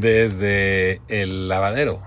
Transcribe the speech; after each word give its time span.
desde 0.00 1.00
el 1.08 1.48
lavadero, 1.48 2.00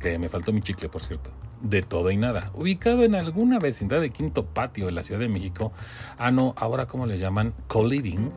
que 0.00 0.18
me 0.18 0.28
faltó 0.28 0.52
mi 0.52 0.60
chicle, 0.60 0.88
por 0.88 1.02
cierto, 1.02 1.30
de 1.62 1.82
todo 1.82 2.10
y 2.10 2.16
nada, 2.16 2.50
ubicado 2.54 3.04
en 3.04 3.14
alguna 3.14 3.58
vecindad 3.58 4.00
de 4.00 4.10
Quinto 4.10 4.44
Patio 4.44 4.86
de 4.86 4.92
la 4.92 5.02
Ciudad 5.02 5.20
de 5.20 5.28
México. 5.28 5.72
Ah, 6.18 6.30
no, 6.30 6.54
ahora 6.56 6.86
como 6.86 7.06
le 7.06 7.18
llaman, 7.18 7.54
co-living. 7.68 8.30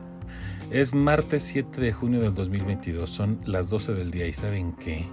Es 0.70 0.94
martes 0.94 1.42
7 1.44 1.80
de 1.80 1.92
junio 1.92 2.20
del 2.20 2.34
2022, 2.34 3.08
son 3.08 3.40
las 3.44 3.70
12 3.70 3.94
del 3.94 4.10
día 4.10 4.26
y 4.26 4.32
¿saben 4.32 4.72
qué? 4.72 5.06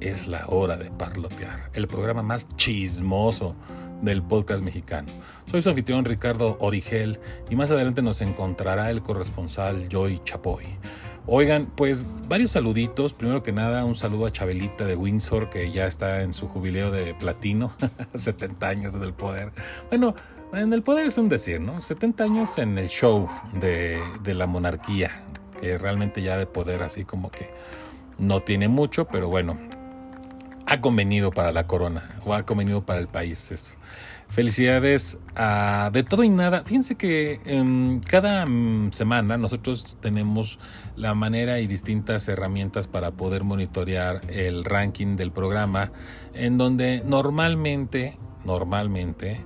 Es 0.00 0.26
la 0.26 0.46
hora 0.48 0.76
de 0.76 0.90
parlotear, 0.90 1.70
el 1.72 1.86
programa 1.86 2.22
más 2.22 2.48
chismoso 2.56 3.54
del 4.02 4.22
podcast 4.22 4.62
mexicano. 4.62 5.08
Soy 5.50 5.62
su 5.62 5.70
anfitrión 5.70 6.04
Ricardo 6.04 6.56
Origel 6.60 7.18
y 7.48 7.56
más 7.56 7.70
adelante 7.70 8.02
nos 8.02 8.20
encontrará 8.20 8.90
el 8.90 9.02
corresponsal 9.02 9.88
Joy 9.88 10.20
Chapoy. 10.24 10.64
Oigan, 11.26 11.66
pues 11.66 12.04
varios 12.28 12.52
saluditos. 12.52 13.12
Primero 13.12 13.42
que 13.42 13.52
nada, 13.52 13.84
un 13.84 13.94
saludo 13.94 14.26
a 14.26 14.32
Chabelita 14.32 14.84
de 14.84 14.96
Windsor, 14.96 15.50
que 15.50 15.70
ya 15.70 15.86
está 15.86 16.22
en 16.22 16.32
su 16.32 16.48
jubileo 16.48 16.90
de 16.90 17.14
platino, 17.14 17.72
70 18.14 18.68
años 18.68 18.94
en 18.94 19.02
el 19.02 19.12
poder. 19.12 19.52
Bueno, 19.88 20.14
en 20.52 20.72
el 20.72 20.82
poder 20.82 21.06
es 21.06 21.18
un 21.18 21.28
decir, 21.28 21.60
¿no? 21.60 21.80
70 21.80 22.24
años 22.24 22.58
en 22.58 22.78
el 22.78 22.88
show 22.88 23.28
de, 23.60 24.00
de 24.22 24.34
la 24.34 24.46
monarquía, 24.46 25.22
que 25.60 25.78
realmente 25.78 26.22
ya 26.22 26.36
de 26.36 26.46
poder 26.46 26.82
así 26.82 27.04
como 27.04 27.30
que 27.30 27.50
no 28.18 28.40
tiene 28.40 28.68
mucho, 28.68 29.06
pero 29.06 29.28
bueno, 29.28 29.58
ha 30.66 30.80
convenido 30.80 31.30
para 31.30 31.52
la 31.52 31.66
corona 31.66 32.16
o 32.24 32.34
ha 32.34 32.44
convenido 32.44 32.84
para 32.84 33.00
el 33.00 33.08
país 33.08 33.50
eso. 33.50 33.74
Felicidades 34.30 35.18
a 35.34 35.90
De 35.92 36.04
Todo 36.04 36.22
y 36.22 36.28
Nada. 36.28 36.62
Fíjense 36.64 36.94
que 36.94 37.40
em, 37.44 38.00
cada 38.00 38.46
mm, 38.46 38.92
semana 38.92 39.36
nosotros 39.36 39.96
tenemos 40.00 40.60
la 40.94 41.14
manera 41.14 41.58
y 41.58 41.66
distintas 41.66 42.28
herramientas 42.28 42.86
para 42.86 43.10
poder 43.10 43.42
monitorear 43.42 44.20
el 44.30 44.64
ranking 44.64 45.16
del 45.16 45.32
programa, 45.32 45.90
en 46.32 46.58
donde 46.58 47.02
normalmente, 47.04 48.18
normalmente, 48.44 49.40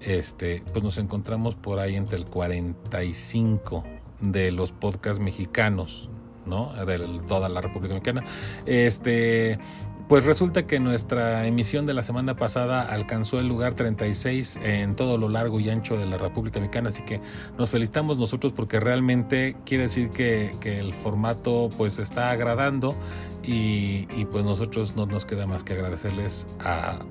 este, 0.00 0.62
pues 0.72 0.84
nos 0.84 0.98
encontramos 0.98 1.56
por 1.56 1.80
ahí 1.80 1.96
entre 1.96 2.16
el 2.16 2.26
45 2.26 3.82
de 4.20 4.52
los 4.52 4.70
podcasts 4.70 5.20
mexicanos, 5.20 6.10
¿no? 6.46 6.72
De 6.86 6.98
toda 7.26 7.48
la 7.48 7.60
República 7.60 7.94
Mexicana. 7.94 8.24
Este, 8.66 9.58
pues 10.08 10.24
resulta 10.24 10.66
que 10.66 10.80
nuestra 10.80 11.46
emisión 11.46 11.84
de 11.84 11.92
la 11.92 12.02
semana 12.02 12.34
pasada 12.34 12.82
alcanzó 12.82 13.40
el 13.40 13.46
lugar 13.46 13.74
36 13.74 14.58
en 14.62 14.96
todo 14.96 15.18
lo 15.18 15.28
largo 15.28 15.60
y 15.60 15.68
ancho 15.68 15.98
de 15.98 16.06
la 16.06 16.16
República 16.16 16.60
Mexicana, 16.60 16.88
así 16.88 17.02
que 17.02 17.20
nos 17.58 17.68
felicitamos 17.68 18.16
nosotros 18.16 18.54
porque 18.54 18.80
realmente 18.80 19.54
quiere 19.66 19.84
decir 19.84 20.08
que, 20.08 20.56
el 20.62 20.94
formato 20.94 21.70
pues 21.76 21.98
está 21.98 22.30
agradando 22.30 22.94
y, 23.42 24.06
pues 24.32 24.44
nosotros 24.44 24.96
no 24.96 25.06
nos 25.06 25.24
queda 25.24 25.46
más 25.46 25.62
que 25.62 25.74
agradecerles 25.74 26.46
a, 26.60 27.04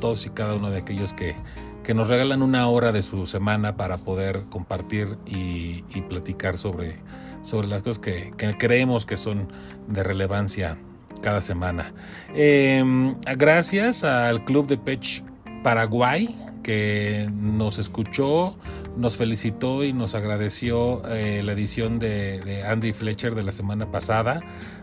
todos 0.00 0.26
y 0.26 0.30
cada 0.30 0.54
uno 0.54 0.70
de 0.70 0.78
aquellos 0.78 1.14
que, 1.14 1.34
que, 1.82 1.94
nos 1.94 2.08
regalan 2.08 2.42
una 2.42 2.68
hora 2.68 2.92
de 2.92 3.02
su 3.02 3.26
semana 3.26 3.76
para 3.76 3.98
poder 3.98 4.44
compartir 4.48 5.18
y, 5.26 5.82
platicar 6.08 6.56
sobre, 6.56 6.98
sobre 7.42 7.66
las 7.66 7.82
cosas 7.82 7.98
que, 7.98 8.32
que 8.36 8.56
creemos 8.56 9.06
que 9.06 9.16
son 9.16 9.48
de 9.88 10.04
relevancia 10.04 10.78
cada 11.22 11.40
semana. 11.40 11.92
Em, 12.34 13.14
gracias 13.36 14.04
al 14.04 14.44
Club 14.44 14.66
de 14.66 14.78
Pech 14.78 15.22
Paraguay 15.62 16.36
que 16.62 17.26
nos 17.32 17.78
escuchó, 17.78 18.56
nos 18.96 19.16
felicitó 19.16 19.84
y 19.84 19.94
nos 19.94 20.14
agradeció 20.14 21.02
eh, 21.08 21.42
la 21.42 21.52
edición 21.52 21.98
de, 21.98 22.62
Andy 22.68 22.92
Fletcher 22.92 23.34
de 23.34 23.42
la 23.42 23.52
semana 23.52 23.90
pasada. 23.90 24.40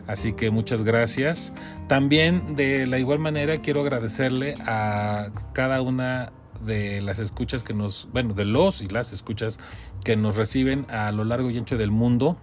Así 0.08 0.34
que 0.34 0.50
muchas 0.50 0.84
gracias. 0.84 1.54
También 1.88 2.56
de 2.56 2.88
la 2.88 2.98
igual 2.98 3.20
manera 3.20 3.58
quiero 3.58 3.82
agradecerle 3.82 4.56
a 4.66 5.30
cada 5.54 5.82
una 5.84 6.32
de 6.66 7.02
las 7.02 7.20
escuchas 7.20 7.64
que 7.64 7.76
nos, 7.76 8.08
bueno, 8.12 8.34
de 8.34 8.46
los 8.46 8.82
y 8.82 8.88
las 8.88 9.14
escuchas 9.14 9.60
que 10.04 10.16
nos 10.16 10.38
reciben 10.38 10.88
a 10.90 11.12
lo 11.12 11.24
largo 11.24 11.52
y 11.52 11.58
ancho 11.60 11.78
del 11.78 11.92
mundo. 11.92 12.38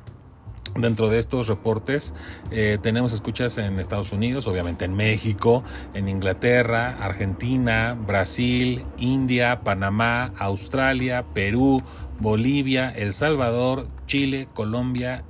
Dentro 0.74 1.10
de 1.10 1.18
estos 1.18 1.48
reportes 1.48 2.14
eh, 2.50 2.78
tenemos 2.82 3.12
escuchas 3.12 3.58
en 3.58 3.78
Estados 3.78 4.10
Unidos, 4.10 4.46
obviamente 4.46 4.86
en 4.86 4.94
México, 4.94 5.62
en 5.92 6.08
Inglaterra, 6.08 6.96
Argentina, 6.98 7.94
Brasil, 7.94 8.82
India, 8.96 9.60
Panamá, 9.64 10.32
Australia, 10.38 11.26
Perú, 11.34 11.82
Bolivia, 12.20 12.90
El 12.90 13.12
Salvador, 13.12 13.86
Chile, 14.06 14.48
Colombia 14.54 15.24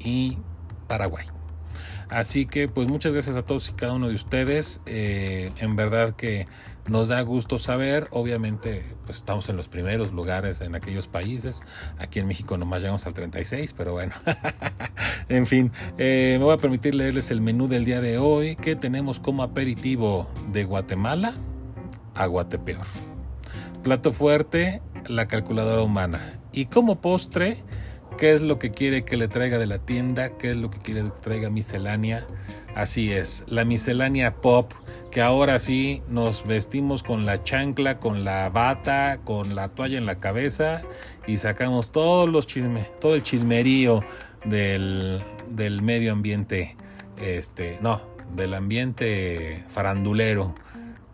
y 0.00 0.38
Paraguay. 0.88 1.26
Así 2.08 2.46
que 2.46 2.68
pues 2.68 2.88
muchas 2.88 3.12
gracias 3.12 3.36
a 3.36 3.42
todos 3.42 3.68
y 3.68 3.72
cada 3.72 3.92
uno 3.92 4.08
de 4.08 4.14
ustedes. 4.14 4.80
Eh, 4.86 5.52
en 5.58 5.76
verdad 5.76 6.16
que 6.16 6.46
nos 6.88 7.08
da 7.08 7.20
gusto 7.22 7.58
saber, 7.58 8.08
obviamente, 8.10 8.84
pues 9.04 9.18
estamos 9.18 9.48
en 9.48 9.56
los 9.56 9.68
primeros 9.68 10.12
lugares 10.12 10.60
en 10.60 10.74
aquellos 10.74 11.08
países. 11.08 11.62
Aquí 11.98 12.18
en 12.20 12.26
México 12.26 12.56
nomás 12.56 12.82
llegamos 12.82 13.06
al 13.06 13.14
36, 13.14 13.72
pero 13.72 13.92
bueno. 13.92 14.12
en 15.28 15.46
fin, 15.46 15.72
eh, 15.98 16.36
me 16.38 16.44
voy 16.44 16.54
a 16.54 16.58
permitir 16.58 16.94
leerles 16.94 17.30
el 17.30 17.40
menú 17.40 17.68
del 17.68 17.84
día 17.84 18.00
de 18.00 18.18
hoy 18.18 18.56
que 18.56 18.76
tenemos 18.76 19.20
como 19.20 19.42
aperitivo 19.42 20.30
de 20.52 20.64
Guatemala 20.64 21.34
a 22.14 22.26
Guatepeor. 22.26 22.86
Plato 23.82 24.12
fuerte, 24.12 24.82
la 25.06 25.28
calculadora 25.28 25.82
humana. 25.82 26.40
Y 26.52 26.66
como 26.66 27.00
postre, 27.00 27.62
¿qué 28.16 28.32
es 28.32 28.42
lo 28.42 28.58
que 28.58 28.70
quiere 28.70 29.04
que 29.04 29.16
le 29.16 29.28
traiga 29.28 29.58
de 29.58 29.66
la 29.66 29.78
tienda? 29.78 30.30
¿Qué 30.30 30.50
es 30.50 30.56
lo 30.56 30.70
que 30.70 30.78
quiere 30.78 31.02
que 31.02 31.10
traiga 31.22 31.50
miscelánea? 31.50 32.26
Así 32.74 33.12
es, 33.12 33.44
la 33.46 33.64
miscelánea 33.64 34.36
pop, 34.36 34.72
que 35.10 35.22
ahora 35.22 35.58
sí 35.58 36.02
nos 36.08 36.46
vestimos 36.46 37.02
con 37.02 37.24
la 37.24 37.42
chancla, 37.42 37.98
con 37.98 38.24
la 38.24 38.50
bata, 38.50 39.20
con 39.24 39.54
la 39.54 39.68
toalla 39.68 39.98
en 39.98 40.06
la 40.06 40.18
cabeza 40.20 40.82
y 41.26 41.38
sacamos 41.38 41.90
todos 41.90 42.28
los 42.28 42.46
chisme, 42.46 42.88
todo 43.00 43.14
el 43.14 43.22
chismerío 43.22 44.04
del, 44.44 45.22
del 45.48 45.82
medio 45.82 46.12
ambiente, 46.12 46.76
este, 47.16 47.78
no, 47.80 48.02
del 48.34 48.54
ambiente 48.54 49.64
farandulero 49.68 50.54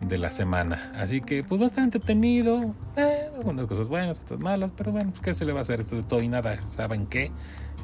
de 0.03 0.17
la 0.17 0.31
semana. 0.31 0.91
Así 0.95 1.21
que 1.21 1.43
pues 1.43 1.59
bastante 1.59 1.97
entretenido, 1.97 2.75
eh, 2.95 3.29
algunas 3.35 3.65
cosas 3.65 3.87
buenas, 3.87 4.21
otras 4.21 4.39
malas, 4.39 4.71
pero 4.71 4.91
bueno, 4.91 5.11
pues 5.11 5.21
qué 5.21 5.33
se 5.33 5.45
le 5.45 5.53
va 5.53 5.59
a 5.59 5.61
hacer 5.61 5.79
esto 5.79 5.95
de 5.95 6.03
todo 6.03 6.21
y 6.21 6.27
nada, 6.27 6.65
¿saben 6.67 7.07
qué? 7.07 7.31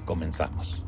Comenzamos. 0.06 0.85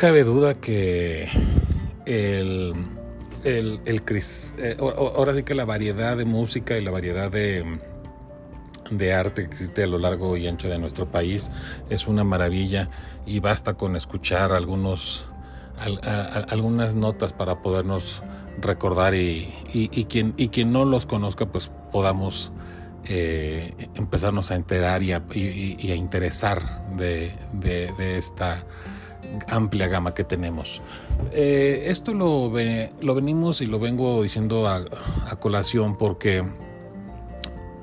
Cabe 0.00 0.24
duda 0.24 0.54
que 0.54 1.28
el, 2.06 2.72
el, 3.44 3.80
el 3.84 4.02
eh, 4.56 4.76
ahora 4.80 5.34
sí 5.34 5.42
que 5.42 5.52
la 5.52 5.66
variedad 5.66 6.16
de 6.16 6.24
música 6.24 6.78
y 6.78 6.82
la 6.82 6.90
variedad 6.90 7.30
de, 7.30 7.78
de 8.90 9.12
arte 9.12 9.42
que 9.42 9.50
existe 9.50 9.82
a 9.82 9.86
lo 9.86 9.98
largo 9.98 10.38
y 10.38 10.46
ancho 10.46 10.70
de 10.70 10.78
nuestro 10.78 11.10
país 11.10 11.52
es 11.90 12.08
una 12.08 12.24
maravilla 12.24 12.88
y 13.26 13.40
basta 13.40 13.74
con 13.74 13.94
escuchar 13.94 14.52
algunos 14.52 15.26
algunas 16.48 16.94
notas 16.94 17.34
para 17.34 17.60
podernos 17.60 18.22
recordar 18.58 19.14
y, 19.14 19.52
y, 19.70 20.04
quien, 20.06 20.32
y 20.38 20.48
quien 20.48 20.72
no 20.72 20.86
los 20.86 21.04
conozca 21.04 21.44
pues 21.44 21.70
podamos 21.92 22.52
eh, 23.04 23.74
empezarnos 23.94 24.50
a 24.50 24.54
enterar 24.54 25.02
y 25.02 25.12
a, 25.12 25.22
a 25.28 25.94
interesar 25.94 26.96
de, 26.96 27.34
de 27.52 28.16
esta 28.16 28.64
amplia 29.46 29.88
gama 29.88 30.14
que 30.14 30.24
tenemos. 30.24 30.82
Eh, 31.32 31.84
esto 31.86 32.12
lo, 32.14 32.50
lo, 33.00 33.14
venimos 33.14 33.60
y 33.60 33.66
lo 33.66 33.78
vengo 33.78 34.22
diciendo 34.22 34.68
a, 34.68 34.84
colación 35.38 35.96
porque 35.96 36.44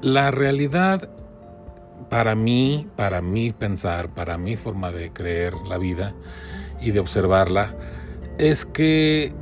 la 0.01 0.31
realidad 0.31 1.09
para 2.09 2.35
mí, 2.35 2.87
para 2.95 3.21
mí 3.21 3.51
pensar, 3.51 4.09
para 4.09 4.37
mi 4.37 4.55
forma 4.55 4.91
de 4.91 5.11
creer 5.11 5.53
la 5.67 5.77
vida 5.77 6.13
y 6.81 6.91
de 6.91 6.99
observarla, 6.99 7.75
es 8.37 8.65
que 8.65 9.33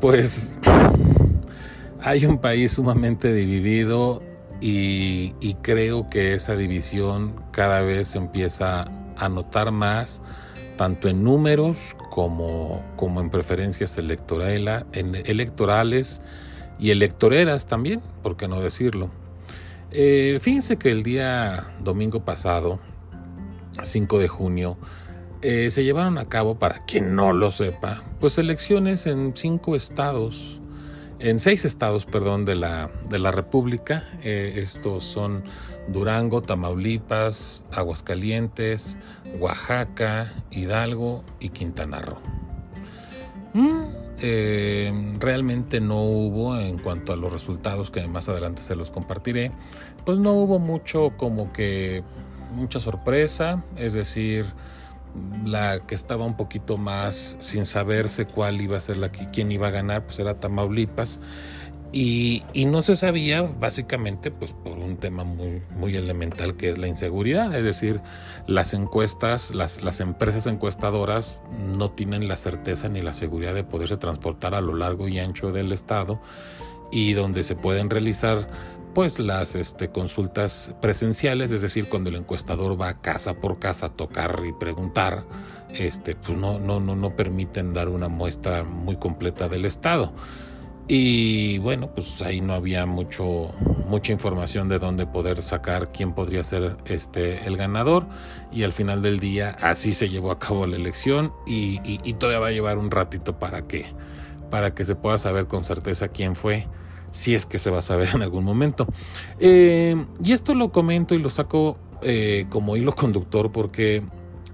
pues 0.00 0.56
hay 2.00 2.26
un 2.26 2.38
país 2.38 2.72
sumamente 2.72 3.32
dividido 3.32 4.22
y, 4.60 5.54
creo 5.62 6.08
que 6.08 6.34
esa 6.34 6.56
división 6.56 7.34
cada 7.50 7.82
vez 7.82 8.14
empieza 8.14 8.86
a 9.16 9.28
notar 9.28 9.70
más 9.72 10.22
tanto 10.76 11.08
en 11.08 11.24
números 11.24 11.96
como, 12.10 12.82
como 12.96 13.20
en 13.20 13.30
preferencias 13.30 13.98
electorales 13.98 16.22
y 16.78 16.90
electoreras 16.90 17.66
también, 17.66 18.00
por 18.22 18.36
qué 18.36 18.48
no 18.48 18.60
decirlo. 18.60 19.10
Eh, 19.90 20.38
fíjense 20.40 20.76
que 20.76 20.90
el 20.90 21.02
día 21.02 21.74
domingo 21.80 22.24
pasado, 22.24 22.80
5 23.82 24.18
de 24.18 24.28
junio, 24.28 24.76
eh, 25.46 25.70
se 25.70 25.84
llevaron 25.84 26.16
a 26.16 26.24
cabo, 26.24 26.58
para 26.58 26.86
quien 26.86 27.14
no 27.14 27.34
lo 27.34 27.50
sepa, 27.50 28.02
pues 28.18 28.38
elecciones 28.38 29.06
en 29.06 29.36
cinco 29.36 29.76
estados, 29.76 30.62
en 31.18 31.38
seis 31.38 31.66
estados, 31.66 32.06
perdón, 32.06 32.46
de 32.46 32.54
la, 32.54 32.90
de 33.10 33.18
la 33.18 33.30
República. 33.30 34.08
Eh, 34.22 34.54
estos 34.56 35.04
son 35.04 35.44
Durango, 35.86 36.40
Tamaulipas, 36.40 37.62
Aguascalientes, 37.70 38.96
Oaxaca, 39.38 40.32
Hidalgo 40.50 41.24
y 41.40 41.50
Quintana 41.50 42.00
Roo. 42.00 42.18
Mm, 43.54 43.84
eh, 44.20 45.14
realmente 45.18 45.80
no 45.80 46.02
hubo, 46.02 46.58
en 46.58 46.78
cuanto 46.78 47.12
a 47.12 47.16
los 47.16 47.32
resultados 47.32 47.90
que 47.90 48.06
más 48.06 48.28
adelante 48.28 48.62
se 48.62 48.76
los 48.76 48.90
compartiré, 48.90 49.50
pues 50.04 50.18
no 50.18 50.32
hubo 50.32 50.58
mucho 50.58 51.12
como 51.16 51.52
que 51.52 52.02
mucha 52.54 52.80
sorpresa, 52.80 53.62
es 53.76 53.92
decir, 53.92 54.46
la 55.44 55.80
que 55.80 55.94
estaba 55.94 56.24
un 56.24 56.36
poquito 56.36 56.76
más 56.76 57.36
sin 57.40 57.66
saberse 57.66 58.26
cuál 58.26 58.60
iba 58.60 58.76
a 58.76 58.80
ser 58.80 58.96
la 58.96 59.12
que 59.12 59.26
quién 59.26 59.52
iba 59.52 59.68
a 59.68 59.70
ganar, 59.70 60.04
pues 60.04 60.18
era 60.18 60.34
Tamaulipas. 60.40 61.20
Y, 61.96 62.42
no 62.66 62.82
se 62.82 62.96
sabía 62.96 63.42
básicamente 63.42 64.32
pues 64.32 64.50
por 64.50 64.78
un 64.78 64.96
tema 64.96 65.22
muy, 65.22 65.62
muy 65.76 65.94
elemental 65.94 66.56
que 66.56 66.68
es 66.68 66.76
la 66.76 66.88
inseguridad, 66.88 67.54
es 67.54 67.62
decir, 67.62 68.00
las 68.48 68.74
encuestas, 68.74 69.54
las, 69.54 69.80
las 69.80 70.00
empresas 70.00 70.48
encuestadoras 70.48 71.40
no 71.56 71.92
tienen 71.92 72.26
la 72.26 72.36
certeza 72.36 72.88
ni 72.88 73.00
la 73.00 73.14
seguridad 73.14 73.54
de 73.54 73.62
poderse 73.62 73.96
transportar 73.96 74.56
a 74.56 74.60
lo 74.60 74.74
largo 74.74 75.06
y 75.06 75.20
ancho 75.20 75.52
del 75.52 75.70
estado 75.70 76.20
y 76.90 77.12
donde 77.12 77.44
se 77.44 77.54
pueden 77.54 77.88
realizar 77.88 78.48
pues 78.92 79.20
las 79.20 79.54
este, 79.54 79.90
consultas 79.90 80.74
presenciales, 80.82 81.52
es 81.52 81.62
decir, 81.62 81.88
cuando 81.88 82.10
el 82.10 82.16
encuestador 82.16 82.80
va 82.80 83.00
casa 83.02 83.34
por 83.34 83.60
casa 83.60 83.86
a 83.86 83.90
tocar 83.90 84.42
y 84.44 84.52
preguntar, 84.52 85.24
este, 85.70 86.16
pues 86.16 86.36
no, 86.36 86.58
no, 86.58 86.80
no, 86.80 86.96
no 86.96 87.14
permiten 87.14 87.72
dar 87.72 87.88
una 87.88 88.08
muestra 88.08 88.64
muy 88.64 88.96
completa 88.96 89.48
del 89.48 89.64
estado. 89.64 90.12
Y 90.86 91.58
bueno, 91.58 91.90
pues 91.94 92.20
ahí 92.20 92.40
no 92.40 92.52
había 92.52 92.84
mucho, 92.84 93.50
mucha 93.88 94.12
información 94.12 94.68
de 94.68 94.78
dónde 94.78 95.06
poder 95.06 95.40
sacar 95.42 95.90
quién 95.92 96.12
podría 96.12 96.44
ser 96.44 96.76
este, 96.84 97.46
el 97.46 97.56
ganador. 97.56 98.06
Y 98.52 98.64
al 98.64 98.72
final 98.72 99.00
del 99.00 99.18
día 99.18 99.56
así 99.62 99.94
se 99.94 100.08
llevó 100.08 100.30
a 100.30 100.38
cabo 100.38 100.66
la 100.66 100.76
elección 100.76 101.32
y, 101.46 101.80
y 101.84 102.12
todavía 102.14 102.40
va 102.40 102.48
a 102.48 102.52
llevar 102.52 102.78
un 102.78 102.90
ratito 102.90 103.38
para 103.38 103.66
que, 103.66 103.86
para 104.50 104.74
que 104.74 104.84
se 104.84 104.94
pueda 104.94 105.18
saber 105.18 105.46
con 105.46 105.64
certeza 105.64 106.08
quién 106.08 106.36
fue 106.36 106.66
si 107.14 107.32
es 107.32 107.46
que 107.46 107.58
se 107.58 107.70
va 107.70 107.78
a 107.78 107.82
saber 107.82 108.08
en 108.12 108.22
algún 108.22 108.44
momento. 108.44 108.86
Eh, 109.38 110.04
y 110.22 110.32
esto 110.32 110.54
lo 110.54 110.72
comento 110.72 111.14
y 111.14 111.18
lo 111.18 111.30
saco 111.30 111.78
eh, 112.02 112.46
como 112.50 112.76
hilo 112.76 112.92
conductor 112.92 113.52
porque 113.52 114.02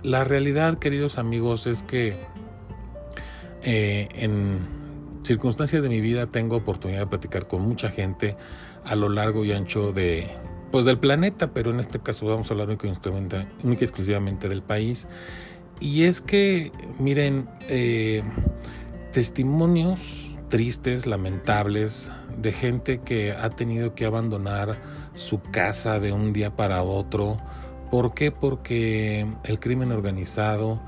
la 0.03 0.25
realidad, 0.25 0.79
queridos 0.79 1.19
amigos, 1.19 1.67
es 1.67 1.83
que 1.83 2.15
eh, 3.63 4.09
en 4.13 4.80
circunstancias 5.23 5.83
de 5.83 5.89
mi 5.89 6.01
vida 6.01 6.27
tengo 6.27 6.57
oportunidad 6.57 7.01
de 7.01 7.07
platicar 7.07 7.47
con 7.47 7.63
mucha 7.63 7.91
gente 7.91 8.37
a 8.85 8.97
lo 8.97 9.09
largo 9.09 9.45
y 9.45 9.53
ancho 9.53 9.93
de 9.93 10.29
pues 10.71 10.85
del 10.85 10.99
planeta, 10.99 11.53
pero 11.53 11.71
en 11.71 11.81
este 11.81 11.99
caso 11.99 12.27
vamos 12.27 12.51
a 12.51 12.55
hablar 12.55 12.69
única 12.69 12.87
y 12.87 13.85
exclusivamente 13.85 14.49
del 14.49 14.63
país. 14.63 15.09
Y 15.81 16.05
es 16.05 16.21
que, 16.21 16.71
miren, 16.99 17.49
testimonios 19.13 20.31
tristes, 20.49 21.07
lamentables, 21.07 22.13
de 22.37 22.53
gente 22.53 23.01
que 23.01 23.33
ha 23.33 23.51
tenido 23.51 23.95
que 23.95 24.05
abandonar 24.05 24.81
su 25.15 25.41
casa 25.41 25.99
de 25.99 26.13
un 26.13 26.33
día 26.33 26.55
para 26.55 26.83
otro. 26.83 27.39
¿Por 27.91 28.15
qué? 28.15 28.31
Porque 28.31 29.27
el 29.45 29.59
crimen 29.59 29.91
organizado 29.91 30.81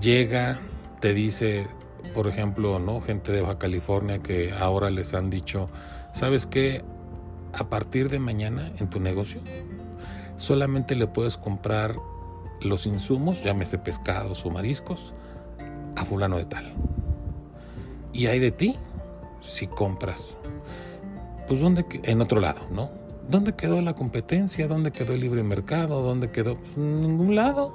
llega, 0.00 0.60
te 1.00 1.14
dice, 1.14 1.68
por 2.14 2.26
ejemplo, 2.26 2.78
¿no? 2.78 3.00
Gente 3.00 3.32
de 3.32 3.40
Baja 3.40 3.58
California 3.58 4.18
que 4.18 4.52
ahora 4.52 4.90
les 4.90 5.14
han 5.14 5.30
dicho, 5.30 5.68
¿sabes 6.14 6.46
qué? 6.46 6.82
A 7.52 7.68
partir 7.68 8.08
de 8.08 8.18
mañana 8.18 8.72
en 8.78 8.88
tu 8.88 9.00
negocio 9.00 9.40
solamente 10.36 10.96
le 10.96 11.06
puedes 11.06 11.36
comprar 11.36 11.96
los 12.60 12.86
insumos, 12.86 13.42
llámese 13.42 13.78
pescados 13.78 14.44
o 14.44 14.50
mariscos, 14.50 15.12
a 15.96 16.04
fulano 16.04 16.36
de 16.38 16.44
tal. 16.44 16.72
Y 18.12 18.26
hay 18.26 18.40
de 18.40 18.50
ti 18.50 18.76
si 19.40 19.66
compras 19.66 20.36
pues 21.46 21.60
¿dónde, 21.60 21.84
en 22.04 22.20
otro 22.20 22.40
lado, 22.40 22.60
¿no? 22.70 22.90
¿Dónde 23.28 23.54
quedó 23.54 23.80
la 23.82 23.94
competencia? 23.94 24.68
¿Dónde 24.68 24.90
quedó 24.90 25.12
el 25.12 25.20
libre 25.20 25.42
mercado? 25.42 26.02
¿Dónde 26.02 26.30
quedó? 26.30 26.56
Pues, 26.56 26.76
ningún 26.76 27.34
lado. 27.34 27.74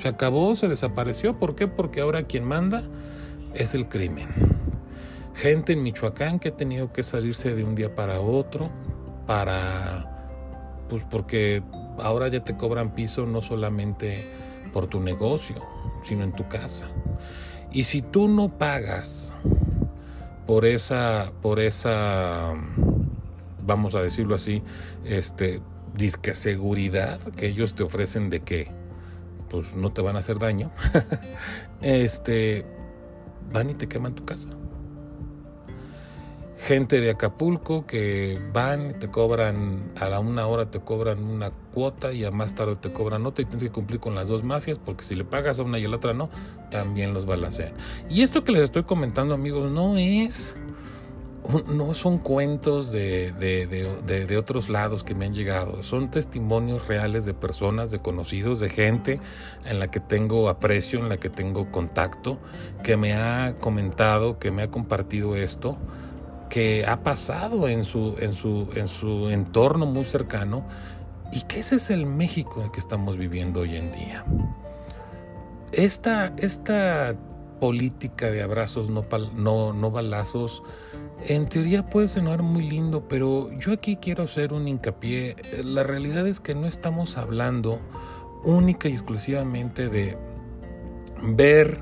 Se 0.00 0.08
acabó, 0.08 0.54
se 0.54 0.68
desapareció. 0.68 1.38
¿Por 1.38 1.54
qué? 1.54 1.68
Porque 1.68 2.00
ahora 2.00 2.24
quien 2.24 2.44
manda 2.44 2.82
es 3.58 3.74
el 3.74 3.88
crimen. 3.88 4.28
Gente 5.34 5.72
en 5.72 5.82
Michoacán 5.82 6.38
que 6.38 6.48
ha 6.48 6.56
tenido 6.56 6.92
que 6.92 7.02
salirse 7.02 7.54
de 7.54 7.64
un 7.64 7.74
día 7.74 7.94
para 7.94 8.20
otro 8.20 8.70
para... 9.26 10.14
Pues 10.88 11.04
porque 11.10 11.62
ahora 11.98 12.28
ya 12.28 12.42
te 12.42 12.56
cobran 12.56 12.94
piso 12.94 13.26
no 13.26 13.42
solamente 13.42 14.26
por 14.72 14.86
tu 14.86 15.00
negocio, 15.00 15.62
sino 16.02 16.24
en 16.24 16.32
tu 16.32 16.48
casa. 16.48 16.88
Y 17.70 17.84
si 17.84 18.00
tú 18.00 18.26
no 18.28 18.48
pagas 18.56 19.34
por 20.46 20.64
esa, 20.64 21.32
por 21.42 21.60
esa, 21.60 22.54
vamos 23.62 23.94
a 23.94 24.00
decirlo 24.00 24.34
así, 24.34 24.62
este, 25.04 25.60
disque 25.94 26.32
seguridad 26.32 27.20
que 27.36 27.48
ellos 27.48 27.74
te 27.74 27.82
ofrecen 27.82 28.30
de 28.30 28.40
que, 28.40 28.70
pues 29.50 29.76
no 29.76 29.92
te 29.92 30.00
van 30.00 30.16
a 30.16 30.20
hacer 30.20 30.38
daño, 30.38 30.70
este, 31.82 32.64
van 33.52 33.70
y 33.70 33.74
te 33.74 33.88
queman 33.88 34.14
tu 34.14 34.24
casa 34.24 34.48
gente 36.58 37.00
de 37.00 37.10
Acapulco 37.10 37.86
que 37.86 38.38
van, 38.52 38.98
te 38.98 39.08
cobran, 39.08 39.92
a 39.96 40.08
la 40.08 40.20
una 40.20 40.46
hora 40.46 40.70
te 40.70 40.80
cobran 40.80 41.22
una 41.22 41.50
cuota 41.72 42.12
y 42.12 42.24
a 42.24 42.30
más 42.30 42.54
tarde 42.54 42.76
te 42.76 42.92
cobran 42.92 43.24
otra 43.26 43.42
y 43.42 43.44
tienes 43.46 43.62
que 43.62 43.70
cumplir 43.70 44.00
con 44.00 44.14
las 44.14 44.28
dos 44.28 44.42
mafias 44.42 44.78
porque 44.78 45.04
si 45.04 45.14
le 45.14 45.24
pagas 45.24 45.60
a 45.60 45.62
una 45.62 45.78
y 45.78 45.84
a 45.84 45.88
la 45.88 45.96
otra 45.96 46.14
no, 46.14 46.30
también 46.70 47.14
los 47.14 47.26
balancean. 47.26 47.72
Y 48.10 48.22
esto 48.22 48.44
que 48.44 48.52
les 48.52 48.62
estoy 48.62 48.82
comentando 48.82 49.34
amigos 49.34 49.70
no 49.70 49.96
es, 49.96 50.56
no 51.66 51.94
son 51.94 52.18
cuentos 52.18 52.90
de, 52.90 53.32
de, 53.32 54.26
de 54.26 54.36
otros 54.36 54.68
lados 54.68 55.04
que 55.04 55.14
me 55.14 55.26
han 55.26 55.34
llegado, 55.34 55.82
son 55.82 56.10
testimonios 56.10 56.88
reales 56.88 57.24
de 57.24 57.34
personas, 57.34 57.90
de 57.90 58.00
conocidos, 58.00 58.60
de 58.60 58.68
gente 58.68 59.20
en 59.64 59.78
la 59.78 59.90
que 59.90 60.00
tengo 60.00 60.48
aprecio, 60.48 60.98
en 60.98 61.08
la 61.08 61.16
que 61.18 61.30
tengo 61.30 61.70
contacto, 61.70 62.38
que 62.82 62.96
me 62.96 63.14
ha 63.14 63.56
comentado, 63.58 64.38
que 64.38 64.50
me 64.50 64.62
ha 64.62 64.70
compartido 64.70 65.36
esto 65.36 65.78
que 66.48 66.86
ha 66.86 67.02
pasado 67.02 67.68
en 67.68 67.84
su, 67.84 68.16
en 68.18 68.32
su, 68.32 68.68
en 68.74 68.88
su 68.88 69.28
entorno 69.30 69.86
muy 69.86 70.04
cercano 70.04 70.64
y 71.32 71.42
que 71.42 71.60
ese 71.60 71.76
es 71.76 71.90
el 71.90 72.06
México 72.06 72.60
en 72.60 72.66
el 72.66 72.72
que 72.72 72.80
estamos 72.80 73.16
viviendo 73.16 73.60
hoy 73.60 73.76
en 73.76 73.92
día. 73.92 74.24
Esta, 75.72 76.32
esta 76.38 77.14
política 77.60 78.30
de 78.30 78.42
abrazos 78.42 78.88
no, 78.88 79.04
no, 79.34 79.72
no 79.72 79.90
balazos, 79.90 80.62
en 81.26 81.48
teoría 81.48 81.88
puede 81.88 82.08
sonar 82.08 82.42
muy 82.42 82.68
lindo, 82.68 83.08
pero 83.08 83.50
yo 83.58 83.72
aquí 83.72 83.96
quiero 83.96 84.24
hacer 84.24 84.52
un 84.52 84.68
hincapié. 84.68 85.36
La 85.64 85.82
realidad 85.82 86.26
es 86.26 86.40
que 86.40 86.54
no 86.54 86.66
estamos 86.66 87.16
hablando 87.16 87.80
única 88.44 88.88
y 88.88 88.92
exclusivamente 88.92 89.88
de 89.88 90.16
ver 91.22 91.80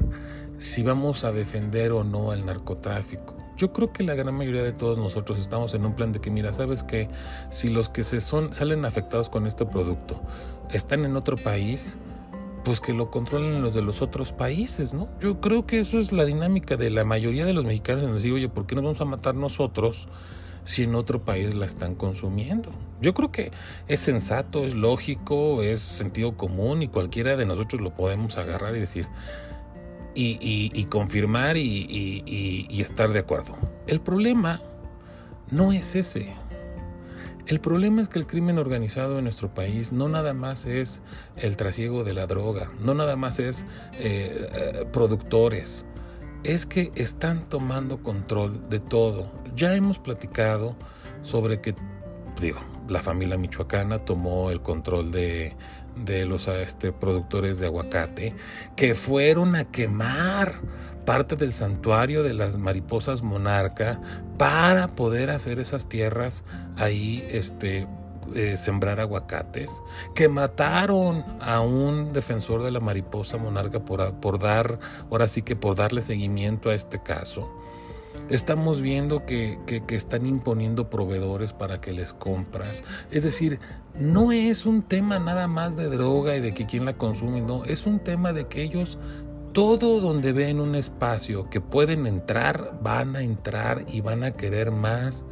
si 0.58 0.82
vamos 0.82 1.24
a 1.24 1.32
defender 1.32 1.92
o 1.92 2.02
no 2.02 2.30
al 2.30 2.46
narcotráfico 2.46 3.36
yo 3.56 3.72
creo 3.72 3.92
que 3.92 4.04
la 4.04 4.14
gran 4.14 4.34
mayoría 4.34 4.62
de 4.62 4.72
todos 4.72 4.98
nosotros 4.98 5.38
estamos 5.38 5.72
en 5.74 5.84
un 5.84 5.94
plan 5.94 6.12
de 6.12 6.20
que, 6.20 6.30
mira, 6.30 6.52
sabes 6.52 6.84
que 6.84 7.08
si 7.50 7.70
los 7.70 7.88
que 7.88 8.04
se 8.04 8.20
son, 8.20 8.52
salen 8.52 8.84
afectados 8.84 9.28
con 9.28 9.46
este 9.46 9.64
producto 9.64 10.20
están 10.70 11.04
en 11.04 11.16
otro 11.16 11.36
país, 11.36 11.96
pues 12.66 12.80
que 12.80 12.92
lo 12.92 13.12
controlen 13.12 13.62
los 13.62 13.74
de 13.74 13.80
los 13.80 14.02
otros 14.02 14.32
países, 14.32 14.92
¿no? 14.92 15.08
Yo 15.20 15.40
creo 15.40 15.66
que 15.66 15.78
eso 15.78 16.00
es 16.00 16.10
la 16.10 16.24
dinámica 16.24 16.76
de 16.76 16.90
la 16.90 17.04
mayoría 17.04 17.44
de 17.44 17.52
los 17.52 17.64
mexicanos. 17.64 18.10
Nos 18.10 18.24
digo, 18.24 18.34
oye, 18.34 18.48
¿por 18.48 18.66
qué 18.66 18.74
nos 18.74 18.82
vamos 18.82 19.00
a 19.00 19.04
matar 19.04 19.36
nosotros 19.36 20.08
si 20.64 20.82
en 20.82 20.96
otro 20.96 21.22
país 21.22 21.54
la 21.54 21.64
están 21.64 21.94
consumiendo? 21.94 22.72
Yo 23.00 23.14
creo 23.14 23.30
que 23.30 23.52
es 23.86 24.00
sensato, 24.00 24.64
es 24.64 24.74
lógico, 24.74 25.62
es 25.62 25.78
sentido 25.78 26.36
común 26.36 26.82
y 26.82 26.88
cualquiera 26.88 27.36
de 27.36 27.46
nosotros 27.46 27.80
lo 27.80 27.94
podemos 27.94 28.36
agarrar 28.36 28.74
y 28.74 28.80
decir, 28.80 29.06
y, 30.16 30.84
confirmar 30.86 31.56
y, 31.56 32.80
estar 32.80 33.10
de 33.10 33.20
acuerdo. 33.20 33.56
El 33.86 34.00
problema 34.00 34.60
no 35.52 35.70
es 35.70 35.94
ese. 35.94 36.34
El 37.46 37.60
problema 37.60 38.02
es 38.02 38.08
que 38.08 38.18
el 38.18 38.26
crimen 38.26 38.58
organizado 38.58 39.18
en 39.18 39.24
nuestro 39.24 39.54
país 39.54 39.92
no 39.92 40.08
nada 40.08 40.34
más 40.34 40.66
es 40.66 41.00
el 41.36 41.56
trasiego 41.56 42.02
de 42.02 42.12
la 42.12 42.26
droga, 42.26 42.72
no 42.80 42.92
nada 42.92 43.14
más 43.14 43.38
es 43.38 43.64
eh, 44.00 44.48
eh, 44.52 44.84
productores, 44.92 45.84
es 46.42 46.66
que 46.66 46.90
están 46.96 47.48
tomando 47.48 48.02
control 48.02 48.68
de 48.68 48.80
todo. 48.80 49.30
Ya 49.54 49.76
hemos 49.76 50.00
platicado 50.00 50.74
sobre 51.22 51.60
que, 51.60 51.76
digo, 52.40 52.58
la 52.88 53.00
familia 53.00 53.38
michoacana 53.38 54.00
tomó 54.00 54.50
el 54.50 54.60
control 54.60 55.12
de, 55.12 55.54
de 56.04 56.26
los 56.26 56.48
este, 56.48 56.90
productores 56.90 57.60
de 57.60 57.66
aguacate 57.66 58.34
que 58.74 58.96
fueron 58.96 59.54
a 59.54 59.66
quemar 59.66 60.60
parte 61.06 61.36
del 61.36 61.54
santuario 61.54 62.22
de 62.22 62.34
las 62.34 62.58
mariposas 62.58 63.22
monarca 63.22 63.98
para 64.36 64.88
poder 64.88 65.30
hacer 65.30 65.58
esas 65.58 65.88
tierras 65.88 66.44
ahí 66.76 67.26
este 67.30 67.86
eh, 68.34 68.56
sembrar 68.56 68.98
aguacates, 68.98 69.82
que 70.14 70.28
mataron 70.28 71.24
a 71.40 71.60
un 71.60 72.12
defensor 72.12 72.64
de 72.64 72.72
la 72.72 72.80
mariposa 72.80 73.36
monarca 73.36 73.84
por, 73.84 74.14
por 74.14 74.40
dar, 74.40 74.80
ahora 75.10 75.28
sí 75.28 75.42
que 75.42 75.54
por 75.54 75.76
darle 75.76 76.02
seguimiento 76.02 76.70
a 76.70 76.74
este 76.74 77.00
caso. 77.00 77.48
Estamos 78.28 78.80
viendo 78.80 79.24
que, 79.24 79.60
que, 79.66 79.94
están 79.94 80.26
imponiendo 80.26 80.90
proveedores 80.90 81.52
para 81.52 81.80
que 81.80 81.92
les 81.92 82.12
compras. 82.12 82.82
Es 83.12 83.22
decir, 83.22 83.60
no 83.94 84.32
es 84.32 84.66
un 84.66 84.82
tema 84.82 85.20
nada 85.20 85.46
más 85.46 85.76
de 85.76 85.88
droga 85.88 86.34
y 86.34 86.40
de 86.40 86.52
que 86.52 86.66
quién 86.66 86.84
la 86.84 86.94
consume, 86.94 87.40
no, 87.42 87.64
es 87.64 87.86
un 87.86 88.00
tema 88.00 88.32
de 88.32 88.48
que 88.48 88.62
ellos 88.62 88.98
todo 89.56 90.02
donde 90.02 90.34
ven 90.34 90.60
un 90.60 90.74
espacio 90.74 91.48
que 91.48 91.62
pueden 91.62 92.06
entrar, 92.06 92.78
van 92.82 93.16
a 93.16 93.22
entrar 93.22 93.86
y 93.90 94.02
van 94.02 94.22
a 94.22 94.32
querer 94.32 94.70
más. 94.70 95.24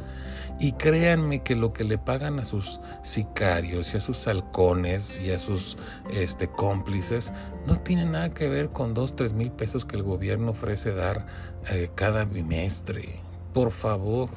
Y 0.59 0.71
créanme 0.71 1.43
que 1.43 1.55
lo 1.55 1.73
que 1.73 1.83
le 1.83 1.99
pagan 1.99 2.39
a 2.39 2.45
sus 2.45 2.79
sicarios 3.03 3.93
y 3.93 3.97
a 3.97 3.99
sus 3.99 4.27
halcones 4.27 5.21
y 5.21 5.29
a 5.29 5.37
sus 5.37 5.77
este, 6.11 6.47
cómplices 6.47 7.33
no 7.67 7.75
tiene 7.75 8.05
nada 8.05 8.33
que 8.33 8.49
ver 8.49 8.69
con 8.69 8.95
dos, 8.95 9.15
tres 9.15 9.33
mil 9.33 9.51
pesos 9.51 9.85
que 9.85 9.95
el 9.95 10.01
gobierno 10.01 10.53
ofrece 10.53 10.91
dar 10.91 11.27
eh, 11.69 11.91
cada 11.93 12.25
bimestre. 12.25 13.19
Por 13.53 13.69
favor, 13.69 14.31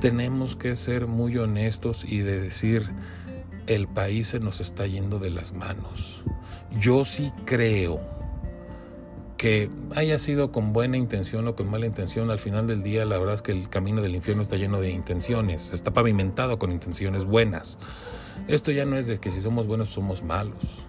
tenemos 0.00 0.56
que 0.56 0.74
ser 0.74 1.06
muy 1.06 1.38
honestos 1.38 2.04
y 2.04 2.22
de 2.22 2.40
decir, 2.40 2.90
el 3.68 3.86
país 3.86 4.26
se 4.26 4.40
nos 4.40 4.60
está 4.60 4.84
yendo 4.88 5.20
de 5.20 5.30
las 5.30 5.52
manos. 5.52 6.24
Yo 6.80 7.04
sí 7.04 7.32
creo 7.44 8.20
que 9.42 9.68
haya 9.96 10.20
sido 10.20 10.52
con 10.52 10.72
buena 10.72 10.96
intención 10.96 11.48
o 11.48 11.56
con 11.56 11.68
mala 11.68 11.84
intención, 11.84 12.30
al 12.30 12.38
final 12.38 12.68
del 12.68 12.84
día 12.84 13.04
la 13.04 13.18
verdad 13.18 13.34
es 13.34 13.42
que 13.42 13.50
el 13.50 13.68
camino 13.68 14.00
del 14.00 14.14
infierno 14.14 14.40
está 14.40 14.54
lleno 14.54 14.80
de 14.80 14.92
intenciones, 14.92 15.72
está 15.72 15.92
pavimentado 15.92 16.60
con 16.60 16.70
intenciones 16.70 17.24
buenas. 17.24 17.80
Esto 18.46 18.70
ya 18.70 18.84
no 18.84 18.94
es 18.96 19.08
de 19.08 19.18
que 19.18 19.32
si 19.32 19.40
somos 19.40 19.66
buenos 19.66 19.88
somos 19.88 20.22
malos. 20.22 20.86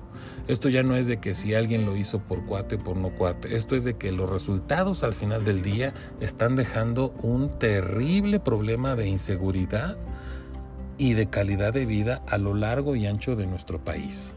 Esto 0.48 0.69
ya 0.69 0.83
no 0.83 0.95
es 0.95 1.07
de 1.07 1.17
que 1.17 1.33
si 1.33 1.55
alguien 1.55 1.88
lo 1.88 1.95
hizo 1.95 2.19
por 2.19 2.45
cuate, 2.45 2.77
por 2.77 2.95
no 2.95 3.10
cuate. 3.10 3.55
Esto 3.55 3.75
es 3.75 3.86
de 3.86 3.95
que 3.95 4.12
los 4.12 4.29
resultados 4.29 5.03
al 5.03 5.15
final 5.15 5.43
del 5.43 5.63
día 5.63 5.95
están 6.19 6.55
dejando 6.55 7.10
un 7.24 7.57
terrible 7.57 8.39
problema 8.39 8.95
de 8.95 9.07
inseguridad 9.07 9.98
y 11.00 11.15
de 11.15 11.25
calidad 11.25 11.74
de 11.74 11.88
vida 11.88 12.22
a 12.27 12.38
lo 12.38 12.53
largo 12.53 12.95
y 12.95 13.07
ancho 13.07 13.36
de 13.36 13.48
nuestro 13.48 13.83
país. 13.83 14.36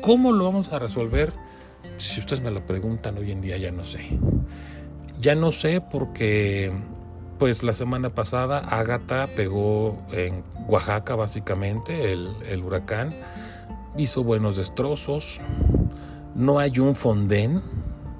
¿Cómo 0.00 0.32
lo 0.32 0.46
vamos 0.46 0.72
a 0.72 0.80
resolver? 0.80 1.32
Si 1.96 2.20
ustedes 2.20 2.42
me 2.42 2.50
lo 2.50 2.66
preguntan 2.66 3.18
hoy 3.18 3.30
en 3.30 3.40
día, 3.40 3.56
ya 3.56 3.70
no 3.70 3.84
sé. 3.84 4.18
Ya 5.20 5.34
no 5.34 5.52
sé 5.52 5.80
porque, 5.80 6.72
pues 7.38 7.62
la 7.62 7.72
semana 7.72 8.10
pasada, 8.10 8.58
Ágata 8.58 9.28
pegó 9.36 10.02
en 10.12 10.42
Oaxaca, 10.68 11.14
básicamente, 11.14 12.12
el, 12.12 12.30
el 12.48 12.62
huracán. 12.62 13.14
Hizo 13.96 14.24
buenos 14.24 14.56
destrozos. 14.56 15.40
No 16.34 16.58
hay 16.58 16.78
un 16.78 16.94
fondén 16.94 17.62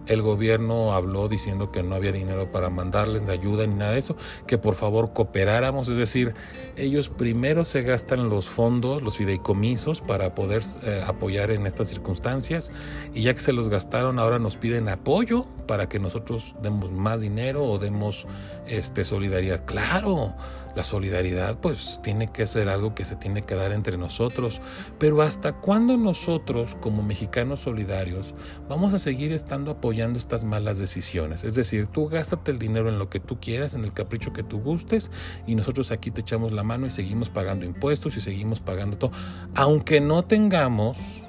el 0.06 0.22
gobierno 0.22 0.94
habló 0.94 1.28
diciendo 1.28 1.70
que 1.70 1.82
no 1.82 1.94
había 1.94 2.12
dinero 2.12 2.50
para 2.50 2.70
mandarles 2.70 3.26
de 3.26 3.32
ayuda 3.32 3.66
ni 3.66 3.74
nada 3.74 3.92
de 3.92 3.98
eso, 3.98 4.16
que 4.46 4.58
por 4.58 4.74
favor 4.74 5.12
cooperáramos, 5.12 5.88
es 5.88 5.96
decir, 5.96 6.34
ellos 6.76 7.08
primero 7.08 7.64
se 7.64 7.82
gastan 7.82 8.28
los 8.28 8.48
fondos, 8.48 9.02
los 9.02 9.16
fideicomisos 9.16 10.00
para 10.00 10.34
poder 10.34 10.62
eh, 10.82 11.02
apoyar 11.06 11.50
en 11.50 11.66
estas 11.66 11.88
circunstancias 11.88 12.72
y 13.14 13.22
ya 13.22 13.34
que 13.34 13.40
se 13.40 13.52
los 13.52 13.68
gastaron 13.68 14.18
ahora 14.18 14.38
nos 14.38 14.56
piden 14.56 14.88
apoyo 14.88 15.46
para 15.66 15.88
que 15.88 15.98
nosotros 15.98 16.54
demos 16.62 16.90
más 16.90 17.20
dinero 17.20 17.64
o 17.64 17.78
demos 17.78 18.26
este 18.66 19.04
solidaridad. 19.04 19.64
Claro, 19.64 20.34
la 20.74 20.82
solidaridad 20.82 21.58
pues 21.58 22.00
tiene 22.02 22.30
que 22.30 22.46
ser 22.46 22.68
algo 22.68 22.94
que 22.94 23.04
se 23.04 23.16
tiene 23.16 23.42
que 23.42 23.54
dar 23.54 23.72
entre 23.72 23.98
nosotros, 23.98 24.60
pero 24.98 25.22
¿hasta 25.22 25.52
cuándo 25.52 25.96
nosotros 25.96 26.76
como 26.80 27.02
mexicanos 27.02 27.60
solidarios 27.60 28.34
vamos 28.68 28.94
a 28.94 28.98
seguir 28.98 29.32
estando 29.32 29.70
apoyando 29.70 30.18
estas 30.18 30.44
malas 30.44 30.78
decisiones? 30.78 31.44
Es 31.44 31.54
decir, 31.54 31.88
tú 31.88 32.08
gástate 32.08 32.50
el 32.50 32.58
dinero 32.58 32.88
en 32.88 32.98
lo 32.98 33.10
que 33.10 33.20
tú 33.20 33.38
quieras, 33.40 33.74
en 33.74 33.84
el 33.84 33.92
capricho 33.92 34.32
que 34.32 34.42
tú 34.42 34.60
gustes 34.60 35.10
y 35.46 35.54
nosotros 35.54 35.90
aquí 35.90 36.10
te 36.10 36.22
echamos 36.22 36.52
la 36.52 36.62
mano 36.62 36.86
y 36.86 36.90
seguimos 36.90 37.28
pagando 37.28 37.66
impuestos 37.66 38.16
y 38.16 38.20
seguimos 38.20 38.60
pagando 38.60 38.96
todo, 38.96 39.12
aunque 39.54 40.00
no 40.00 40.24
tengamos 40.24 41.22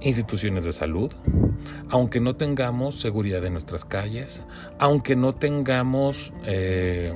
instituciones 0.00 0.64
de 0.64 0.72
salud, 0.72 1.12
aunque 1.88 2.20
no 2.20 2.36
tengamos 2.36 3.00
seguridad 3.00 3.44
en 3.44 3.52
nuestras 3.52 3.84
calles, 3.84 4.44
aunque 4.78 5.16
no 5.16 5.34
tengamos... 5.34 6.32
Eh, 6.44 7.12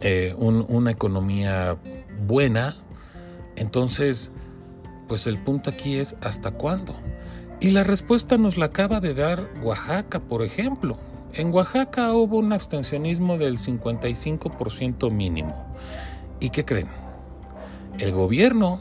eh, 0.00 0.34
una 0.38 0.90
economía 0.90 1.76
buena, 2.26 2.76
entonces, 3.56 4.30
pues 5.08 5.26
el 5.26 5.38
punto 5.38 5.70
aquí 5.70 5.98
es 5.98 6.14
¿hasta 6.20 6.52
cuándo? 6.52 6.94
Y 7.60 7.70
la 7.70 7.82
respuesta 7.82 8.38
nos 8.38 8.56
la 8.56 8.66
acaba 8.66 9.00
de 9.00 9.14
dar 9.14 9.48
Oaxaca, 9.62 10.20
por 10.20 10.42
ejemplo. 10.42 10.96
En 11.32 11.52
Oaxaca 11.52 12.12
hubo 12.12 12.38
un 12.38 12.52
abstencionismo 12.52 13.36
del 13.36 13.58
55% 13.58 15.10
mínimo. 15.10 15.56
¿Y 16.38 16.50
qué 16.50 16.64
creen? 16.64 16.88
El 17.98 18.12
gobierno, 18.12 18.80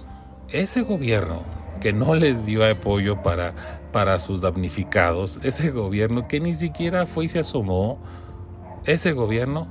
ese 0.50 0.84
gobierno 0.84 1.42
que 1.82 1.92
no 1.92 2.14
les 2.14 2.46
dio 2.46 2.70
apoyo 2.70 3.24
para, 3.24 3.56
para 3.92 4.20
sus 4.20 4.42
damnificados, 4.42 5.40
ese 5.42 5.72
gobierno 5.72 6.28
que 6.28 6.40
ni 6.40 6.54
siquiera 6.54 7.08
fue 7.08 7.26
y 7.26 7.30
se 7.30 7.40
asomó, 7.40 8.00
ese 8.86 9.14
gobierno 9.14 9.68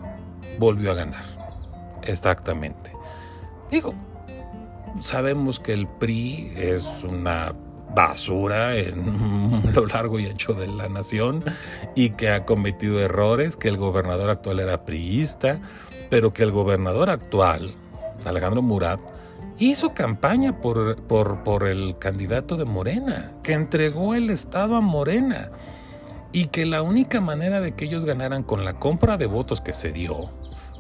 volvió 0.59 0.91
a 0.91 0.95
ganar. 0.95 1.36
Exactamente. 2.07 2.93
Digo, 3.71 3.95
sabemos 5.01 5.61
que 5.61 5.73
el 5.73 5.87
PRI 5.87 6.53
es 6.57 6.89
una 7.05 7.55
basura 7.95 8.77
en 8.77 9.63
lo 9.75 9.87
largo 9.87 10.19
y 10.19 10.27
ancho 10.27 10.53
de 10.53 10.67
la 10.67 10.89
nación 10.89 11.43
y 11.95 12.11
que 12.11 12.31
ha 12.31 12.45
cometido 12.45 13.01
errores, 13.01 13.57
que 13.57 13.69
el 13.69 13.77
gobernador 13.77 14.31
actual 14.31 14.61
era 14.61 14.85
priista, 14.85 15.61
pero 16.11 16.33
que 16.33 16.43
el 16.43 16.53
gobernador 16.53 17.11
actual, 17.11 17.75
Alejandro 18.25 18.63
Murat, 18.63 19.01
hizo 19.59 19.95
campaña 19.95 20.61
por, 20.61 20.97
por, 21.03 21.43
por 21.43 21.67
el 21.67 21.99
candidato 21.99 22.57
de 22.57 22.65
Morena, 22.65 23.33
que 23.43 23.55
entregó 23.55 24.15
el 24.15 24.31
Estado 24.31 24.77
a 24.77 24.81
Morena 24.81 25.51
y 26.33 26.47
que 26.47 26.67
la 26.67 26.83
única 26.83 27.21
manera 27.21 27.61
de 27.61 27.73
que 27.73 27.87
ellos 27.87 28.05
ganaran 28.05 28.43
con 28.43 28.65
la 28.65 28.75
compra 28.75 29.17
de 29.17 29.27
votos 29.27 29.61
que 29.63 29.73
se 29.73 29.93
dio, 29.93 30.31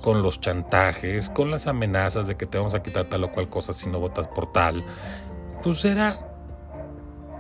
con 0.07 0.23
los 0.23 0.39
chantajes, 0.39 1.31
con 1.31 1.51
las 1.51 1.67
amenazas 1.67 2.29
de 2.29 2.37
que 2.37 2.47
te 2.47 2.59
vamos 2.59 2.75
a 2.77 2.83
quitar 2.85 3.07
tal 3.07 3.25
o 3.25 3.33
cual 3.33 3.49
cosa 3.49 3.73
si 3.73 3.89
no 3.91 3.99
votas 3.99 4.29
por 4.29 4.53
tal, 4.53 4.85
pues 5.65 5.85
era 5.85 6.21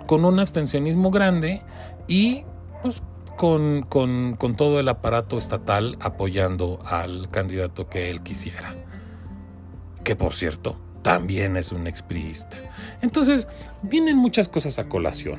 con 0.08 0.24
un 0.24 0.40
abstencionismo 0.40 1.12
grande 1.12 1.62
y 2.08 2.44
pues 2.82 3.04
con, 3.36 3.86
con, 3.88 4.34
con 4.34 4.56
todo 4.56 4.80
el 4.80 4.88
aparato 4.88 5.38
estatal 5.38 5.96
apoyando 6.00 6.80
al 6.84 7.30
candidato 7.30 7.88
que 7.88 8.10
él 8.10 8.24
quisiera. 8.24 8.74
Que 10.02 10.16
por 10.16 10.34
cierto, 10.34 10.76
también 11.02 11.56
es 11.56 11.70
un 11.70 11.86
expriista. 11.86 12.56
Entonces, 13.00 13.46
vienen 13.82 14.16
muchas 14.16 14.48
cosas 14.48 14.80
a 14.80 14.88
colación 14.88 15.38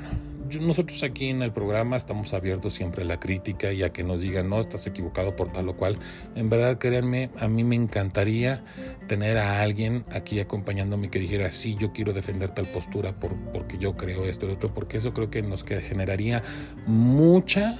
nosotros 0.59 1.03
aquí 1.03 1.29
en 1.29 1.41
el 1.41 1.51
programa 1.51 1.95
estamos 1.95 2.33
abiertos 2.33 2.73
siempre 2.73 3.03
a 3.03 3.07
la 3.07 3.19
crítica 3.19 3.71
y 3.71 3.83
a 3.83 3.91
que 3.91 4.03
nos 4.03 4.21
digan, 4.21 4.49
no, 4.49 4.59
estás 4.59 4.87
equivocado 4.87 5.35
por 5.35 5.51
tal 5.51 5.69
o 5.69 5.75
cual. 5.75 5.97
En 6.35 6.49
verdad, 6.49 6.77
créanme, 6.77 7.29
a 7.37 7.47
mí 7.47 7.63
me 7.63 7.75
encantaría 7.75 8.63
tener 9.07 9.37
a 9.37 9.61
alguien 9.61 10.05
aquí 10.11 10.39
acompañándome 10.39 11.09
que 11.09 11.19
dijera, 11.19 11.49
sí, 11.49 11.75
yo 11.79 11.91
quiero 11.91 12.13
defender 12.13 12.49
tal 12.49 12.65
postura 12.67 13.13
por, 13.13 13.35
porque 13.51 13.77
yo 13.77 13.95
creo 13.95 14.25
esto 14.25 14.47
y 14.47 14.51
otro, 14.51 14.73
porque 14.73 14.97
eso 14.97 15.13
creo 15.13 15.29
que 15.29 15.41
nos 15.41 15.63
generaría 15.63 16.43
mucha 16.85 17.79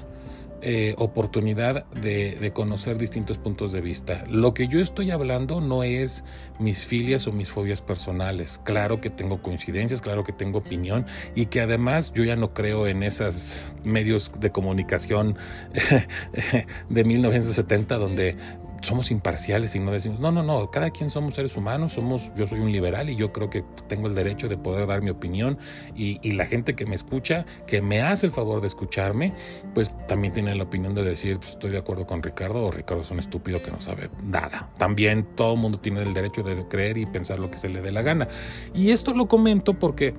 eh, 0.62 0.96
oportunidad 0.98 1.86
de, 1.92 2.52
conocer 2.54 2.98
distintos 2.98 3.38
puntos 3.38 3.72
de 3.72 3.82
vista. 3.82 4.24
Lo 4.28 4.54
que 4.54 4.68
yo 4.68 4.80
estoy 4.80 5.12
hablando 5.12 5.62
no 5.62 5.84
es 5.84 6.24
mis 6.60 6.86
filias 6.86 7.28
o 7.28 7.32
mis 7.32 7.52
fobias 7.52 7.82
personales. 7.82 8.60
Claro 8.64 9.00
que 9.00 9.10
tengo 9.10 9.42
coincidencias, 9.42 10.02
claro 10.02 10.24
que 10.24 10.34
tengo 10.34 10.60
opinión 10.60 11.06
y 11.36 11.48
que 11.48 11.62
además 11.62 12.12
yo 12.14 12.24
ya 12.24 12.36
no 12.36 12.54
creo 12.54 12.88
en 12.88 13.04
esos 13.04 13.72
medios 13.84 14.32
de 14.40 14.52
comunicación 14.52 15.38
de 16.90 17.04
1970 17.04 17.98
donde 17.98 18.38
somos 18.82 19.12
imparciales 19.12 19.76
y 19.76 19.80
no 19.80 19.92
decimos, 19.92 20.20
no, 20.20 20.32
no, 20.32 20.44
no, 20.44 20.70
cada 20.72 20.92
quien 20.92 21.10
somos 21.10 21.36
seres 21.36 21.56
humanos, 21.58 21.94
somos, 21.94 22.32
yo 22.36 22.48
soy 22.48 22.60
un 22.60 22.72
liberal 22.72 23.10
y 23.10 23.16
yo 23.16 23.32
creo 23.32 23.50
que 23.50 23.64
tengo 23.88 24.08
el 24.08 24.16
derecho 24.16 24.48
de 24.48 24.58
poder 24.58 24.88
dar 24.88 25.02
mi 25.02 25.10
opinión 25.10 25.58
y, 25.96 26.18
la 26.38 26.46
gente 26.46 26.76
que 26.76 26.86
me 26.86 26.94
escucha, 26.94 27.46
que 27.66 27.82
me 27.82 28.02
hace 28.02 28.28
el 28.28 28.32
favor 28.32 28.62
de 28.62 28.68
escucharme, 28.68 29.34
pues 29.74 29.90
también 30.08 30.34
tiene 30.34 30.54
la 30.54 30.66
opinión 30.66 30.94
de 30.94 31.04
decir, 31.04 31.38
pues, 31.40 31.52
estoy 31.52 31.72
de 31.72 31.80
acuerdo 31.80 32.06
con 32.06 32.22
Ricardo 32.22 32.64
o 32.64 32.70
Ricardo 32.70 33.02
es 33.02 33.10
un 33.10 33.18
estúpido 33.18 33.64
que 33.64 33.72
no 33.72 33.82
sabe 33.82 34.12
nada. 34.24 34.70
También 34.78 35.24
todo 35.36 35.54
el 35.54 35.60
mundo 35.60 35.80
tiene 35.80 36.04
el 36.04 36.14
derecho 36.14 36.44
de 36.44 36.68
creer 36.68 36.98
y 36.98 37.08
pensar 37.08 37.40
lo 37.40 37.50
que 37.50 37.58
se 37.58 37.70
le 37.70 37.82
dé 37.82 37.92
la 37.92 38.04
gana. 38.04 38.28
Y 38.76 38.92
esto 38.92 39.14
lo 39.14 39.28
comento 39.28 39.74
porque, 39.74 40.14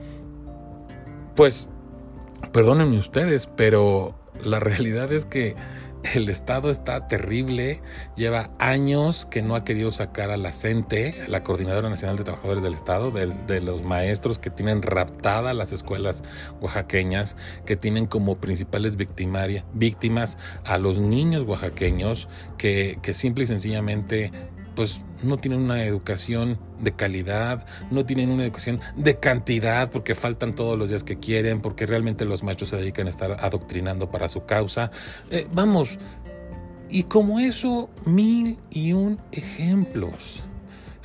pues, 1.36 1.68
perdónenme 2.52 2.98
ustedes, 2.98 3.46
pero 3.46 4.18
la 4.42 4.58
realidad 4.60 5.12
es 5.12 5.24
que 5.24 5.54
el 6.14 6.28
Estado 6.28 6.70
está 6.70 7.08
terrible, 7.08 7.82
lleva 8.16 8.50
años 8.58 9.26
que 9.26 9.42
no 9.42 9.54
ha 9.54 9.64
querido 9.64 9.92
sacar 9.92 10.30
a 10.30 10.36
la 10.36 10.52
CENTE, 10.52 11.24
la 11.28 11.42
Coordinadora 11.42 11.90
Nacional 11.90 12.16
de 12.16 12.24
Trabajadores 12.24 12.62
del 12.62 12.74
Estado, 12.74 13.10
de, 13.10 13.60
los 13.60 13.82
maestros 13.82 14.38
que 14.38 14.50
tienen 14.50 14.82
raptada 14.82 15.52
las 15.54 15.72
escuelas 15.72 16.22
oaxaqueñas, 16.60 17.36
que 17.66 17.76
tienen 17.76 18.06
como 18.06 18.36
principales 18.36 18.96
víctimas 18.96 20.38
a 20.64 20.78
los 20.78 20.98
niños 20.98 21.42
oaxaqueños, 21.42 22.28
que, 22.56 22.98
que 23.02 23.14
simple 23.14 23.44
y 23.44 23.46
sencillamente 23.46 24.32
pues 24.78 25.02
no 25.24 25.38
tienen 25.38 25.62
una 25.62 25.84
educación 25.84 26.56
de 26.78 26.92
calidad, 26.92 27.66
no 27.90 28.06
tienen 28.06 28.30
una 28.30 28.44
educación 28.44 28.78
de 28.94 29.18
cantidad 29.18 29.90
porque 29.90 30.14
faltan 30.14 30.54
todos 30.54 30.78
los 30.78 30.88
días 30.88 31.02
que 31.02 31.18
quieren, 31.18 31.60
porque 31.60 31.84
realmente 31.84 32.24
los 32.24 32.44
machos 32.44 32.68
se 32.68 32.76
dedican 32.76 33.08
a 33.08 33.10
estar 33.10 33.44
adoctrinando 33.44 34.08
para 34.12 34.28
su 34.28 34.46
causa. 34.46 34.92
Eh, 35.32 35.48
vamos, 35.52 35.98
y 36.88 37.02
como 37.02 37.40
eso, 37.40 37.90
mil 38.04 38.60
y 38.70 38.92
un 38.92 39.18
ejemplos. 39.32 40.44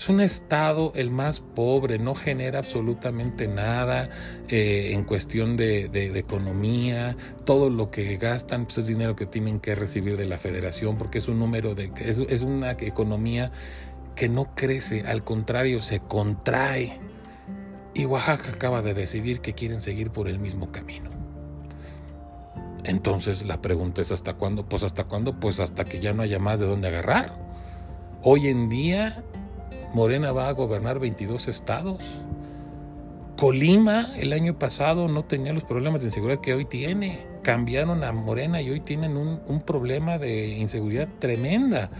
Es 0.03 0.09
un 0.09 0.19
estado 0.19 0.91
el 0.95 1.11
más 1.11 1.39
pobre, 1.39 1.97
no 1.97 2.13
genera 2.13 2.59
absolutamente 2.59 3.47
nada 3.47 4.09
eh, 4.49 4.89
en 4.91 5.05
cuestión 5.05 5.55
de, 5.55 5.85
economía. 6.19 7.15
Todo 7.45 7.69
lo 7.69 7.89
que 7.89 8.17
gastan 8.17 8.65
pues, 8.65 8.79
es 8.79 8.87
dinero 8.87 9.15
que 9.15 9.25
tienen 9.25 9.61
que 9.61 9.75
recibir 9.75 10.17
de 10.17 10.25
la 10.25 10.39
federación 10.39 10.97
porque 10.97 11.19
es 11.19 11.29
un 11.29 11.39
número 11.39 11.73
de... 11.73 11.89
Es, 12.01 12.19
es 12.19 12.41
una 12.41 12.73
economía 12.73 13.53
que 14.17 14.27
no 14.27 14.53
crece, 14.55 15.03
al 15.07 15.23
contrario, 15.23 15.81
se 15.81 16.01
contrae. 16.01 16.99
Y 17.93 18.03
Oaxaca 18.03 18.49
acaba 18.49 18.81
de 18.81 18.93
decidir 18.93 19.39
que 19.39 19.53
quieren 19.53 19.79
seguir 19.79 20.11
por 20.11 20.27
el 20.27 20.37
mismo 20.37 20.69
camino. 20.69 21.11
Entonces 22.83 23.45
la 23.45 23.61
pregunta 23.61 24.01
es 24.01 24.11
¿hasta 24.11 24.33
cuándo? 24.33 24.65
Pues 24.65 24.83
hasta 24.83 25.05
cuándo? 25.05 25.39
Pues 25.39 25.61
hasta 25.61 25.85
que 25.85 26.01
ya 26.01 26.11
no 26.11 26.23
haya 26.23 26.39
más 26.39 26.59
de 26.59 26.65
dónde 26.65 26.89
agarrar. 26.89 27.41
Hoy 28.21 28.49
en 28.49 28.67
día 28.67 29.23
Morena 29.93 30.31
va 30.31 30.47
a 30.47 30.53
gobernar 30.53 30.99
22 30.99 31.47
estados. 31.47 32.03
Colima 33.37 34.09
el 34.17 34.33
año 34.33 34.57
pasado 34.57 35.07
no 35.07 35.23
tenía 35.23 35.53
los 35.53 35.63
problemas 35.63 36.01
de 36.01 36.07
inseguridad 36.07 36.41
que 36.41 36.53
hoy 36.53 36.65
tiene. 36.65 37.19
Cambiaron 37.43 38.03
a 38.03 38.11
Morena 38.11 38.61
y 38.61 38.71
hoy 38.71 38.79
tienen 38.79 39.17
un, 39.17 39.61
problema 39.61 40.17
de 40.17 40.47
inseguridad 40.47 41.07
tremenda. 41.19 41.91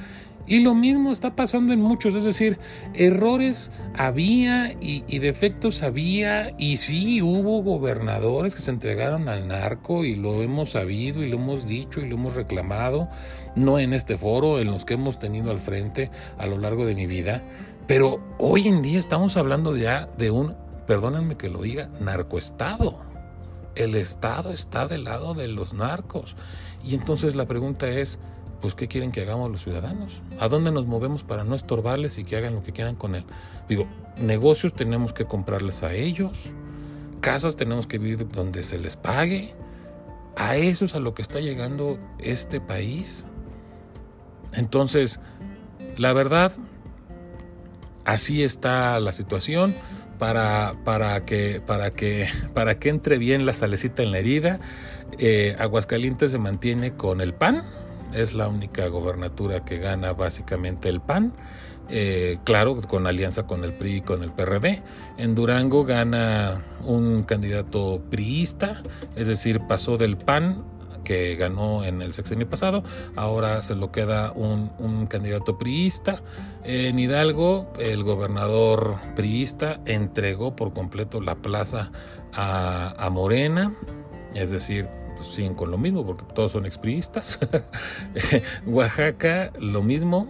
Y 0.45 0.59
lo 0.59 0.75
mismo 0.75 1.11
está 1.11 1.35
pasando 1.35 1.71
en 1.71 1.81
muchos, 1.81 2.15
es 2.15 2.25
decir, 2.25 2.57
errores 2.93 3.71
había 3.95 4.73
y, 4.81 5.19
defectos 5.19 5.83
había, 5.83 6.53
y 6.57 6.77
sí 6.77 7.21
hubo 7.21 7.63
gobernadores 7.63 8.53
que 8.53 8.61
se 8.61 8.71
entregaron 8.71 9.29
al 9.29 9.47
narco 9.47 10.03
y 10.03 10.15
lo 10.15 10.43
hemos 10.43 10.71
sabido 10.71 11.23
y 11.23 11.29
lo 11.29 11.37
hemos 11.37 11.65
dicho 11.65 12.01
y 12.01 12.09
lo 12.09 12.15
hemos 12.15 12.35
reclamado, 12.35 13.07
no 13.55 13.79
en 13.79 13.93
este 13.93 14.17
foro, 14.17 14.59
en 14.59 14.67
los 14.67 14.83
que 14.83 14.95
hemos 14.95 15.17
tenido 15.17 15.49
al 15.49 15.59
frente 15.59 16.11
a 16.37 16.45
lo 16.45 16.57
largo 16.57 16.85
de 16.85 16.95
mi 16.95 17.05
vida, 17.05 17.41
pero 17.87 18.19
hoy 18.37 18.67
en 18.67 18.81
día 18.81 18.99
estamos 18.99 19.37
hablando 19.37 19.75
ya 19.75 20.07
de 20.17 20.31
un, 20.31 20.55
perdónenme 20.87 21.35
que 21.35 21.49
lo 21.49 21.61
diga, 21.61 21.89
narcoestado. 21.99 22.99
El 23.75 23.95
Estado 23.95 24.51
está 24.51 24.87
del 24.87 25.05
lado 25.05 25.33
de 25.33 25.47
los 25.47 25.73
narcos. 25.73 26.35
Y 26.83 26.95
entonces 26.95 27.35
la 27.35 27.45
pregunta 27.45 27.87
es, 27.89 28.19
pues, 28.61 28.75
¿qué 28.75 28.87
quieren 28.87 29.11
que 29.11 29.21
hagamos 29.21 29.51
los 29.51 29.63
ciudadanos? 29.63 30.21
¿A 30.39 30.47
dónde 30.47 30.71
nos 30.71 30.85
movemos 30.85 31.23
para 31.23 31.43
no 31.43 31.55
estorbarles 31.55 32.17
y 32.17 32.23
que 32.23 32.37
hagan 32.37 32.55
lo 32.55 32.63
que 32.63 32.71
quieran 32.71 32.95
con 32.95 33.15
él? 33.15 33.25
Digo, 33.67 33.87
negocios 34.21 34.73
tenemos 34.73 35.11
que 35.11 35.25
comprarles 35.25 35.83
a 35.83 35.93
ellos, 35.93 36.51
casas 37.19 37.57
tenemos 37.57 37.87
que 37.87 37.97
vivir 37.97 38.29
donde 38.29 38.63
se 38.63 38.77
les 38.77 38.95
pague. 38.95 39.53
A 40.35 40.55
eso 40.55 40.85
es 40.85 40.95
a 40.95 40.99
lo 40.99 41.13
que 41.13 41.21
está 41.21 41.39
llegando 41.39 41.99
este 42.19 42.61
país. 42.61 43.25
Entonces, 44.53 45.19
la 45.97 46.13
verdad, 46.13 46.53
así 48.05 48.43
está 48.43 48.99
la 48.99 49.11
situación 49.11 49.75
para, 50.17 50.75
para, 50.83 51.25
que, 51.25 51.61
para, 51.65 51.91
que, 51.91 52.27
para 52.53 52.79
que 52.79 52.89
entre 52.89 53.17
bien 53.17 53.45
la 53.45 53.53
salecita 53.53 54.03
en 54.03 54.11
la 54.11 54.19
herida. 54.19 54.59
Eh, 55.19 55.55
Aguascalientes 55.59 56.31
se 56.31 56.37
mantiene 56.37 56.93
con 56.93 57.21
el 57.21 57.33
PAN, 57.33 57.65
es 58.13 58.33
la 58.33 58.47
única 58.47 58.87
gobernatura 58.87 59.65
que 59.65 59.77
gana 59.77 60.13
básicamente 60.13 60.89
el 60.89 61.01
PAN. 61.01 61.33
Eh, 61.89 62.37
claro, 62.45 62.79
con 62.81 63.07
alianza 63.07 63.43
con 63.43 63.65
el 63.65 63.73
PRI 63.73 63.97
y 63.97 64.01
con 64.01 64.23
el 64.23 64.31
PRD. 64.31 64.81
En 65.17 65.35
Durango 65.35 65.83
gana 65.83 66.63
un 66.81 67.23
candidato 67.23 68.01
priista, 68.09 68.81
es 69.17 69.27
decir, 69.27 69.59
pasó 69.67 69.97
del 69.97 70.15
PAN 70.15 70.63
que 71.03 71.35
ganó 71.35 71.83
en 71.83 72.01
el 72.01 72.13
sexenio 72.13 72.49
pasado, 72.49 72.83
ahora 73.15 73.61
se 73.61 73.75
lo 73.75 73.91
queda 73.91 74.31
un, 74.31 75.07
candidato 75.07 75.57
priista. 75.57 76.21
En 76.63 76.97
Hidalgo, 76.97 77.71
el 77.79 78.03
gobernador 78.03 78.95
priista 79.15 79.81
entregó 79.85 80.55
por 80.55 80.73
completo 80.73 81.21
la 81.21 81.35
plaza 81.35 81.91
a, 82.31 83.09
Morena, 83.11 83.75
es 84.33 84.49
decir, 84.49 84.87
siguen 85.21 85.53
con 85.53 85.71
lo 85.71 85.77
mismo 85.77 86.05
porque 86.05 86.23
todos 86.33 86.53
son 86.53 86.65
expriistas. 86.65 87.39
Oaxaca, 88.65 89.51
lo 89.59 89.83
mismo, 89.83 90.29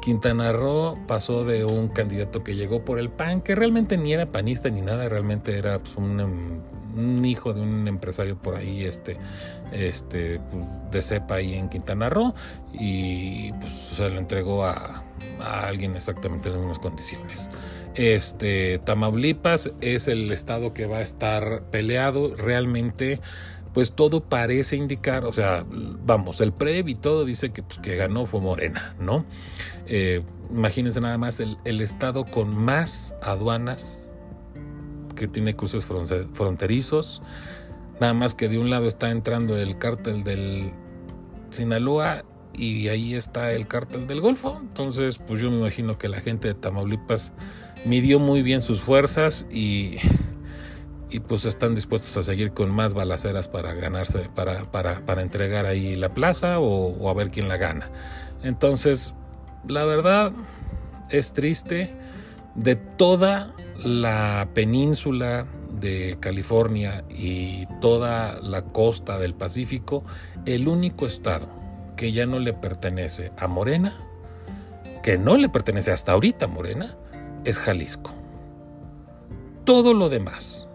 Quintana 0.00 0.52
Roo 0.52 0.98
pasó 1.06 1.44
de 1.44 1.64
un 1.64 1.88
candidato 1.88 2.42
que 2.42 2.56
llegó 2.56 2.84
por 2.84 2.98
el 2.98 3.10
PAN, 3.10 3.42
que 3.42 3.54
realmente 3.54 3.96
ni 3.96 4.12
era 4.12 4.32
panista 4.32 4.70
ni 4.70 4.80
nada, 4.80 5.08
realmente 5.08 5.56
era 5.56 5.78
pues, 5.78 5.96
un, 5.96 6.62
hijo 7.24 7.52
de 7.52 7.60
un 7.60 7.86
empresario 7.88 8.36
por 8.36 8.56
ahí, 8.56 8.84
este, 8.84 9.16
este, 9.72 10.40
pues, 10.50 10.66
de 10.90 11.02
cepa 11.02 11.36
ahí 11.36 11.54
en 11.54 11.68
Quintana 11.68 12.08
Roo, 12.08 12.34
y 12.72 13.52
pues 13.52 13.72
se 13.94 14.08
lo 14.08 14.18
entregó 14.18 14.64
a, 14.64 15.04
alguien 15.40 15.96
exactamente 15.96 16.48
en 16.48 16.54
las 16.54 16.60
mismas 16.60 16.78
condiciones. 16.78 17.50
Este, 17.94 18.78
Tamaulipas 18.78 19.72
es 19.80 20.08
el 20.08 20.30
estado 20.32 20.72
que 20.72 20.86
va 20.86 20.98
a 20.98 21.02
estar 21.02 21.62
peleado 21.70 22.34
realmente 22.36 23.20
pues 23.72 23.92
todo 23.92 24.20
parece 24.20 24.76
indicar, 24.76 25.24
o 25.24 25.32
sea, 25.32 25.64
vamos, 26.04 26.40
el 26.40 26.52
PREV 26.52 26.88
y 26.88 26.94
todo 26.96 27.24
dice 27.24 27.50
que, 27.50 27.62
pues, 27.62 27.78
que 27.78 27.96
ganó 27.96 28.26
fue 28.26 28.40
Morena, 28.40 28.94
¿no? 28.98 29.24
Eh, 29.86 30.22
imagínense 30.50 31.00
nada 31.00 31.18
más 31.18 31.40
el, 31.40 31.80
estado 31.80 32.24
con 32.24 32.54
más 32.54 33.14
aduanas 33.22 34.09
que 35.14 35.28
tiene 35.28 35.54
cruces 35.56 35.86
fronterizos, 36.32 37.22
nada 38.00 38.14
más 38.14 38.34
que 38.34 38.48
de 38.48 38.58
un 38.58 38.70
lado 38.70 38.86
está 38.86 39.10
entrando 39.10 39.56
el 39.56 39.78
cártel 39.78 40.24
del 40.24 40.72
Sinaloa 41.50 42.24
y 42.52 42.88
ahí 42.88 43.14
está 43.14 43.52
el 43.52 43.66
cártel 43.66 44.06
del 44.06 44.20
Golfo, 44.20 44.58
entonces 44.60 45.18
pues 45.18 45.40
yo 45.40 45.50
me 45.50 45.58
imagino 45.58 45.98
que 45.98 46.08
la 46.08 46.20
gente 46.20 46.48
de 46.48 46.54
Tamaulipas 46.54 47.32
midió 47.84 48.18
muy 48.18 48.42
bien 48.42 48.60
sus 48.60 48.80
fuerzas 48.80 49.46
y 49.50 49.98
y 51.10 51.20
pues 51.20 51.44
están 51.44 51.74
dispuestos 51.74 52.16
a 52.16 52.22
seguir 52.22 52.52
con 52.52 52.70
más 52.70 52.94
balaceras 52.94 53.48
para 53.48 53.74
ganarse, 53.74 54.30
para, 54.34 54.70
para, 54.70 55.04
para 55.04 55.22
entregar 55.22 55.66
ahí 55.66 55.96
la 55.96 56.10
plaza 56.10 56.60
o, 56.60 57.08
a 57.08 57.14
ver 57.14 57.30
quién 57.30 57.48
la 57.48 57.56
gana. 57.56 57.90
Entonces, 58.42 59.14
la 59.66 59.84
verdad 59.84 60.32
es 61.10 61.32
triste 61.32 61.90
de 62.54 62.76
toda 62.76 63.54
la 63.84 64.48
península 64.54 65.46
de 65.70 66.18
California 66.20 67.04
y 67.08 67.66
toda 67.80 68.40
la 68.40 68.62
costa 68.62 69.18
del 69.18 69.34
Pacífico, 69.34 70.04
el 70.46 70.68
único 70.68 71.06
estado 71.06 71.48
que 71.96 72.12
ya 72.12 72.26
no 72.26 72.38
le 72.38 72.52
pertenece 72.52 73.32
a 73.36 73.46
Morena, 73.46 73.98
que 75.02 75.18
no 75.18 75.36
le 75.36 75.48
pertenece 75.48 75.92
hasta 75.92 76.12
ahorita 76.12 76.46
a 76.46 76.48
Morena, 76.48 76.96
es 77.44 77.58
Jalisco. 77.58 78.12
Todo 79.64 79.94
lo 79.94 80.08
demás, 80.08 80.68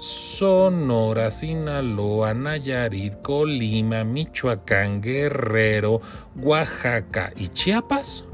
Sonora, 0.00 1.30
Sinaloa, 1.30 2.32
Nayarit, 2.32 3.20
Colima, 3.20 4.04
Michoacán, 4.04 5.02
Guerrero, 5.02 6.00
Oaxaca 6.36 7.32
y 7.36 7.48
Chiapas 7.48 8.24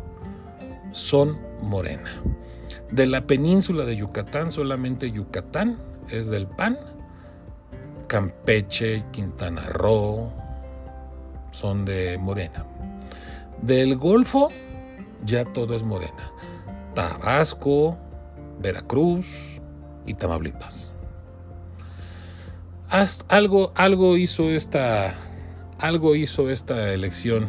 son 0.93 1.39
morena. 1.63 2.23
De 2.91 3.07
la 3.07 3.27
península 3.27 3.85
de 3.85 3.97
Yucatán, 3.97 4.51
solamente 4.51 5.11
Yucatán 5.11 5.79
es 6.09 6.29
del 6.29 6.47
PAN. 6.47 6.79
Campeche, 8.07 9.05
Quintana 9.11 9.63
Roo 9.71 10.33
son 11.51 11.85
de 11.85 12.19
morena. 12.19 12.65
Del 13.63 13.97
Golfo, 13.97 14.49
ya 15.25 15.45
todo 15.45 15.75
es 15.75 15.83
Morena. 15.83 16.31
Tabasco, 16.95 17.97
Veracruz 18.61 19.61
y 20.07 20.15
Tamaulipas. 20.15 20.93
algo, 23.29 23.73
algo 23.75 24.17
hizo 24.17 24.45
esta 24.51 25.15
algo 25.79 26.15
hizo 26.15 26.49
esta 26.49 26.93
elección 26.95 27.49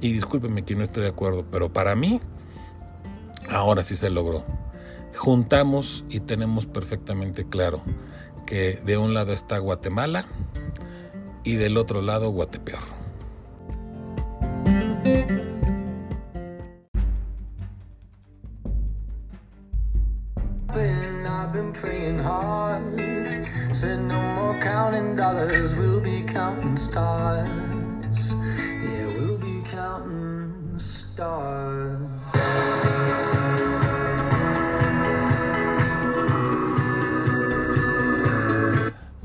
y 0.00 0.12
discúlpenme 0.12 0.64
que 0.64 0.74
no 0.74 0.82
esté 0.82 1.00
de 1.00 1.08
acuerdo, 1.08 1.44
pero 1.50 1.72
para 1.72 1.94
mí 1.94 2.20
ahora 3.48 3.84
sí 3.84 3.94
se 3.94 4.10
logró. 4.10 4.44
Juntamos 5.16 6.04
y 6.08 6.20
tenemos 6.20 6.66
perfectamente 6.66 7.44
claro 7.46 7.82
que 8.46 8.80
de 8.84 8.96
un 8.98 9.14
lado 9.14 9.32
está 9.32 9.58
Guatemala 9.58 10.26
y 11.44 11.56
del 11.56 11.76
otro 11.76 12.02
lado 12.02 12.30
Guatepeor. 12.30 13.02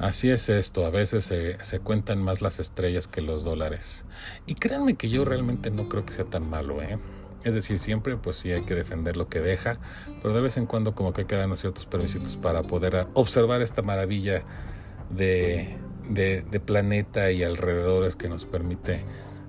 Así 0.08 0.30
es 0.30 0.48
esto, 0.48 0.86
a 0.86 0.90
veces 0.90 1.26
se, 1.26 1.80
cuentan 1.80 2.24
más 2.24 2.42
las 2.42 2.60
estrellas 2.60 3.10
que 3.10 3.20
los 3.20 3.44
dólares. 3.44 4.06
Y 4.46 4.56
créanme 4.56 4.96
que 4.96 5.10
yo 5.10 5.26
realmente 5.26 5.70
no 5.70 5.90
creo 5.90 6.06
que 6.06 6.14
sea 6.14 6.24
tan 6.24 6.50
malo, 6.50 6.82
¿eh? 6.82 6.98
Es 7.44 7.54
decir, 7.54 7.78
siempre 7.78 8.16
pues 8.16 8.38
sí 8.38 8.54
hay 8.54 8.62
que 8.62 8.74
defender 8.74 9.18
lo 9.18 9.28
que 9.28 9.42
deja, 9.42 9.80
pero 10.22 10.34
de 10.34 10.40
vez 10.40 10.56
en 10.56 10.66
cuando 10.66 10.96
como 10.96 11.12
que 11.12 11.26
quedan 11.26 11.58
ciertos 11.58 11.86
permisitos 11.86 12.38
para 12.38 12.64
poder 12.64 13.08
observar 13.16 13.62
esta 13.62 13.82
maravilla 13.82 14.44
de, 15.10 15.76
de, 16.10 16.60
planeta 16.62 17.30
y 17.32 17.44
alrededores 17.44 18.16
que 18.16 18.30
nos 18.30 18.46
permite 18.46 19.04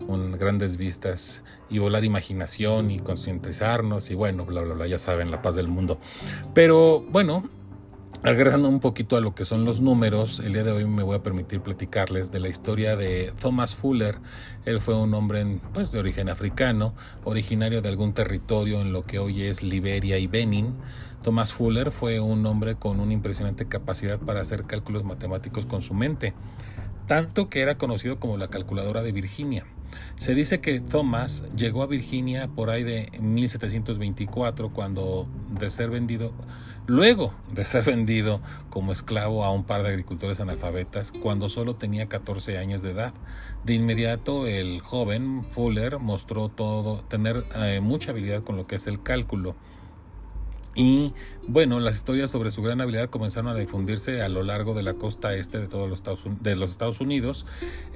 un, 0.08 0.32
grandes 0.32 0.76
vistas 0.76 1.44
y 1.70 1.78
volar 1.78 2.04
imaginación 2.04 2.90
y 2.90 2.98
concientizarnos 2.98 4.10
y 4.10 4.16
bueno, 4.16 4.44
bla, 4.44 4.62
bla, 4.62 4.74
bla, 4.74 4.86
ya 4.88 4.98
saben, 4.98 5.30
la 5.30 5.40
paz 5.40 5.54
del 5.54 5.68
mundo. 5.68 6.00
Pero 6.52 7.00
bueno, 7.00 7.48
Agregando 8.24 8.68
un 8.68 8.80
poquito 8.80 9.16
a 9.16 9.20
lo 9.20 9.36
que 9.36 9.44
son 9.44 9.64
los 9.64 9.80
números, 9.80 10.40
el 10.40 10.52
día 10.52 10.64
de 10.64 10.72
hoy 10.72 10.84
me 10.86 11.04
voy 11.04 11.14
a 11.14 11.22
permitir 11.22 11.60
platicarles 11.60 12.32
de 12.32 12.40
la 12.40 12.48
historia 12.48 12.96
de 12.96 13.32
Thomas 13.40 13.76
Fuller. 13.76 14.18
Él 14.64 14.80
fue 14.80 14.96
un 14.96 15.14
hombre 15.14 15.60
pues, 15.72 15.92
de 15.92 16.00
origen 16.00 16.28
africano, 16.28 16.94
originario 17.22 17.80
de 17.80 17.88
algún 17.88 18.14
territorio 18.14 18.80
en 18.80 18.92
lo 18.92 19.04
que 19.04 19.20
hoy 19.20 19.42
es 19.42 19.62
Liberia 19.62 20.18
y 20.18 20.26
Benin. 20.26 20.74
Thomas 21.22 21.52
Fuller 21.52 21.92
fue 21.92 22.18
un 22.18 22.44
hombre 22.44 22.74
con 22.74 22.98
una 22.98 23.12
impresionante 23.12 23.68
capacidad 23.68 24.18
para 24.18 24.40
hacer 24.40 24.64
cálculos 24.64 25.04
matemáticos 25.04 25.64
con 25.64 25.80
su 25.80 25.94
mente, 25.94 26.34
tanto 27.06 27.48
que 27.48 27.60
era 27.60 27.78
conocido 27.78 28.18
como 28.18 28.36
la 28.36 28.48
calculadora 28.48 29.04
de 29.04 29.12
Virginia. 29.12 29.64
Se 30.16 30.34
dice 30.34 30.60
que 30.60 30.80
Thomas 30.80 31.44
llegó 31.56 31.84
a 31.84 31.86
Virginia 31.86 32.48
por 32.48 32.70
ahí 32.70 32.82
de 32.82 33.12
1724 33.20 34.70
cuando 34.70 35.28
de 35.52 35.70
ser 35.70 35.90
vendido 35.90 36.32
luego 36.88 37.34
de 37.52 37.66
ser 37.66 37.84
vendido 37.84 38.40
como 38.70 38.92
esclavo 38.92 39.44
a 39.44 39.52
un 39.52 39.64
par 39.64 39.82
de 39.82 39.90
agricultores 39.90 40.40
analfabetas 40.40 41.12
cuando 41.12 41.48
solo 41.48 41.76
tenía 41.76 42.08
14 42.08 42.58
años 42.58 42.82
de 42.82 42.92
edad. 42.92 43.12
De 43.64 43.74
inmediato 43.74 44.46
el 44.46 44.80
joven 44.80 45.44
Fuller 45.52 45.98
mostró 45.98 46.48
todo 46.48 47.02
tener 47.02 47.44
eh, 47.54 47.80
mucha 47.80 48.10
habilidad 48.10 48.42
con 48.42 48.56
lo 48.56 48.66
que 48.66 48.76
es 48.76 48.86
el 48.86 49.02
cálculo. 49.02 49.54
Y 50.74 51.12
bueno, 51.46 51.78
las 51.78 51.96
historias 51.96 52.30
sobre 52.30 52.50
su 52.50 52.62
gran 52.62 52.80
habilidad 52.80 53.10
comenzaron 53.10 53.50
a 53.50 53.54
difundirse 53.54 54.22
a 54.22 54.28
lo 54.28 54.42
largo 54.42 54.72
de 54.74 54.82
la 54.82 54.94
costa 54.94 55.34
este 55.34 55.58
de 55.58 55.68
todos 55.68 55.90
los 55.90 55.98
Estados, 55.98 56.24
de 56.40 56.56
los 56.56 56.70
Estados 56.70 57.00
Unidos, 57.00 57.44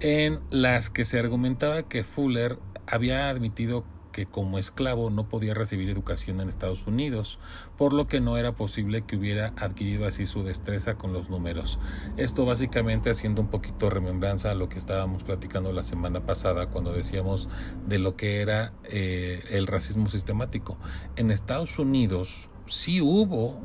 en 0.00 0.40
las 0.50 0.90
que 0.90 1.04
se 1.06 1.18
argumentaba 1.18 1.84
que 1.84 2.04
Fuller 2.04 2.58
había 2.86 3.30
admitido 3.30 3.84
que 4.12 4.26
como 4.26 4.58
esclavo 4.58 5.10
no 5.10 5.28
podía 5.28 5.54
recibir 5.54 5.90
educación 5.90 6.40
en 6.40 6.48
Estados 6.48 6.86
Unidos, 6.86 7.38
por 7.76 7.92
lo 7.92 8.06
que 8.06 8.20
no 8.20 8.36
era 8.36 8.52
posible 8.52 9.02
que 9.02 9.16
hubiera 9.16 9.52
adquirido 9.56 10.06
así 10.06 10.26
su 10.26 10.42
destreza 10.44 10.94
con 10.94 11.12
los 11.12 11.30
números. 11.30 11.78
Esto 12.16 12.44
básicamente 12.44 13.10
haciendo 13.10 13.40
un 13.40 13.48
poquito 13.48 13.90
remembranza 13.90 14.50
a 14.50 14.54
lo 14.54 14.68
que 14.68 14.78
estábamos 14.78 15.22
platicando 15.22 15.72
la 15.72 15.82
semana 15.82 16.20
pasada 16.20 16.66
cuando 16.66 16.92
decíamos 16.92 17.48
de 17.86 17.98
lo 17.98 18.16
que 18.16 18.40
era 18.40 18.72
eh, 18.84 19.42
el 19.50 19.66
racismo 19.66 20.08
sistemático. 20.08 20.76
En 21.16 21.30
Estados 21.30 21.78
Unidos 21.78 22.50
sí 22.66 23.00
hubo 23.00 23.60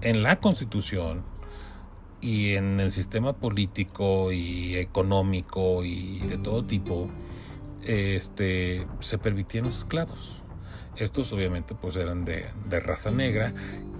en 0.00 0.22
la 0.22 0.40
Constitución 0.40 1.22
y 2.20 2.54
en 2.54 2.80
el 2.80 2.90
sistema 2.90 3.34
político 3.34 4.32
y 4.32 4.76
económico 4.76 5.84
y 5.84 6.20
de 6.20 6.38
todo 6.38 6.64
tipo, 6.64 7.08
este, 7.84 8.86
se 9.00 9.18
permitían 9.18 9.64
los 9.64 9.78
esclavos. 9.78 10.42
Estos 10.96 11.32
obviamente 11.32 11.74
pues 11.74 11.96
eran 11.96 12.24
de, 12.24 12.50
raza 12.70 13.10
negra 13.10 13.52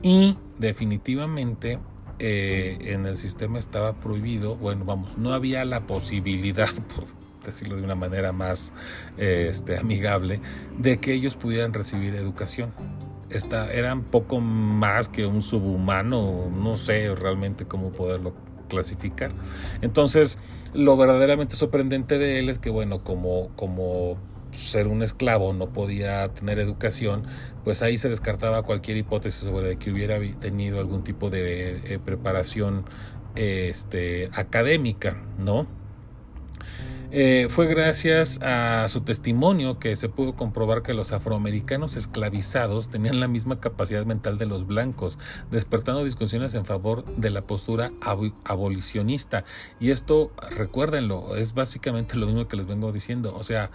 y 0.03 0.39
definitivamente 0.59 1.79
eh, 2.19 2.79
en 2.83 3.07
el 3.07 3.17
sistema 3.17 3.59
estaba 3.59 3.95
prohibido, 3.95 4.57
bueno, 4.57 4.85
vamos, 4.85 5.19
no 5.19 5.33
había 5.33 5.65
la 5.65 5.87
posibilidad, 5.87 6.71
por 6.95 7.05
decirlo 7.45 7.77
de 7.77 7.83
una 7.83 7.97
manera 7.97 8.33
más 8.33 8.73
este, 9.17 9.77
amigable, 9.77 10.41
de 10.79 10.99
que 10.99 11.13
ellos 11.13 11.37
pudieran 11.37 11.73
recibir 11.73 12.15
educación. 12.15 12.73
Esta, 13.29 13.73
eran 13.73 14.05
poco 14.05 14.41
más 14.41 15.09
que 15.09 15.27
un 15.27 15.43
subhumano, 15.43 16.51
no 16.51 16.77
sé 16.77 17.13
realmente 17.15 17.65
cómo 17.65 17.91
poderlo 17.91 18.35
clasificar. 18.69 19.33
Entonces, 19.83 20.39
lo 20.75 20.97
verdaderamente 20.97 21.57
sorprendente 21.57 22.19
de 22.19 22.39
él 22.39 22.49
es 22.49 22.59
que, 22.59 22.71
bueno, 22.71 23.03
como, 23.03 23.51
como 23.57 24.19
ser 24.51 24.87
un 24.87 25.03
esclavo 25.03 25.53
no 25.53 25.73
podía 25.73 26.29
tener 26.29 26.59
educación, 26.59 27.27
pues 27.65 27.83
ahí 27.83 27.99
se 27.99 28.09
descartaba 28.09 28.63
cualquier 28.63 28.97
hipótesis 28.97 29.41
sobre 29.41 29.77
que 29.77 29.91
hubiera 29.91 30.19
tenido 30.39 30.81
algún 30.81 31.05
tipo 31.05 31.31
de 31.31 31.95
eh, 31.95 31.99
preparación 32.05 32.85
este, 33.35 34.31
académica, 34.33 35.23
¿no? 35.45 35.67
Eh, 37.17 37.47
fue 37.49 37.69
gracias 37.69 38.41
a 38.43 38.89
su 38.89 39.03
testimonio 39.03 39.79
que 39.79 39.95
se 39.95 40.09
pudo 40.09 40.35
comprobar 40.35 40.83
que 40.83 40.95
los 40.95 41.13
afroamericanos 41.13 41.95
esclavizados 41.95 42.89
tenían 42.89 43.21
la 43.21 43.29
misma 43.29 43.61
capacidad 43.61 44.05
mental 44.05 44.37
de 44.37 44.47
los 44.47 44.67
blancos, 44.67 45.17
despertando 45.49 46.03
discusiones 46.03 46.55
en 46.55 46.65
favor 46.65 47.05
de 47.15 47.31
la 47.31 47.43
postura 47.43 47.93
abolicionista. 48.43 49.45
Y 49.79 49.93
esto, 49.93 50.33
recuérdenlo, 50.51 51.37
es 51.37 51.55
básicamente 51.55 52.17
lo 52.17 52.27
mismo 52.27 52.49
que 52.49 52.57
les 52.57 52.67
vengo 52.67 52.91
diciendo. 52.91 53.33
O 53.37 53.45
sea, 53.45 53.71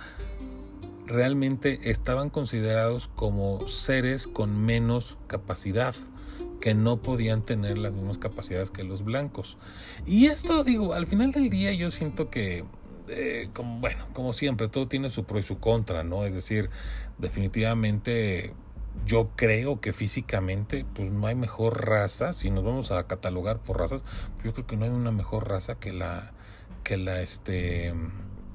realmente 1.06 1.80
estaban 1.90 2.30
considerados 2.30 3.10
como 3.16 3.66
seres 3.70 4.28
con 4.28 4.66
menos 4.66 5.18
capacidad 5.28 5.96
que 6.60 6.74
no 6.74 6.98
podían 6.98 7.44
tener 7.44 7.78
las 7.78 7.94
mismas 7.94 8.18
capacidades 8.18 8.70
que 8.70 8.84
los 8.84 9.06
blancos. 9.06 9.56
Y 10.06 10.26
esto 10.26 10.66
digo, 10.66 10.94
al 10.94 11.08
final 11.08 11.32
del 11.32 11.50
día 11.50 11.72
yo 11.72 11.90
siento 11.90 12.30
que 12.30 12.66
eh, 13.10 13.50
bueno, 13.56 14.08
como 14.14 14.34
siempre, 14.34 14.68
todo 14.68 14.88
tiene 14.88 15.10
su 15.10 15.26
pro 15.26 15.40
y 15.40 15.44
su 15.44 15.60
contra, 15.60 16.04
¿no? 16.04 16.26
Es 16.26 16.34
decir, 16.34 16.70
definitivamente 17.18 18.54
yo 19.06 19.30
creo 19.36 19.80
que 19.80 19.94
físicamente 19.94 20.86
pues 20.94 21.12
no 21.12 21.28
hay 21.28 21.36
mejor 21.36 21.88
raza, 21.88 22.34
si 22.34 22.50
nos 22.52 22.64
vamos 22.64 22.92
a 22.92 23.08
catalogar 23.08 23.60
por 23.60 23.80
razas, 23.80 24.02
yo 24.44 24.54
creo 24.54 24.68
que 24.68 24.78
no 24.78 24.86
hay 24.86 24.92
una 24.92 25.12
mejor 25.12 25.48
raza 25.48 25.76
que 25.76 25.94
la 25.94 26.34
que 26.84 26.98
la 26.98 27.22
este 27.22 27.94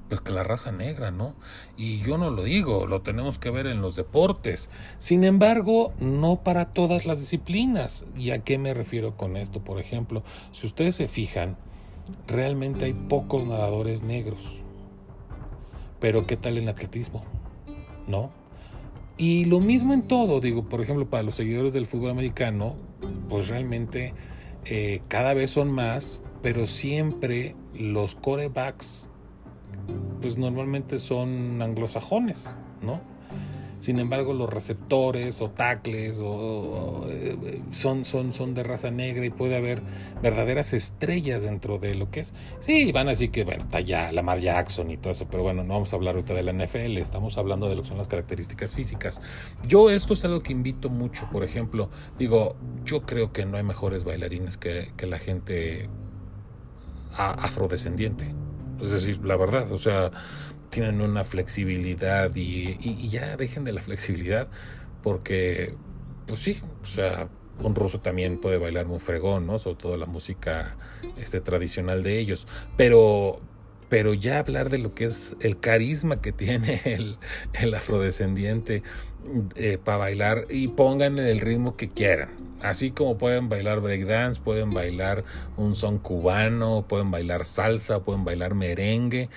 pues 0.09 0.21
que 0.21 0.31
la 0.31 0.43
raza 0.43 0.71
negra, 0.71 1.11
¿no? 1.11 1.35
Y 1.77 1.99
yo 2.01 2.17
no 2.17 2.29
lo 2.29 2.43
digo, 2.43 2.85
lo 2.85 3.01
tenemos 3.01 3.39
que 3.39 3.49
ver 3.49 3.65
en 3.65 3.81
los 3.81 3.95
deportes. 3.95 4.69
Sin 4.99 5.23
embargo, 5.23 5.93
no 5.99 6.43
para 6.43 6.73
todas 6.73 7.05
las 7.07 7.19
disciplinas. 7.19 8.05
¿Y 8.15 8.29
a 8.29 8.43
qué 8.43 8.59
me 8.59 8.75
refiero 8.75 9.17
con 9.17 9.35
esto? 9.35 9.63
Por 9.63 9.79
ejemplo, 9.79 10.23
si 10.51 10.67
ustedes 10.67 10.95
se 10.95 11.07
fijan, 11.07 11.57
realmente 12.27 12.85
hay 12.85 12.93
pocos 12.93 13.45
nadadores 13.45 14.03
negros. 14.03 14.63
Pero 15.99 16.25
¿qué 16.25 16.37
tal 16.37 16.57
en 16.57 16.69
atletismo? 16.69 17.23
¿No? 18.07 18.31
Y 19.17 19.45
lo 19.45 19.59
mismo 19.59 19.93
en 19.93 20.01
todo, 20.01 20.41
digo, 20.41 20.63
por 20.63 20.81
ejemplo, 20.81 21.09
para 21.09 21.23
los 21.23 21.35
seguidores 21.35 21.73
del 21.73 21.85
fútbol 21.85 22.11
americano, 22.11 22.75
pues 23.29 23.47
realmente 23.47 24.13
eh, 24.65 25.01
cada 25.07 25.33
vez 25.33 25.51
son 25.51 25.71
más, 25.71 26.19
pero 26.41 26.67
siempre 26.67 27.55
los 27.73 28.15
corebacks, 28.15 29.09
pues 30.21 30.37
normalmente 30.37 30.99
son 30.99 31.61
anglosajones, 31.61 32.57
¿no? 32.81 32.99
Sin 33.79 33.99
embargo 33.99 34.33
los 34.33 34.49
receptores 34.49 35.41
o 35.41 35.49
tacles 35.49 36.19
o, 36.23 37.05
eh, 37.09 37.61
son, 37.71 38.05
son, 38.05 38.33
son 38.33 38.53
de 38.53 38.63
raza 38.63 38.91
negra 38.91 39.25
y 39.25 39.29
puede 39.29 39.55
haber 39.55 39.81
verdaderas 40.21 40.73
estrellas 40.73 41.43
dentro 41.43 41.77
de 41.77 41.95
lo 41.95 42.11
que 42.11 42.21
es. 42.21 42.33
Sí, 42.59 42.91
van 42.91 43.09
así 43.09 43.29
que 43.29 43.43
bueno, 43.43 43.61
está 43.63 43.79
ya 43.81 44.11
Lamar 44.11 44.39
Jackson 44.39 44.91
y 44.91 44.97
todo 44.97 45.11
eso, 45.11 45.27
pero 45.29 45.43
bueno, 45.43 45.63
no 45.63 45.73
vamos 45.73 45.93
a 45.93 45.95
hablar 45.95 46.15
ahorita 46.15 46.33
de 46.33 46.43
la 46.43 46.53
NFL, 46.53 46.97
estamos 46.97 47.37
hablando 47.37 47.69
de 47.69 47.75
lo 47.75 47.83
que 47.83 47.89
son 47.89 47.97
las 47.97 48.07
características 48.07 48.75
físicas. 48.75 49.21
Yo 49.67 49.89
esto 49.89 50.13
es 50.13 50.25
algo 50.25 50.41
que 50.41 50.51
invito 50.51 50.89
mucho, 50.89 51.27
por 51.31 51.43
ejemplo, 51.43 51.89
digo, 52.17 52.55
yo 52.83 53.01
creo 53.01 53.31
que 53.33 53.45
no 53.45 53.57
hay 53.57 53.63
mejores 53.63 54.03
bailarines 54.03 54.57
que, 54.57 54.91
que 54.97 55.07
la 55.07 55.19
gente 55.19 55.89
afrodescendiente. 57.17 58.33
Es 58.81 58.91
decir, 58.91 59.23
la 59.25 59.37
verdad, 59.37 59.71
o 59.71 59.77
sea, 59.77 60.11
tienen 60.75 60.99
una 60.99 61.23
flexibilidad 61.23 62.35
y, 62.35 63.07
ya 63.07 63.37
dejen 63.37 63.63
de 63.63 63.71
la 63.71 63.81
flexibilidad 63.81 64.49
porque, 65.01 65.73
pues 66.27 66.41
sí, 66.41 66.59
o 66.83 66.85
sea, 66.85 67.29
un 67.61 67.75
ruso 67.75 68.01
también 68.01 68.39
puede 68.39 68.57
bailar 68.57 68.85
muy 68.85 68.99
fregón, 68.99 69.47
¿no? 69.47 69.57
Sobre 69.57 69.77
todo 69.77 69.95
la 69.95 70.05
música 70.05 70.75
este, 71.15 71.39
tradicional 71.39 72.03
de 72.03 72.19
ellos. 72.19 72.45
Pero, 72.75 73.39
pero 73.87 74.13
ya 74.13 74.39
hablar 74.39 74.69
de 74.69 74.79
lo 74.79 74.93
que 74.93 75.05
es 75.05 75.37
el 75.39 75.57
carisma 75.61 76.19
que 76.19 76.33
tiene 76.33 76.81
el, 76.85 77.19
el 77.53 77.73
afrodescendiente 77.73 78.83
eh, 79.55 79.77
para 79.81 79.97
bailar 79.97 80.45
y 80.49 80.67
pongan 80.67 81.19
el 81.19 81.39
ritmo 81.39 81.77
que 81.77 81.87
quieran. 81.87 82.31
Así 82.61 82.91
como 82.91 83.17
pueden 83.17 83.47
bailar 83.47 83.79
breakdance, 83.79 84.41
pueden 84.41 84.71
bailar 84.71 85.23
un 85.55 85.75
son 85.75 85.99
cubano, 85.99 86.83
pueden 86.89 87.11
bailar 87.11 87.45
salsa, 87.45 88.01
pueden 88.01 88.25
bailar 88.25 88.55
merengue. 88.55 89.29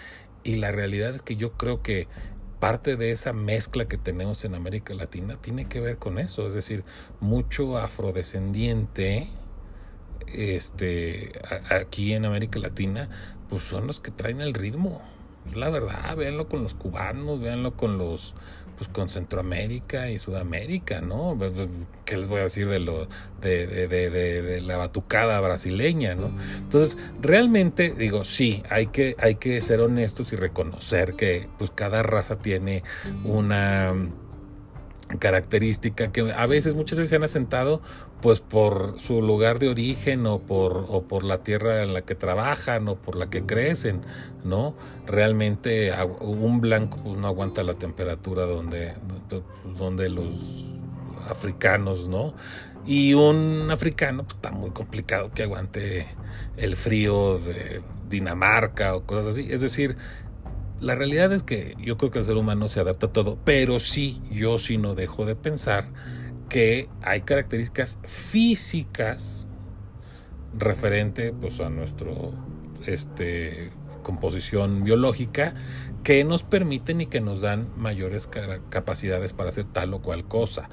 Y 0.44 0.56
la 0.56 0.72
realidad 0.72 1.14
es 1.14 1.22
que 1.22 1.36
yo 1.36 1.52
creo 1.52 1.82
que 1.82 2.08
parte 2.60 2.96
de 2.96 3.12
esa 3.12 3.32
mezcla 3.32 3.86
que 3.86 3.98
tenemos 3.98 4.44
en 4.44 4.54
América 4.54 4.94
Latina 4.94 5.36
tiene 5.40 5.66
que 5.66 5.80
ver 5.80 5.98
con 5.98 6.18
eso. 6.18 6.46
Es 6.46 6.54
decir, 6.54 6.84
mucho 7.20 7.78
afrodescendiente 7.78 9.28
este, 10.26 11.32
aquí 11.70 12.12
en 12.12 12.24
América 12.24 12.58
Latina, 12.58 13.08
pues 13.48 13.64
son 13.64 13.86
los 13.86 14.00
que 14.00 14.10
traen 14.10 14.40
el 14.40 14.54
ritmo. 14.54 15.02
Es 15.46 15.56
la 15.56 15.70
verdad, 15.70 16.16
véanlo 16.16 16.48
con 16.48 16.62
los 16.62 16.74
cubanos, 16.74 17.40
véanlo 17.40 17.74
con 17.74 17.98
los 17.98 18.34
pues 18.78 18.88
con 18.88 19.08
Centroamérica 19.08 20.08
y 20.08 20.18
Sudamérica, 20.18 21.00
¿no? 21.00 21.34
Pues, 21.36 21.50
pues, 21.54 21.68
¿Qué 22.04 22.16
les 22.16 22.28
voy 22.28 22.40
a 22.40 22.44
decir 22.44 22.68
de 22.68 22.78
lo 22.78 23.08
de, 23.42 23.66
de, 23.66 23.88
de, 23.88 24.10
de, 24.10 24.60
la 24.62 24.78
batucada 24.78 25.40
brasileña, 25.40 26.14
¿no? 26.14 26.30
Entonces, 26.56 26.96
realmente 27.20 27.92
digo, 27.96 28.24
sí, 28.24 28.62
hay 28.70 28.86
que, 28.86 29.14
hay 29.18 29.34
que 29.34 29.60
ser 29.60 29.80
honestos 29.80 30.32
y 30.32 30.36
reconocer 30.36 31.14
que 31.14 31.48
pues 31.58 31.70
cada 31.70 32.02
raza 32.02 32.38
tiene 32.38 32.82
una 33.24 33.92
característica 35.18 36.12
que 36.12 36.32
a 36.32 36.46
veces 36.46 36.74
muchas 36.74 36.98
veces 36.98 37.10
se 37.10 37.16
han 37.16 37.24
asentado 37.24 37.80
pues 38.20 38.40
por 38.40 38.98
su 38.98 39.22
lugar 39.22 39.58
de 39.58 39.68
origen 39.68 40.26
o 40.26 40.40
por, 40.40 40.84
o 40.88 41.02
por 41.02 41.24
la 41.24 41.38
tierra 41.38 41.82
en 41.82 41.94
la 41.94 42.02
que 42.02 42.14
trabajan 42.14 42.88
o 42.88 42.96
por 42.96 43.16
la 43.16 43.30
que 43.30 43.44
crecen, 43.44 44.02
¿no? 44.44 44.74
Realmente 45.06 45.92
un 46.20 46.60
blanco 46.60 46.98
pues, 47.02 47.16
no 47.16 47.26
aguanta 47.26 47.62
la 47.62 47.74
temperatura 47.74 48.44
donde, 48.44 48.94
donde 49.78 50.08
los 50.10 50.66
africanos, 51.28 52.08
¿no? 52.08 52.34
Y 52.86 53.14
un 53.14 53.70
africano 53.70 54.24
pues, 54.24 54.36
está 54.36 54.50
muy 54.50 54.70
complicado 54.70 55.30
que 55.32 55.44
aguante 55.44 56.06
el 56.56 56.76
frío 56.76 57.38
de 57.38 57.82
Dinamarca 58.08 58.94
o 58.94 59.04
cosas 59.04 59.28
así. 59.28 59.46
Es 59.50 59.60
decir, 59.60 59.96
la 60.80 60.94
realidad 60.94 61.32
es 61.32 61.42
que 61.42 61.74
yo 61.78 61.96
creo 61.98 62.10
que 62.10 62.20
el 62.20 62.24
ser 62.24 62.36
humano 62.36 62.68
se 62.68 62.80
adapta 62.80 63.06
a 63.06 63.12
todo, 63.12 63.38
pero 63.44 63.80
sí, 63.80 64.22
yo 64.30 64.58
sí 64.58 64.78
no 64.78 64.94
dejo 64.94 65.24
de 65.24 65.36
pensar 65.36 65.88
que 66.48 66.88
hay 67.02 67.22
características 67.22 67.98
físicas 68.04 69.46
referente 70.54 71.32
pues 71.32 71.60
a 71.60 71.68
nuestro 71.68 72.32
este 72.86 73.70
composición 74.02 74.84
biológica 74.84 75.54
que 76.02 76.24
nos 76.24 76.42
permiten 76.42 77.02
y 77.02 77.06
que 77.06 77.20
nos 77.20 77.42
dan 77.42 77.68
mayores 77.76 78.28
capacidades 78.70 79.32
para 79.32 79.50
hacer 79.50 79.66
tal 79.66 79.92
o 79.92 80.00
cual 80.00 80.26
cosa. 80.26 80.70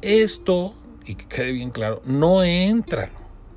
Esto, 0.00 0.74
y 1.04 1.16
que 1.16 1.26
quede 1.26 1.52
bien 1.52 1.70
claro, 1.70 2.00
no 2.06 2.44
entra 2.44 3.10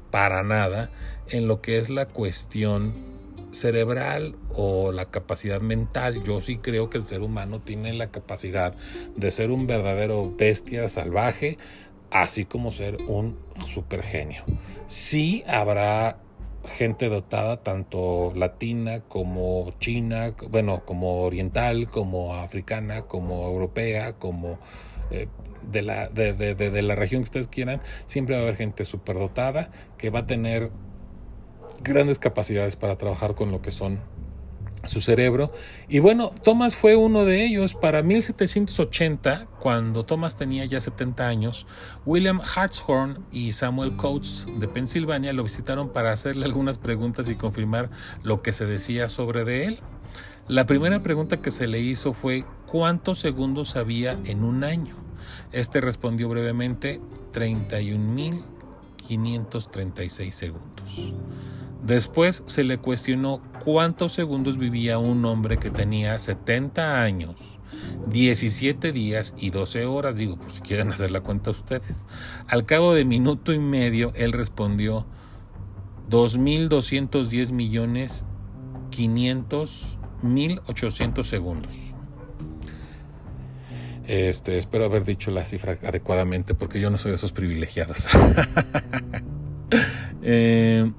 para 0.09 0.43
nada 0.43 0.91
en 1.29 1.47
lo 1.47 1.61
que 1.61 1.77
es 1.77 1.89
la 1.89 2.07
cuestión 2.07 3.10
cerebral 3.51 4.35
o 4.53 4.91
la 4.91 5.05
capacidad 5.05 5.61
mental. 5.61 6.23
Yo 6.23 6.41
sí 6.41 6.57
creo 6.57 6.89
que 6.89 6.97
el 6.97 7.05
ser 7.05 7.21
humano 7.21 7.59
tiene 7.59 7.93
la 7.93 8.11
capacidad 8.11 8.73
de 9.15 9.31
ser 9.31 9.51
un 9.51 9.67
verdadero 9.67 10.33
bestia 10.35 10.89
salvaje, 10.89 11.57
así 12.09 12.45
como 12.45 12.71
ser 12.71 12.97
un 13.07 13.37
supergenio. 13.65 14.43
Sí 14.87 15.43
habrá 15.47 16.17
gente 16.65 17.09
dotada, 17.09 17.57
tanto 17.63 18.33
latina 18.35 19.01
como 19.01 19.73
china, 19.79 20.35
bueno, 20.49 20.83
como 20.85 21.23
oriental, 21.23 21.89
como 21.89 22.35
africana, 22.35 23.03
como 23.03 23.47
europea, 23.47 24.13
como 24.13 24.59
eh, 25.09 25.27
de, 25.71 25.81
la, 25.81 26.07
de, 26.09 26.33
de 26.33 26.81
la 26.81 26.95
región 26.95 27.21
que 27.21 27.25
ustedes 27.25 27.47
quieran, 27.47 27.81
siempre 28.05 28.35
va 28.35 28.41
a 28.41 28.43
haber 28.43 28.57
gente 28.57 28.85
superdotada 28.85 29.71
que 29.97 30.09
va 30.09 30.19
a 30.19 30.25
tener 30.27 30.71
grandes 31.83 32.19
capacidades 32.19 32.75
para 32.75 32.97
trabajar 32.97 33.35
con 33.35 33.51
lo 33.51 33.61
que 33.61 33.71
son 33.71 33.99
su 34.85 35.01
cerebro. 35.01 35.51
Y 35.87 35.99
bueno, 35.99 36.31
Thomas 36.43 36.75
fue 36.75 36.95
uno 36.95 37.25
de 37.25 37.45
ellos. 37.45 37.75
Para 37.75 38.01
1780, 38.03 39.47
cuando 39.59 40.05
Thomas 40.05 40.37
tenía 40.37 40.65
ya 40.65 40.79
70 40.79 41.27
años, 41.27 41.67
William 42.05 42.41
Hartshorn 42.41 43.25
y 43.31 43.51
Samuel 43.51 43.95
Coates 43.95 44.45
de 44.57 44.67
Pensilvania 44.67 45.33
lo 45.33 45.43
visitaron 45.43 45.89
para 45.89 46.11
hacerle 46.11 46.45
algunas 46.45 46.77
preguntas 46.77 47.27
y 47.29 47.35
confirmar 47.35 47.89
lo 48.23 48.41
que 48.41 48.53
se 48.53 48.65
decía 48.65 49.09
sobre 49.09 49.45
de 49.45 49.65
él. 49.65 49.79
La 50.47 50.65
primera 50.65 51.03
pregunta 51.03 51.37
que 51.37 51.51
se 51.51 51.67
le 51.67 51.79
hizo 51.79 52.13
fue 52.13 52.45
¿cuántos 52.65 53.19
segundos 53.19 53.75
había 53.75 54.17
en 54.25 54.43
un 54.43 54.63
año? 54.63 54.95
Este 55.51 55.81
respondió 55.81 56.29
brevemente 56.29 56.99
31.536 57.33 60.31
segundos. 60.31 61.13
Después 61.83 62.43
se 62.45 62.63
le 62.63 62.77
cuestionó 62.77 63.41
cuántos 63.63 64.13
segundos 64.13 64.57
vivía 64.57 64.97
un 64.97 65.25
hombre 65.25 65.57
que 65.57 65.71
tenía 65.71 66.17
70 66.17 67.01
años, 67.01 67.59
17 68.07 68.91
días 68.91 69.33
y 69.37 69.49
12 69.49 69.85
horas. 69.85 70.15
Digo, 70.15 70.37
por 70.37 70.51
si 70.51 70.61
quieren 70.61 70.91
hacer 70.91 71.11
la 71.11 71.21
cuenta 71.21 71.51
ustedes. 71.51 72.05
Al 72.47 72.65
cabo 72.65 72.93
de 72.93 73.05
minuto 73.05 73.53
y 73.53 73.59
medio, 73.59 74.13
él 74.15 74.31
respondió 74.31 75.05
2.210 76.09 77.51
millones 77.51 78.25
500 78.91 79.97
1.800 80.23 81.23
segundos. 81.23 81.93
Este, 84.07 84.57
espero 84.57 84.85
haber 84.85 85.05
dicho 85.05 85.31
la 85.31 85.45
cifra 85.45 85.77
adecuadamente 85.85 86.53
porque 86.53 86.79
yo 86.79 86.89
no 86.89 86.97
soy 86.97 87.11
de 87.11 87.15
esos 87.15 87.31
privilegiados. 87.31 88.07
eh, 90.21 90.91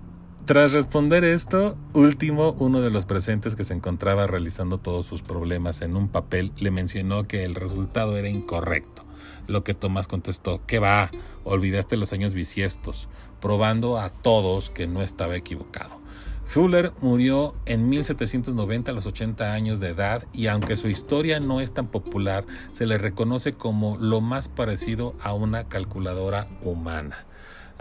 tras 0.44 0.72
responder 0.72 1.24
esto, 1.24 1.76
último, 1.92 2.52
uno 2.58 2.80
de 2.80 2.90
los 2.90 3.04
presentes 3.04 3.54
que 3.54 3.64
se 3.64 3.74
encontraba 3.74 4.26
realizando 4.26 4.78
todos 4.78 5.06
sus 5.06 5.22
problemas 5.22 5.82
en 5.82 5.96
un 5.96 6.08
papel 6.08 6.52
le 6.56 6.70
mencionó 6.70 7.28
que 7.28 7.44
el 7.44 7.54
resultado 7.54 8.16
era 8.16 8.28
incorrecto. 8.28 9.04
Lo 9.46 9.62
que 9.62 9.74
Tomás 9.74 10.08
contestó, 10.08 10.60
¿qué 10.66 10.78
va? 10.78 11.10
Olvidaste 11.44 11.96
los 11.96 12.12
años 12.12 12.34
bisiestos, 12.34 13.08
probando 13.40 13.98
a 13.98 14.10
todos 14.10 14.70
que 14.70 14.86
no 14.86 15.02
estaba 15.02 15.36
equivocado. 15.36 16.00
Fuller 16.44 16.92
murió 17.00 17.54
en 17.64 17.88
1790 17.88 18.90
a 18.90 18.94
los 18.94 19.06
80 19.06 19.52
años 19.52 19.80
de 19.80 19.88
edad 19.88 20.26
y 20.32 20.48
aunque 20.48 20.76
su 20.76 20.88
historia 20.88 21.40
no 21.40 21.60
es 21.60 21.72
tan 21.72 21.86
popular, 21.86 22.44
se 22.72 22.84
le 22.84 22.98
reconoce 22.98 23.54
como 23.54 23.96
lo 23.96 24.20
más 24.20 24.48
parecido 24.48 25.14
a 25.22 25.32
una 25.34 25.68
calculadora 25.68 26.48
humana. 26.62 27.26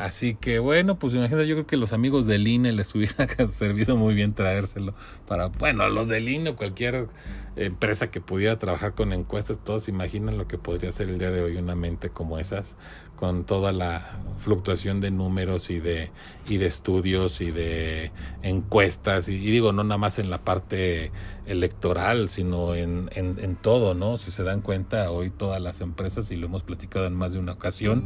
Así 0.01 0.33
que 0.33 0.57
bueno, 0.57 0.97
pues 0.97 1.13
imagínate, 1.13 1.45
yo 1.47 1.53
creo 1.53 1.67
que 1.67 1.77
los 1.77 1.93
amigos 1.93 2.25
del 2.25 2.47
INE 2.47 2.71
les 2.71 2.95
hubiera 2.95 3.27
servido 3.47 3.95
muy 3.97 4.15
bien 4.15 4.33
traérselo 4.33 4.95
para, 5.27 5.47
bueno, 5.49 5.87
los 5.89 6.07
del 6.07 6.27
INE 6.27 6.49
o 6.49 6.55
cualquier 6.55 7.07
empresa 7.55 8.09
que 8.09 8.19
pudiera 8.19 8.57
trabajar 8.57 8.95
con 8.95 9.13
encuestas, 9.13 9.63
todos 9.63 9.89
imaginan 9.89 10.39
lo 10.39 10.47
que 10.47 10.57
podría 10.57 10.91
ser 10.91 11.09
el 11.09 11.19
día 11.19 11.29
de 11.29 11.43
hoy 11.43 11.55
una 11.57 11.75
mente 11.75 12.09
como 12.09 12.39
esas, 12.39 12.77
con 13.21 13.45
toda 13.45 13.71
la 13.71 14.17
fluctuación 14.39 14.99
de 14.99 15.11
números 15.11 15.69
y 15.69 15.79
de, 15.79 16.09
y 16.47 16.57
de 16.57 16.65
estudios 16.65 17.39
y 17.39 17.51
de 17.51 18.11
encuestas, 18.41 19.29
y, 19.29 19.37
digo, 19.37 19.73
no 19.73 19.83
nada 19.83 19.99
más 19.99 20.17
en 20.17 20.31
la 20.31 20.39
parte 20.43 21.11
electoral, 21.45 22.29
sino 22.29 22.73
en, 22.73 23.11
en, 23.13 23.55
todo, 23.57 23.93
¿no? 23.93 24.17
Si 24.17 24.31
se 24.31 24.41
dan 24.41 24.61
cuenta, 24.61 25.11
hoy 25.11 25.29
todas 25.29 25.61
las 25.61 25.81
empresas, 25.81 26.31
y 26.31 26.35
lo 26.35 26.47
hemos 26.47 26.63
platicado 26.63 27.05
en 27.05 27.13
más 27.13 27.33
de 27.33 27.37
una 27.37 27.51
ocasión, 27.51 28.05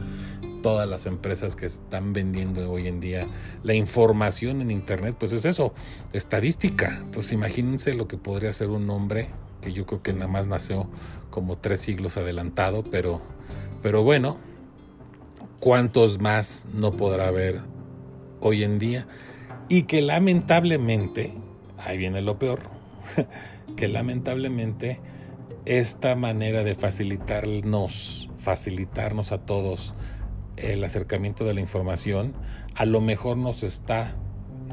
todas 0.61 0.85
las 0.85 1.05
empresas 1.05 1.55
que 1.55 1.67
están 1.67 2.11
vendiendo 2.11 2.69
hoy 2.69 2.89
en 2.89 2.99
día 2.99 3.25
la 3.63 3.73
información 3.73 4.59
en 4.59 4.69
Internet, 4.69 5.15
pues 5.17 5.31
es 5.31 5.45
eso, 5.45 5.73
estadística. 6.11 6.97
Entonces 7.05 7.31
imagínense 7.31 7.93
lo 7.93 8.09
que 8.09 8.17
podría 8.17 8.51
ser 8.51 8.67
un 8.67 8.89
hombre 8.89 9.29
que 9.61 9.71
yo 9.71 9.85
creo 9.85 10.03
que 10.03 10.11
nada 10.11 10.27
más 10.27 10.47
nació 10.47 10.89
como 11.29 11.57
tres 11.57 11.79
siglos 11.79 12.17
adelantado, 12.17 12.83
pero, 12.83 13.21
pero 13.81 14.03
bueno, 14.03 14.39
¿cuántos 15.59 16.19
más 16.19 16.67
no 16.73 16.91
podrá 16.91 17.27
haber 17.27 17.61
hoy 18.39 18.63
en 18.63 18.79
día? 18.79 19.07
Y 19.69 19.83
que 19.83 20.01
lamentablemente, 20.01 21.33
ahí 21.77 21.97
viene 21.97 22.21
lo 22.21 22.37
peor, 22.37 22.59
que 23.75 23.87
lamentablemente 23.87 24.99
esta 25.65 26.15
manera 26.15 26.63
de 26.63 26.75
facilitarnos, 26.75 28.29
facilitarnos 28.37 29.31
a 29.31 29.39
todos 29.39 29.93
el 30.57 30.83
acercamiento 30.83 31.43
de 31.43 31.53
la 31.53 31.61
información, 31.61 32.33
a 32.75 32.85
lo 32.85 33.01
mejor 33.01 33.37
nos 33.37 33.63
está 33.63 34.15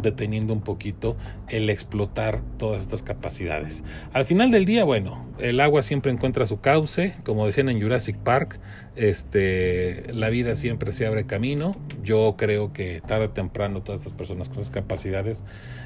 deteniendo 0.00 0.52
un 0.52 0.62
poquito 0.62 1.16
el 1.48 1.68
explotar 1.70 2.40
todas 2.59 2.83
estas 2.83 3.02
capacidades. 3.02 3.85
Al 4.12 4.24
final 4.24 4.50
del 4.50 4.64
día, 4.64 4.85
bueno, 4.85 5.26
el 5.38 5.61
agua 5.61 5.83
siempre 5.83 6.12
encuentra 6.12 6.46
su 6.46 6.61
cauce, 6.61 7.14
como 7.24 7.46
decían 7.46 7.68
en 7.68 7.81
Jurassic 7.81 8.16
Park, 8.16 8.59
este, 8.96 10.12
la 10.12 10.31
vida 10.31 10.57
siempre 10.57 10.92
se 10.92 11.07
abre 11.07 11.26
camino. 11.26 11.76
Yo 12.02 12.35
creo 12.37 12.72
que 12.72 13.00
tarde 13.07 13.26
o 13.26 13.31
temprano 13.31 13.83
todas 13.83 14.00
estas 14.00 14.14
personas 14.14 14.48
con 14.48 14.59
esas 14.59 14.70
capacidades 14.70 15.44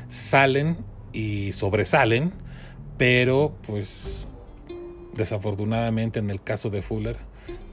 salen 0.08 0.78
y 1.12 1.52
sobresalen, 1.52 2.32
pero 2.98 3.54
pues 3.66 4.26
desafortunadamente 5.14 6.18
en 6.18 6.30
el 6.30 6.42
caso 6.42 6.70
de 6.70 6.82
Fuller, 6.82 7.16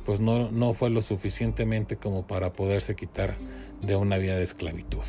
pues 0.05 0.19
no, 0.19 0.51
no 0.51 0.73
fue 0.73 0.89
lo 0.89 1.01
suficientemente 1.01 1.97
como 1.97 2.27
para 2.27 2.53
poderse 2.53 2.95
quitar 2.95 3.35
de 3.81 3.95
una 3.95 4.17
vida 4.17 4.35
de 4.35 4.43
esclavitud. 4.43 4.99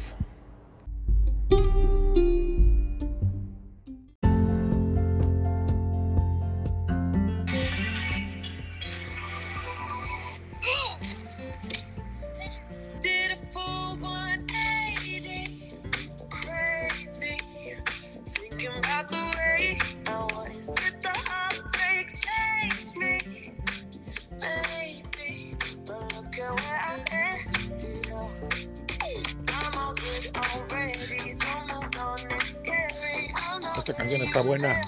Está 34.23 34.43
buena. 34.43 34.81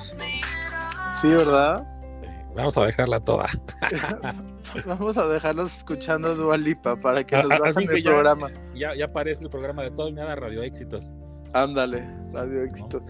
Sí, 1.20 1.28
¿verdad? 1.28 1.86
Vamos 2.54 2.76
a 2.78 2.82
dejarla 2.82 3.20
toda. 3.20 3.46
Vamos 4.86 5.16
a 5.16 5.26
dejarlos 5.28 5.76
escuchando 5.76 6.34
Dua 6.34 6.56
Lipa 6.56 6.96
para 6.96 7.24
que 7.24 7.36
nos 7.36 7.48
bajen 7.48 7.90
el 7.90 8.02
ya, 8.02 8.10
programa. 8.10 8.50
Ya, 8.74 8.94
ya 8.94 9.06
aparece 9.06 9.44
el 9.44 9.50
programa 9.50 9.82
de 9.82 9.90
todo 9.90 10.08
y 10.08 10.12
nada 10.12 10.34
Radio 10.36 10.62
Éxitos. 10.62 11.12
Ándale, 11.52 12.08
Radio 12.32 12.62
Éxitos. 12.62 13.02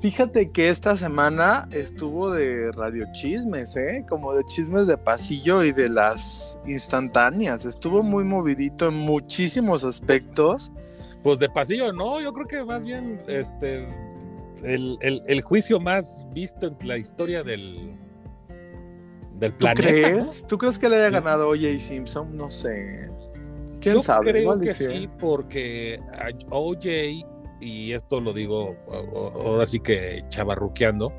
Fíjate 0.00 0.50
que 0.50 0.68
esta 0.68 0.96
semana 0.96 1.66
estuvo 1.70 2.30
de 2.30 2.70
radio 2.72 3.06
chismes, 3.12 3.74
¿eh? 3.76 4.04
Como 4.08 4.34
de 4.34 4.44
chismes 4.44 4.86
de 4.86 4.98
pasillo 4.98 5.64
y 5.64 5.72
de 5.72 5.88
las 5.88 6.58
instantáneas. 6.66 7.64
Estuvo 7.64 8.02
muy 8.02 8.24
movidito 8.24 8.88
en 8.88 8.94
muchísimos 8.94 9.82
aspectos. 9.82 10.70
Pues 11.22 11.38
de 11.38 11.48
pasillo, 11.48 11.92
no, 11.92 12.20
yo 12.20 12.34
creo 12.34 12.46
que 12.46 12.64
más 12.64 12.84
bien 12.84 13.22
este 13.26 13.86
el, 14.64 14.96
el, 15.00 15.22
el 15.26 15.42
juicio 15.42 15.78
más 15.80 16.26
visto 16.32 16.66
en 16.66 16.76
la 16.86 16.96
historia 16.98 17.42
del, 17.42 17.96
del 19.38 19.52
¿Tú 19.52 19.58
planeta. 19.58 19.82
crees? 19.82 20.18
¿no? 20.42 20.46
¿Tú 20.48 20.58
crees 20.58 20.78
que 20.78 20.88
le 20.88 20.96
haya 20.96 21.10
ganado 21.10 21.48
O.J. 21.50 21.78
Simpson? 21.78 22.36
No 22.36 22.50
sé. 22.50 23.08
¿Quién 23.80 23.96
Yo 23.96 24.02
sabe? 24.02 24.30
creo 24.32 24.58
que 24.58 24.72
sí. 24.74 24.86
sí, 24.86 25.08
porque 25.20 26.00
OJ, 26.50 26.86
y 27.60 27.92
esto 27.92 28.20
lo 28.20 28.32
digo 28.32 28.74
ahora 28.88 29.66
sí 29.66 29.78
que 29.78 30.24
chavarruqueando, 30.30 31.12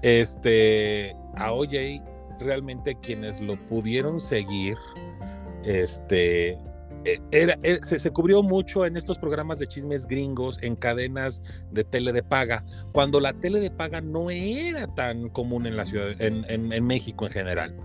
este, 0.00 1.14
a 1.36 1.52
OJ 1.52 2.00
realmente 2.40 2.96
quienes 3.02 3.40
lo 3.42 3.56
pudieron 3.66 4.20
seguir, 4.20 4.76
este, 5.64 6.58
e- 7.04 7.18
era, 7.30 7.58
e- 7.62 7.80
se, 7.82 7.98
se 7.98 8.10
cubrió 8.10 8.42
mucho 8.42 8.84
en 8.86 8.96
estos 8.96 9.18
programas 9.18 9.58
de 9.58 9.66
chismes 9.66 10.06
gringos, 10.06 10.58
en 10.62 10.76
cadenas 10.76 11.42
de 11.70 11.84
tele 11.84 12.12
de 12.12 12.22
paga, 12.22 12.64
cuando 12.92 13.20
la 13.20 13.32
tele 13.32 13.60
de 13.60 13.70
paga 13.70 14.00
no 14.00 14.30
era 14.30 14.86
tan 14.94 15.28
común 15.30 15.66
en 15.66 15.76
la 15.76 15.84
ciudad, 15.84 16.20
en, 16.20 16.44
en- 16.48 16.72
en 16.72 16.86
México 16.86 17.26
en 17.26 17.32
general. 17.32 17.76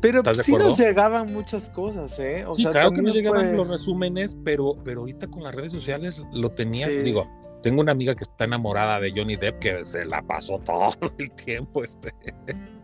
Pero 0.00 0.18
¿Estás 0.18 0.38
de 0.38 0.42
sí 0.44 0.52
nos 0.52 0.78
llegaban 0.78 1.32
muchas 1.32 1.68
cosas, 1.68 2.18
¿eh? 2.18 2.44
O 2.46 2.54
sí, 2.54 2.62
sea, 2.62 2.70
claro 2.72 2.92
que 2.92 3.02
nos 3.02 3.14
llegaban 3.14 3.48
fue- 3.48 3.56
los 3.56 3.68
resúmenes, 3.68 4.36
pero, 4.44 4.74
pero 4.84 5.00
ahorita 5.00 5.26
con 5.28 5.42
las 5.42 5.54
redes 5.54 5.72
sociales 5.72 6.24
lo 6.32 6.50
tenías, 6.50 6.90
Sí. 6.90 7.02
digo, 7.02 7.28
tengo 7.62 7.82
una 7.82 7.92
amiga 7.92 8.14
que 8.14 8.24
está 8.24 8.46
enamorada 8.46 8.98
de 9.00 9.12
Johnny 9.14 9.36
Depp 9.36 9.58
que 9.58 9.84
se 9.84 10.06
la 10.06 10.22
pasó 10.22 10.58
todo 10.60 10.88
el 11.18 11.30
tiempo 11.32 11.84
este, 11.84 12.10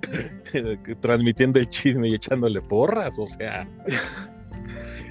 transmitiendo 1.00 1.58
el 1.58 1.68
chisme 1.70 2.08
y 2.10 2.14
echándole 2.14 2.60
porras, 2.60 3.18
o 3.18 3.26
sea, 3.26 3.66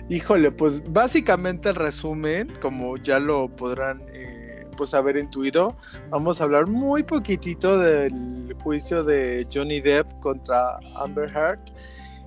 Híjole, 0.07 0.51
pues 0.51 0.83
básicamente 0.91 1.69
el 1.69 1.75
resumen, 1.75 2.53
como 2.61 2.95
ya 2.97 3.19
lo 3.19 3.47
podrán 3.49 4.03
eh, 4.13 4.67
pues 4.77 4.93
haber 4.93 5.17
intuido, 5.17 5.75
vamos 6.11 6.39
a 6.39 6.43
hablar 6.43 6.67
muy 6.67 7.01
poquitito 7.01 7.79
del 7.79 8.55
juicio 8.63 9.03
de 9.03 9.47
Johnny 9.51 9.81
Depp 9.81 10.19
contra 10.19 10.77
Amber 10.95 11.31
Heard. 11.35 11.59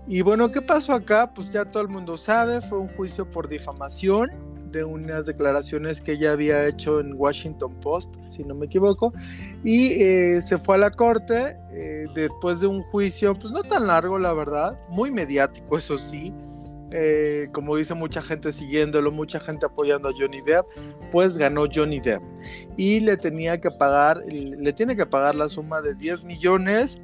Y 0.09 0.23
bueno, 0.23 0.51
¿qué 0.51 0.61
pasó 0.61 0.93
acá? 0.93 1.33
Pues 1.33 1.53
ya 1.53 1.67
todo 1.67 1.83
el 1.83 1.89
mundo 1.89 2.19
sabe, 2.19 2.61
fue 2.61 2.79
un 2.79 2.89
juicio 2.89 3.31
por 3.31 3.49
difamación 3.49 4.31
de 4.73 4.83
unas 4.83 5.25
declaraciones 5.25 6.01
que 6.01 6.13
ella 6.13 6.33
había 6.33 6.67
hecho 6.67 6.99
en 6.99 7.15
Washington 7.15 7.75
Post, 7.81 8.13
si 8.27 8.43
no 8.43 8.55
me 8.55 8.67
equivoco, 8.67 9.13
y 9.65 10.03
eh, 10.03 10.43
se 10.43 10.59
fue 10.59 10.75
a 10.75 10.79
la 10.79 10.91
corte 10.91 11.57
eh, 11.73 12.07
después 12.15 12.61
de 12.61 12.67
un 12.67 12.83
juicio, 12.83 13.39
pues 13.39 13.53
no 13.53 13.63
tan 13.63 13.87
largo, 13.87 14.19
la 14.19 14.33
verdad, 14.33 14.79
muy 14.89 15.11
mediático, 15.11 15.79
eso 15.79 15.97
sí, 15.97 16.35
eh, 16.91 17.49
como 17.53 17.77
dice 17.77 17.95
mucha 17.95 18.23
gente 18.23 18.53
siguiéndolo, 18.53 19.13
mucha 19.13 19.41
gente 19.41 19.67
apoyando 19.67 20.09
a 20.09 20.13
Johnny 20.13 20.41
Depp, 20.41 20.65
pues 21.11 21.37
ganó 21.37 21.67
Johnny 21.73 22.01
Depp 22.01 22.23
y 22.77 23.01
le 23.01 23.17
tenía 23.17 23.61
que 23.61 23.71
pagar, 23.71 24.21
le 24.31 24.73
tiene 24.73 24.97
que 24.97 25.07
pagar 25.07 25.35
la 25.35 25.49
suma 25.49 25.81
de 25.83 25.95
10 25.95 26.25
millones 26.25 26.99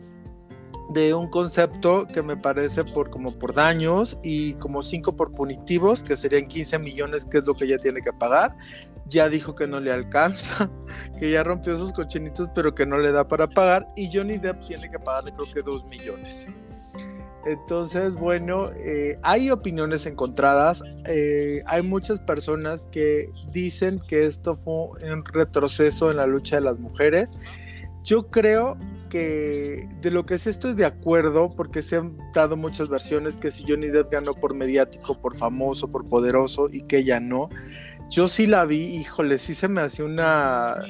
de 0.90 1.14
un 1.14 1.28
concepto 1.28 2.06
que 2.06 2.22
me 2.22 2.36
parece 2.36 2.84
por 2.84 3.10
como 3.10 3.38
por 3.38 3.54
daños 3.54 4.18
y 4.22 4.54
como 4.54 4.82
5 4.82 5.16
por 5.16 5.32
punitivos, 5.32 6.02
que 6.02 6.16
serían 6.16 6.44
15 6.44 6.78
millones, 6.78 7.24
que 7.24 7.38
es 7.38 7.46
lo 7.46 7.54
que 7.54 7.64
ella 7.64 7.78
tiene 7.78 8.00
que 8.00 8.12
pagar. 8.12 8.56
Ya 9.06 9.28
dijo 9.28 9.54
que 9.54 9.66
no 9.66 9.80
le 9.80 9.92
alcanza, 9.92 10.70
que 11.18 11.30
ya 11.30 11.42
rompió 11.42 11.76
sus 11.76 11.92
cochinitos, 11.92 12.48
pero 12.54 12.74
que 12.74 12.86
no 12.86 12.98
le 12.98 13.12
da 13.12 13.26
para 13.26 13.48
pagar. 13.48 13.86
Y 13.96 14.10
Johnny 14.12 14.38
Depp 14.38 14.64
tiene 14.64 14.90
que 14.90 14.98
pagarle 14.98 15.32
creo 15.32 15.52
que 15.52 15.62
2 15.62 15.84
millones. 15.86 16.46
Entonces, 17.46 18.14
bueno, 18.14 18.70
eh, 18.76 19.18
hay 19.22 19.50
opiniones 19.50 20.06
encontradas. 20.06 20.82
Eh, 21.06 21.62
hay 21.66 21.82
muchas 21.82 22.20
personas 22.20 22.88
que 22.90 23.30
dicen 23.52 24.00
que 24.08 24.26
esto 24.26 24.56
fue 24.56 25.12
un 25.12 25.24
retroceso 25.24 26.10
en 26.10 26.16
la 26.16 26.26
lucha 26.26 26.56
de 26.56 26.62
las 26.62 26.78
mujeres. 26.78 27.32
Yo 28.02 28.28
creo 28.28 28.78
que 29.10 29.88
de 30.00 30.10
lo 30.10 30.26
que 30.26 30.38
sí 30.38 30.50
estoy 30.50 30.74
de 30.74 30.86
acuerdo, 30.86 31.50
porque 31.50 31.82
se 31.82 31.96
han 31.96 32.16
dado 32.32 32.56
muchas 32.56 32.88
versiones 32.88 33.36
que 33.36 33.50
si 33.50 33.64
Johnny 33.66 33.88
Depp 33.88 34.12
ganó 34.12 34.34
por 34.34 34.54
mediático, 34.54 35.20
por 35.20 35.36
famoso, 35.36 35.90
por 35.90 36.08
poderoso 36.08 36.68
y 36.72 36.82
que 36.82 36.98
ella 36.98 37.20
no. 37.20 37.48
Yo 38.10 38.28
sí 38.28 38.46
la 38.46 38.64
vi, 38.64 38.84
híjole, 38.84 39.38
sí 39.38 39.54
se 39.54 39.68
me 39.68 39.80
hacía 39.80 40.04
una, 40.04 40.82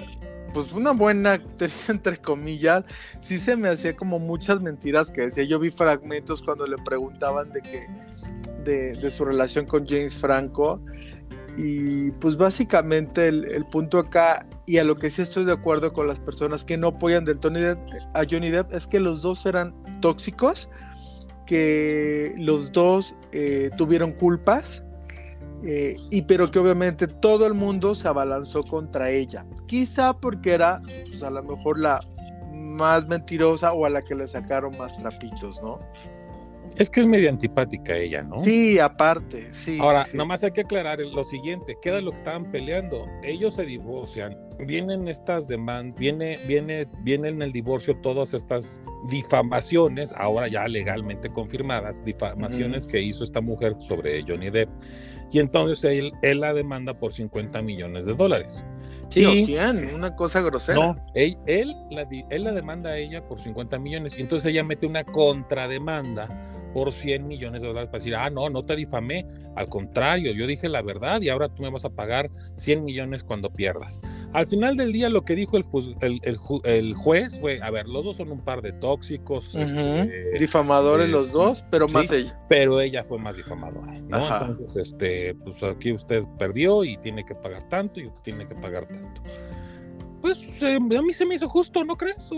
pues 0.54 0.72
una 0.72 0.92
buena 0.92 1.32
actriz 1.32 1.88
entre 1.90 2.16
comillas, 2.16 2.84
sí 3.20 3.38
se 3.38 3.56
me 3.56 3.68
hacía 3.68 3.94
como 3.94 4.18
muchas 4.18 4.60
mentiras 4.60 5.10
que 5.10 5.22
decía. 5.22 5.44
Yo 5.44 5.58
vi 5.58 5.70
fragmentos 5.70 6.40
cuando 6.40 6.66
le 6.66 6.76
preguntaban 6.78 7.52
de 7.52 7.60
que 7.60 7.86
de, 8.64 9.10
su 9.10 9.26
relación 9.26 9.66
con 9.66 9.86
James 9.86 10.14
Franco 10.14 10.80
y 11.58 12.10
pues 12.12 12.36
básicamente 12.36 13.28
el, 13.28 13.44
el, 13.44 13.66
punto 13.66 13.98
acá 13.98 14.46
y 14.66 14.78
a 14.78 14.84
lo 14.84 14.96
que 14.96 15.10
sí 15.10 15.22
estoy 15.22 15.44
de 15.44 15.52
acuerdo 15.52 15.92
con 15.92 16.06
las 16.06 16.18
personas 16.18 16.64
que 16.64 16.78
no 16.78 16.88
apoyan 16.88 17.24
del 17.24 17.40
Tony 17.40 17.60
Depp, 17.60 17.78
a 18.14 18.22
Johnny 18.28 18.50
Depp 18.50 18.72
es 18.72 18.86
que 18.86 18.98
los 18.98 19.20
dos 19.20 19.44
eran 19.44 19.74
tóxicos, 20.00 20.68
que 21.46 22.34
los 22.38 22.72
dos 22.72 23.14
eh, 23.32 23.70
tuvieron 23.76 24.12
culpas. 24.12 24.82
Eh, 25.66 25.96
y 26.10 26.22
pero 26.22 26.50
que 26.50 26.58
obviamente 26.58 27.06
todo 27.06 27.46
el 27.46 27.54
mundo 27.54 27.94
se 27.94 28.06
abalanzó 28.08 28.64
contra 28.64 29.10
ella. 29.10 29.46
Quizá 29.66 30.12
porque 30.12 30.52
era, 30.52 30.80
pues 31.08 31.22
a 31.22 31.30
lo 31.30 31.42
mejor 31.42 31.78
la 31.78 32.00
más 32.52 33.06
mentirosa 33.06 33.72
o 33.72 33.86
a 33.86 33.90
la 33.90 34.02
que 34.02 34.14
le 34.14 34.28
sacaron 34.28 34.76
más 34.76 34.98
trapitos, 34.98 35.62
¿no? 35.62 35.78
Es 36.78 36.88
que 36.88 37.02
es 37.02 37.06
medio 37.06 37.28
antipática 37.28 37.96
ella, 37.96 38.22
¿no? 38.22 38.42
Sí, 38.42 38.78
aparte, 38.78 39.52
sí. 39.52 39.78
Ahora, 39.80 40.04
sí. 40.04 40.16
nomás 40.16 40.42
hay 40.44 40.50
que 40.52 40.62
aclarar 40.62 40.98
lo 40.98 41.22
siguiente, 41.22 41.76
¿qué 41.82 41.90
era 41.90 42.00
lo 42.00 42.10
que 42.10 42.16
estaban 42.16 42.50
peleando? 42.50 43.06
Ellos 43.22 43.56
se 43.56 43.64
divorcian, 43.64 44.36
vienen 44.66 45.06
estas 45.06 45.46
demandas, 45.46 45.98
viene, 45.98 46.38
viene, 46.46 46.88
vienen 47.02 47.36
en 47.36 47.42
el 47.42 47.52
divorcio 47.52 47.96
todas 48.00 48.34
estas 48.34 48.80
difamaciones, 49.08 50.14
ahora 50.16 50.48
ya 50.48 50.66
legalmente 50.66 51.28
confirmadas, 51.30 52.02
difamaciones 52.04 52.86
que 52.86 53.00
hizo 53.00 53.24
esta 53.24 53.40
mujer 53.40 53.76
sobre 53.78 54.24
Johnny 54.26 54.50
Depp. 54.50 54.70
Y 55.34 55.40
entonces 55.40 55.82
él, 55.82 56.12
él 56.22 56.38
la 56.38 56.54
demanda 56.54 56.94
por 56.94 57.12
50 57.12 57.60
millones 57.60 58.06
de 58.06 58.14
dólares. 58.14 58.64
Sí, 59.08 59.22
Y- 59.22 59.42
o 59.42 59.44
100, 59.46 59.92
una 59.92 60.14
cosa 60.14 60.40
grosera. 60.40 60.78
No, 60.78 60.96
él, 61.12 61.36
él, 61.46 61.74
la, 61.90 62.06
él 62.30 62.44
la 62.44 62.52
demanda 62.52 62.90
a 62.90 62.98
ella 62.98 63.20
por 63.26 63.40
50 63.40 63.80
millones 63.80 64.16
y 64.16 64.22
entonces 64.22 64.52
ella 64.52 64.62
mete 64.62 64.86
una 64.86 65.02
contrademanda 65.02 66.28
por 66.74 66.92
100 66.92 67.26
millones 67.26 67.62
de 67.62 67.68
dólares 67.68 67.88
para 67.88 67.98
decir, 68.00 68.14
ah, 68.16 68.28
no, 68.28 68.50
no 68.50 68.64
te 68.66 68.76
difamé, 68.76 69.24
al 69.56 69.68
contrario, 69.68 70.32
yo 70.32 70.46
dije 70.46 70.68
la 70.68 70.82
verdad 70.82 71.22
y 71.22 71.28
ahora 71.30 71.48
tú 71.48 71.62
me 71.62 71.70
vas 71.70 71.84
a 71.84 71.90
pagar 71.90 72.30
100 72.56 72.84
millones 72.84 73.22
cuando 73.24 73.48
pierdas. 73.50 74.00
Al 74.32 74.46
final 74.46 74.76
del 74.76 74.92
día 74.92 75.08
lo 75.08 75.24
que 75.24 75.36
dijo 75.36 75.56
el, 75.56 75.64
juz- 75.64 75.96
el, 76.00 76.18
el 76.24 76.36
ju- 76.36 76.60
el 76.66 76.94
juez 76.94 77.38
fue, 77.40 77.60
a 77.62 77.70
ver, 77.70 77.86
los 77.86 78.04
dos 78.04 78.16
son 78.16 78.32
un 78.32 78.40
par 78.44 78.60
de 78.60 78.72
tóxicos, 78.72 79.54
este, 79.54 80.32
Difamadores 80.40 81.06
eh, 81.08 81.12
los 81.12 81.30
dos, 81.32 81.64
pero 81.70 81.86
sí. 81.86 81.94
más 81.94 82.10
ella. 82.10 82.38
pero 82.48 82.80
ella 82.80 83.04
fue 83.04 83.18
más 83.18 83.36
difamadora, 83.36 83.92
¿no? 84.00 84.16
Ajá. 84.16 84.46
Entonces, 84.50 84.88
este, 84.88 85.36
pues 85.36 85.62
aquí 85.62 85.92
usted 85.92 86.24
perdió 86.38 86.82
y 86.84 86.96
tiene 86.96 87.24
que 87.24 87.36
pagar 87.36 87.68
tanto 87.68 88.00
y 88.00 88.06
usted 88.08 88.22
tiene 88.22 88.48
que 88.48 88.56
pagar 88.56 88.88
tanto. 88.88 89.22
Pues 90.24 90.40
a 90.62 90.78
mí 91.02 91.12
se 91.12 91.26
me 91.26 91.34
hizo 91.34 91.50
justo, 91.50 91.84
¿no 91.84 91.98
crees? 91.98 92.30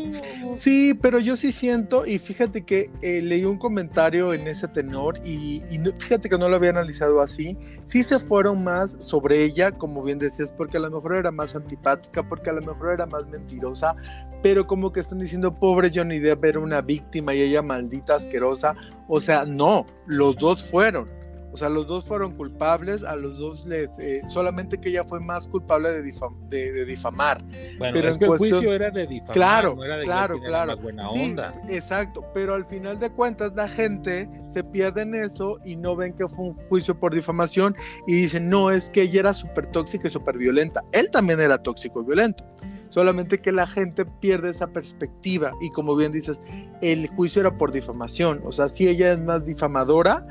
Sí, 0.53 0.93
pero 1.01 1.21
yo 1.21 1.37
sí 1.37 1.53
siento, 1.53 2.05
y 2.05 2.19
fíjate 2.19 2.65
que 2.65 2.91
eh, 3.01 3.23
leí 3.23 3.45
un 3.45 3.59
comentario 3.59 4.33
en 4.35 4.49
ese 4.49 4.67
tenor, 4.67 5.21
y, 5.25 5.63
y 5.71 5.79
no- 5.79 5.93
fíjate 5.97 6.29
que 6.29 6.37
no 6.37 6.49
lo 6.49 6.57
había 6.57 6.71
analizado 6.71 7.21
así. 7.21 7.57
Sí 7.85 8.03
se 8.03 8.19
fueron 8.19 8.65
más 8.65 8.97
sobre 8.99 9.45
ella, 9.45 9.71
como 9.71 10.03
bien 10.03 10.19
decías, 10.19 10.51
porque 10.51 10.79
a 10.79 10.81
lo 10.81 10.91
mejor 10.91 11.15
era 11.15 11.31
más 11.31 11.55
antipática, 11.55 12.29
porque 12.29 12.51
a 12.51 12.55
lo 12.55 12.63
mejor 12.63 12.93
era 12.93 13.07
más 13.07 13.25
mentirosa, 13.29 13.95
pero 14.43 14.67
como 14.67 14.93
que 14.93 14.99
están 14.99 15.21
diciendo, 15.21 15.55
pobre 15.55 15.93
Johnny 15.95 16.19
Depp 16.19 16.45
era 16.45 16.59
una 16.59 16.81
víctima 16.81 17.35
y 17.37 17.43
ella 17.43 17.63
maldita 17.63 18.17
asquerosa. 18.17 18.75
O 19.07 19.21
sea, 19.21 19.45
no, 19.45 19.87
los 20.07 20.35
dos 20.35 20.61
fueron. 20.69 21.09
O 21.53 21.57
sea, 21.57 21.69
los 21.71 21.87
dos 21.87 22.05
fueron 22.05 22.33
culpables, 22.37 23.03
a 23.03 23.17
los 23.17 23.39
dos 23.39 23.65
les, 23.67 23.89
eh, 23.99 24.21
solamente 24.29 24.79
que 24.79 24.91
ella 24.91 25.05
fue 25.05 25.21
más 25.21 25.49
culpable 25.49 25.91
de, 25.91 26.03
difam- 26.05 26.37
de- 26.49 26.71
de 26.73 26.85
difamar. 26.85 27.43
Bueno, 27.79 27.95
Pero 27.95 28.09
es 28.09 28.15
en 28.15 28.19
que 28.19 28.25
el 28.25 28.29
cuestión- 28.29 28.59
juicio 28.61 28.75
era 28.75 28.91
de 28.91 29.07
difamar, 29.07 29.35
Claro, 29.35 29.75
no 29.77 29.85
era 29.85 29.97
de 29.99 30.05
claro, 30.05 30.39
claro. 30.41 30.73
más 30.73 30.83
buena 30.83 31.09
Sí, 31.11 31.31
onda. 31.31 31.55
exacto, 31.69 32.25
pero 32.35 32.55
al 32.55 32.65
final 32.67 32.99
de 32.99 33.11
cuentas 33.11 33.55
la 33.57 33.69
gente 33.69 34.29
se 34.49 34.63
pierde 34.65 35.03
en 35.03 35.15
eso 35.15 35.59
y 35.65 35.77
no 35.77 35.97
ven 35.97 36.13
que 36.13 36.29
fue 36.29 36.47
un 36.47 36.55
juicio 36.69 36.99
por 37.01 37.15
difamación 37.15 37.75
y 38.07 38.15
dicen, 38.15 38.49
no, 38.51 38.71
es 38.71 38.91
que 38.91 39.03
ella 39.03 39.21
era 39.21 39.35
súper 39.35 39.71
tóxica 39.71 40.09
y 40.09 40.11
súper 40.11 40.37
violenta. 40.37 40.83
Él 40.93 41.11
también 41.11 41.41
era 41.41 41.63
tóxico 41.63 42.03
y 42.03 42.05
violento, 42.05 42.45
solamente 42.91 43.41
que 43.41 43.53
la 43.53 43.67
gente 43.67 44.05
pierde 44.21 44.51
esa 44.51 44.69
perspectiva 44.69 45.53
y 45.61 45.71
como 45.71 45.97
bien 45.97 46.13
dices, 46.13 46.39
el 46.83 47.09
juicio 47.09 47.41
era 47.41 47.57
por 47.57 47.73
difamación, 47.73 48.41
o 48.45 48.53
sea, 48.53 48.69
sí 48.69 48.87
ella 48.89 49.13
es 49.13 49.21
más 49.21 49.47
difamadora, 49.47 50.27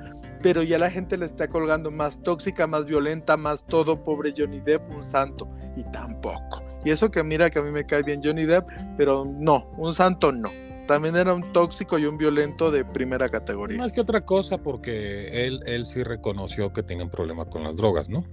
pero 0.45 0.61
ya 0.61 0.77
la 0.77 0.91
gente 0.91 1.17
le 1.17 1.25
está 1.25 1.47
colgando 1.47 1.89
más 1.89 2.21
tóxica, 2.21 2.67
más 2.67 2.85
violenta, 2.85 3.35
más 3.35 3.65
todo, 3.65 4.03
pobre 4.03 4.31
Johnny 4.37 4.59
Depp, 4.59 4.91
un 4.91 5.03
santo, 5.03 5.49
y 5.75 5.83
tampoco. 5.85 6.61
Y 6.83 6.91
eso 6.91 7.09
que 7.09 7.23
mira 7.23 7.49
que 7.49 7.57
a 7.57 7.63
mí 7.63 7.71
me 7.71 7.83
cae 7.83 8.03
bien 8.03 8.21
Johnny 8.23 8.45
Depp, 8.45 8.67
pero 8.95 9.25
no, 9.25 9.71
un 9.75 9.91
santo 9.95 10.31
no. 10.31 10.51
También 10.85 11.15
era 11.15 11.33
un 11.33 11.51
tóxico 11.51 11.97
y 11.97 12.05
un 12.05 12.19
violento 12.19 12.69
de 12.69 12.85
primera 12.85 13.27
categoría. 13.27 13.79
Más 13.79 13.91
que 13.91 14.01
otra 14.01 14.23
cosa, 14.23 14.59
porque 14.59 15.47
él, 15.47 15.61
él 15.65 15.87
sí 15.87 16.03
reconoció 16.03 16.71
que 16.71 16.83
tenía 16.83 17.05
un 17.05 17.09
problema 17.09 17.45
con 17.45 17.63
las 17.63 17.75
drogas, 17.75 18.07
¿no? 18.07 18.23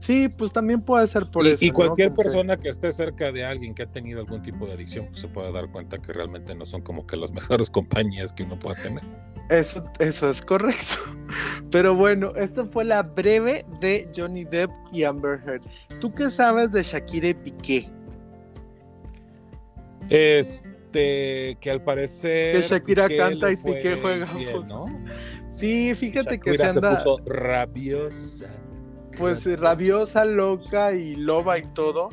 Sí, 0.00 0.28
pues 0.28 0.52
también 0.52 0.80
puede 0.80 1.06
ser 1.06 1.26
por 1.30 1.46
y, 1.46 1.50
eso. 1.50 1.64
y 1.64 1.68
¿no? 1.68 1.74
cualquier 1.74 2.08
que- 2.08 2.16
persona 2.16 2.56
que 2.56 2.70
esté 2.70 2.90
cerca 2.90 3.30
de 3.30 3.44
alguien 3.44 3.76
que 3.76 3.84
ha 3.84 3.86
tenido 3.92 4.18
algún 4.18 4.42
tipo 4.42 4.66
de 4.66 4.72
adicción, 4.72 5.06
pues 5.06 5.20
se 5.20 5.28
puede 5.28 5.52
dar 5.52 5.70
cuenta 5.70 5.98
que 5.98 6.12
realmente 6.12 6.52
no 6.56 6.66
son 6.66 6.82
como 6.82 7.06
que 7.06 7.16
las 7.16 7.30
mejores 7.62 7.70
compañías 7.70 8.32
que 8.32 8.42
uno 8.42 8.58
pueda 8.58 8.74
tener. 8.82 9.04
Eso, 9.50 9.84
eso 9.98 10.30
es 10.30 10.40
correcto. 10.42 10.94
Pero 11.70 11.94
bueno, 11.94 12.32
esta 12.34 12.64
fue 12.64 12.84
la 12.84 13.02
breve 13.02 13.64
de 13.80 14.10
Johnny 14.14 14.44
Depp 14.44 14.70
y 14.92 15.04
Amber 15.04 15.40
Heard. 15.46 15.62
¿Tú 16.00 16.12
qué 16.12 16.30
sabes 16.30 16.72
de 16.72 16.82
Shakira 16.82 17.28
y 17.28 17.34
Piqué? 17.34 17.88
Este, 20.08 21.56
que 21.60 21.70
al 21.70 21.82
parecer. 21.82 22.56
Que 22.56 22.62
Shakira 22.62 23.06
Piqué 23.06 23.18
canta 23.18 23.52
y 23.52 23.56
Piqué 23.56 23.98
juega. 24.00 24.26
Sí, 25.48 25.94
fíjate 25.94 26.40
que 26.40 26.56
se 26.56 26.64
anda 26.64 26.98
puso 26.98 27.16
rabiosa. 27.26 28.46
pues 29.16 29.44
rabiosa, 29.58 30.24
loca 30.24 30.92
y 30.92 31.14
loba 31.14 31.58
y 31.58 31.62
todo. 31.74 32.10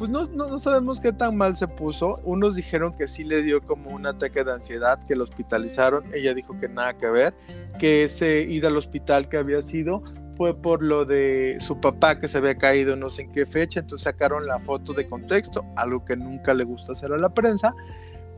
Pues 0.00 0.08
no, 0.08 0.24
no, 0.28 0.48
no 0.48 0.58
sabemos 0.58 0.98
qué 0.98 1.12
tan 1.12 1.36
mal 1.36 1.58
se 1.58 1.68
puso. 1.68 2.20
Unos 2.24 2.56
dijeron 2.56 2.96
que 2.96 3.06
sí 3.06 3.22
le 3.22 3.42
dio 3.42 3.60
como 3.60 3.90
un 3.90 4.06
ataque 4.06 4.44
de 4.44 4.52
ansiedad, 4.54 4.98
que 5.06 5.14
lo 5.14 5.24
hospitalizaron. 5.24 6.04
Ella 6.14 6.32
dijo 6.32 6.58
que 6.58 6.70
nada 6.70 6.96
que 6.96 7.06
ver, 7.10 7.34
que 7.78 8.04
ese 8.04 8.46
ida 8.48 8.68
al 8.68 8.78
hospital 8.78 9.28
que 9.28 9.36
había 9.36 9.60
sido 9.60 10.02
fue 10.38 10.54
por 10.54 10.82
lo 10.82 11.04
de 11.04 11.58
su 11.60 11.82
papá 11.82 12.18
que 12.18 12.28
se 12.28 12.38
había 12.38 12.56
caído 12.56 12.96
no 12.96 13.10
sé 13.10 13.24
en 13.24 13.32
qué 13.32 13.44
fecha, 13.44 13.80
entonces 13.80 14.04
sacaron 14.04 14.46
la 14.46 14.58
foto 14.58 14.94
de 14.94 15.06
contexto, 15.06 15.66
algo 15.76 16.02
que 16.02 16.16
nunca 16.16 16.54
le 16.54 16.64
gusta 16.64 16.94
hacer 16.94 17.12
a 17.12 17.18
la 17.18 17.34
prensa. 17.34 17.74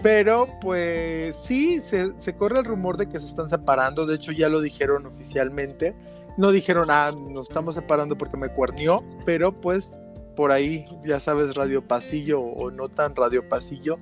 Pero 0.03 0.49
pues 0.61 1.37
sí, 1.37 1.81
se, 1.87 2.21
se 2.21 2.35
corre 2.35 2.59
el 2.59 2.65
rumor 2.65 2.97
de 2.97 3.09
que 3.09 3.21
se 3.21 3.27
están 3.27 3.49
separando, 3.49 4.05
de 4.05 4.17
hecho 4.17 4.33
ya 4.33 4.49
lo 4.49 4.61
dijeron 4.61 5.07
oficialmente. 5.07 5.95
No 6.37 6.51
dijeron, 6.51 6.89
ah, 6.91 7.13
nos 7.13 7.49
estamos 7.49 7.77
separando 7.77 8.19
porque 8.19 8.37
me 8.37 8.49
cuernió, 8.49 9.05
pero 9.25 9.61
pues 9.61 9.91
por 10.35 10.53
ahí, 10.53 10.87
ya 11.05 11.21
sabes, 11.21 11.55
Radio 11.55 11.87
Pasillo 11.87 12.41
o 12.41 12.71
no 12.71 12.89
tan 12.89 13.15
Radio 13.15 13.49
Pasillo, 13.49 13.99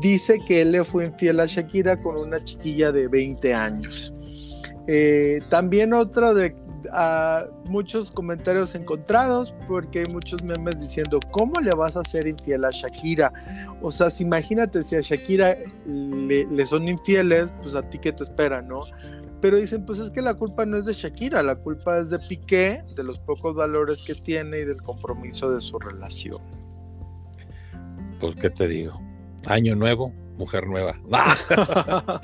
dice 0.00 0.38
que 0.46 0.62
él 0.62 0.72
le 0.72 0.84
fue 0.84 1.06
infiel 1.06 1.40
a 1.40 1.46
Shakira 1.46 2.00
con 2.00 2.18
una 2.18 2.42
chiquilla 2.42 2.92
de 2.92 3.08
20 3.08 3.54
años. 3.54 4.14
Eh, 4.86 5.40
también 5.48 5.92
otra 5.92 6.34
de 6.34 6.56
muchos 7.66 8.10
comentarios 8.10 8.74
encontrados, 8.74 9.54
porque 9.68 10.00
hay 10.00 10.12
muchos 10.12 10.42
memes 10.42 10.80
diciendo, 10.80 11.20
¿cómo 11.30 11.60
le 11.60 11.70
vas 11.70 11.96
a 11.96 12.00
hacer 12.00 12.26
infiel 12.26 12.64
a 12.64 12.70
Shakira? 12.70 13.32
O 13.80 13.90
sea, 13.90 14.10
si 14.10 14.24
imagínate 14.24 14.82
si 14.82 14.96
a 14.96 15.00
Shakira 15.00 15.56
le, 15.86 16.66
son 16.66 16.88
infieles, 16.88 17.48
pues 17.62 17.74
a 17.74 17.82
ti 17.82 17.98
qué 17.98 18.12
te 18.12 18.24
espera, 18.24 18.62
¿no? 18.62 18.80
Pero 19.42 19.56
dicen, 19.58 19.84
pues 19.84 19.98
es 19.98 20.10
que 20.10 20.22
la 20.22 20.34
culpa 20.34 20.64
no 20.64 20.76
es 20.78 20.84
de 20.86 20.92
Shakira, 20.94 21.42
la 21.42 21.56
culpa 21.56 21.98
es 21.98 22.08
de 22.10 22.18
Piqué, 22.20 22.82
de 22.96 23.02
los 23.04 23.18
pocos 23.18 23.54
valores 23.54 24.00
que 24.02 24.14
tiene 24.14 24.60
y 24.60 24.64
del 24.64 24.80
compromiso 24.80 25.50
de 25.52 25.60
su 25.60 25.78
relación. 25.78 26.40
Pues, 28.20 28.36
¿qué 28.36 28.48
te 28.50 28.68
digo? 28.68 28.98
Año 29.46 29.74
nuevo, 29.74 30.12
mujer 30.38 30.66
nueva. 30.68 30.94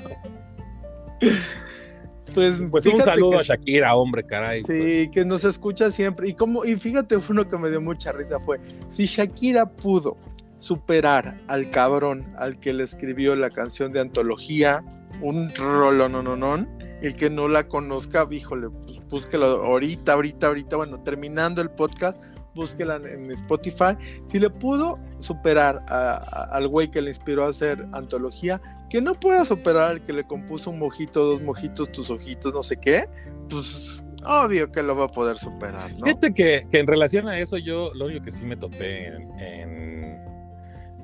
Pues, 2.33 2.61
Pues 2.69 2.85
un 2.85 3.01
saludo 3.01 3.31
que- 3.31 3.37
a 3.37 3.41
Shakira, 3.41 3.95
hombre, 3.95 4.23
caray. 4.23 4.61
pues. 4.61 4.81
Sí, 4.83 5.09
que 5.11 5.25
nos 5.25 5.43
escucha 5.43 5.89
siempre. 5.91 6.29
Y 6.29 6.33
como, 6.35 6.63
y 6.63 6.75
fíjate, 6.77 7.17
uno 7.17 7.49
que 7.49 7.57
me 7.57 7.69
dio 7.71 7.81
mucha 7.81 8.11
risa 8.11 8.39
fue, 8.39 8.59
si 8.91 9.07
Shakira 9.07 9.65
pudo 9.65 10.15
superar 10.59 11.41
al 11.47 11.71
cabrón 11.71 12.31
al 12.37 12.59
que 12.59 12.71
le 12.71 12.83
escribió 12.83 13.35
la 13.35 13.49
canción 13.49 13.91
de 13.93 14.01
antología, 14.01 14.83
un 15.21 15.49
rolonononón, 15.55 16.69
el 17.01 17.13
que 17.15 17.29
no 17.29 17.47
la 17.47 17.67
conozca, 17.67 18.27
híjole, 18.29 18.69
pues 18.69 18.99
búsquelo 19.09 19.45
ahorita, 19.45 20.13
ahorita, 20.13 20.47
ahorita, 20.47 20.75
bueno, 20.77 21.01
terminando 21.01 21.61
el 21.61 21.69
podcast, 21.69 22.17
búsquela 22.55 22.95
en, 22.97 23.31
Spotify. 23.31 23.95
Si 24.27 24.39
le 24.39 24.49
pudo 24.49 24.99
superar 25.19 25.83
a- 25.87 26.49
al 26.51 26.67
güey 26.67 26.89
que 26.91 27.01
le 27.01 27.09
inspiró 27.09 27.45
a 27.45 27.49
hacer 27.49 27.87
antología, 27.93 28.61
que 28.89 29.01
no 29.01 29.13
pueda 29.13 29.45
superar 29.45 29.91
al 29.91 30.01
que 30.03 30.13
le 30.13 30.25
compuso 30.25 30.71
un 30.71 30.79
mojito, 30.79 31.23
dos 31.23 31.41
mojitos, 31.41 31.91
tus 31.91 32.09
ojitos, 32.09 32.53
no 32.53 32.63
sé 32.63 32.77
qué, 32.77 33.07
pues 33.49 34.03
obvio 34.25 34.71
que 34.71 34.83
lo 34.83 34.95
va 34.95 35.05
a 35.05 35.09
poder 35.09 35.37
superar, 35.37 35.93
¿no? 35.93 36.05
Fíjate 36.05 36.33
que, 36.33 36.65
que 36.69 36.79
en 36.79 36.87
relación 36.87 37.27
a 37.29 37.39
eso, 37.39 37.57
yo 37.57 37.93
lo 37.93 38.05
único 38.05 38.25
que 38.25 38.31
sí 38.31 38.45
me 38.45 38.57
topé 38.57 39.07
en, 39.07 40.19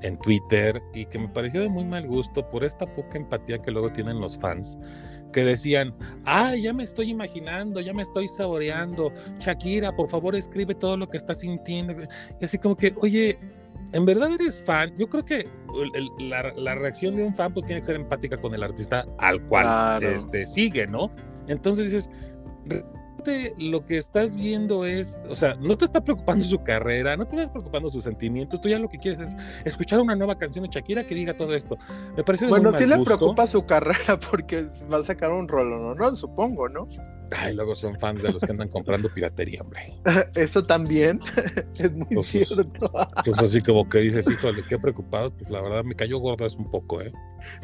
en 0.02 0.18
Twitter 0.18 0.82
y 0.94 1.06
que 1.06 1.18
me 1.18 1.28
pareció 1.28 1.60
de 1.62 1.68
muy 1.68 1.84
mal 1.84 2.06
gusto 2.06 2.48
por 2.50 2.64
esta 2.64 2.86
poca 2.86 3.16
empatía 3.18 3.60
que 3.60 3.70
luego 3.70 3.90
tienen 3.90 4.20
los 4.20 4.38
fans, 4.38 4.78
que 5.32 5.44
decían, 5.44 5.94
ay, 6.24 6.62
ya 6.62 6.72
me 6.72 6.82
estoy 6.82 7.10
imaginando, 7.10 7.80
ya 7.80 7.92
me 7.92 8.02
estoy 8.02 8.26
saboreando, 8.28 9.12
Shakira, 9.38 9.94
por 9.94 10.08
favor 10.08 10.34
escribe 10.34 10.74
todo 10.74 10.96
lo 10.96 11.08
que 11.08 11.16
estás 11.18 11.40
sintiendo. 11.40 11.94
Y 12.40 12.44
así 12.44 12.56
como 12.58 12.76
que, 12.76 12.94
oye, 13.00 13.38
¿en 13.92 14.04
verdad 14.06 14.32
eres 14.32 14.62
fan? 14.64 14.96
Yo 14.96 15.08
creo 15.08 15.24
que 15.24 15.48
el- 15.94 16.30
la, 16.30 16.52
la 16.56 16.74
reacción 16.74 17.16
de 17.16 17.24
un 17.24 17.34
fan 17.34 17.52
pues 17.52 17.66
tiene 17.66 17.80
que 17.80 17.86
ser 17.86 17.96
empática 17.96 18.36
con 18.40 18.54
el 18.54 18.62
artista 18.62 19.04
al 19.18 19.42
cual 19.48 19.64
Claro. 19.64 20.10
este, 20.10 20.46
sigue, 20.46 20.86
¿no? 20.86 21.10
Entonces 21.48 21.92
dices, 21.92 22.10
realmente 23.26 23.54
lo 23.58 23.84
que 23.84 23.96
estás 23.96 24.36
viendo 24.36 24.84
es, 24.84 25.20
o 25.28 25.34
sea, 25.34 25.54
no 25.56 25.76
te 25.76 25.84
está 25.84 26.02
preocupando 26.02 26.44
su 26.44 26.62
carrera, 26.62 27.16
no 27.16 27.26
te 27.26 27.36
está 27.36 27.52
preocupando 27.52 27.90
sus 27.90 28.04
sentimientos, 28.04 28.60
tú 28.60 28.68
ya 28.68 28.78
lo 28.78 28.88
que 28.88 28.98
quieres 28.98 29.20
es 29.20 29.36
escuchar 29.64 30.00
una 30.00 30.14
nueva 30.14 30.36
canción 30.36 30.64
de 30.64 30.70
Shakira 30.70 31.04
que 31.04 31.14
diga 31.14 31.36
todo 31.36 31.54
esto. 31.54 31.76
Me 32.16 32.24
parece 32.24 32.46
Bueno, 32.46 32.72
sí 32.72 32.86
le 32.86 32.98
preocupa 32.98 33.46
su 33.46 33.64
carrera 33.66 34.18
porque 34.30 34.66
va 34.92 34.98
a 34.98 35.02
sacar 35.04 35.32
un 35.32 35.48
rolo, 35.48 35.78
¿no? 35.78 35.94
no 35.94 36.16
supongo, 36.16 36.68
¿no? 36.68 36.88
Ay, 37.30 37.54
luego 37.54 37.74
son 37.74 37.98
fans 37.98 38.22
de 38.22 38.32
los 38.32 38.40
que 38.40 38.52
andan 38.52 38.68
comprando 38.68 39.08
piratería, 39.08 39.62
hombre. 39.62 39.94
Eso 40.34 40.64
también 40.64 41.20
es 41.78 41.92
muy 41.92 42.06
pues, 42.06 42.28
cierto. 42.28 42.92
Pues 43.24 43.38
así 43.42 43.60
como 43.62 43.88
que 43.88 43.98
dices, 43.98 44.26
híjole, 44.30 44.62
qué 44.68 44.78
preocupado, 44.78 45.30
pues 45.32 45.50
la 45.50 45.60
verdad 45.60 45.84
me 45.84 45.94
cayó 45.94 46.18
gorda 46.18 46.46
es 46.46 46.54
un 46.54 46.70
poco, 46.70 47.00
¿eh? 47.00 47.12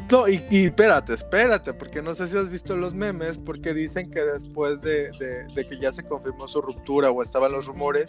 No, 0.09 0.29
y, 0.29 0.41
espérate, 0.51 1.13
espérate, 1.13 1.73
porque 1.73 2.01
no 2.01 2.13
sé 2.15 2.27
si 2.27 2.37
has 2.37 2.49
visto 2.49 2.77
los 2.77 2.93
memes, 2.93 3.37
porque 3.37 3.73
dicen 3.73 4.09
que 4.11 4.21
después 4.21 4.81
de, 4.81 5.11
de 5.53 5.67
que 5.67 5.77
ya 5.77 5.91
se 5.91 6.03
confirmó 6.03 6.47
su 6.47 6.61
ruptura 6.61 7.11
o 7.11 7.21
estaban 7.21 7.51
los 7.51 7.65
rumores, 7.65 8.07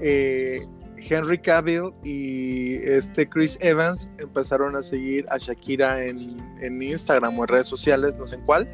eh, 0.00 0.66
Henry 1.08 1.38
Cavill 1.38 1.92
y 2.04 2.74
este 2.76 3.28
Chris 3.28 3.58
Evans 3.60 4.08
empezaron 4.18 4.76
a 4.76 4.82
seguir 4.82 5.26
a 5.30 5.38
Shakira 5.38 6.04
en, 6.04 6.82
Instagram 6.82 7.38
o 7.38 7.42
en 7.42 7.48
redes 7.48 7.66
sociales, 7.66 8.14
no 8.18 8.26
sé 8.26 8.36
en 8.36 8.42
cuál, 8.42 8.68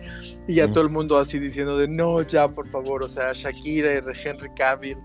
y 0.47 0.57
ya 0.57 0.71
todo 0.71 0.85
el 0.85 0.91
mundo 0.91 1.19
así 1.19 1.39
diciendo 1.39 1.79
de 1.79 1.89
no, 1.89 2.23
ya 2.23 2.49
por 2.49 2.67
favor, 2.69 3.03
o 3.03 3.09
sea, 3.09 3.33
Shakira 3.33 3.95
y 3.95 3.97
Henry 3.97 4.51
Cavill, 4.55 4.99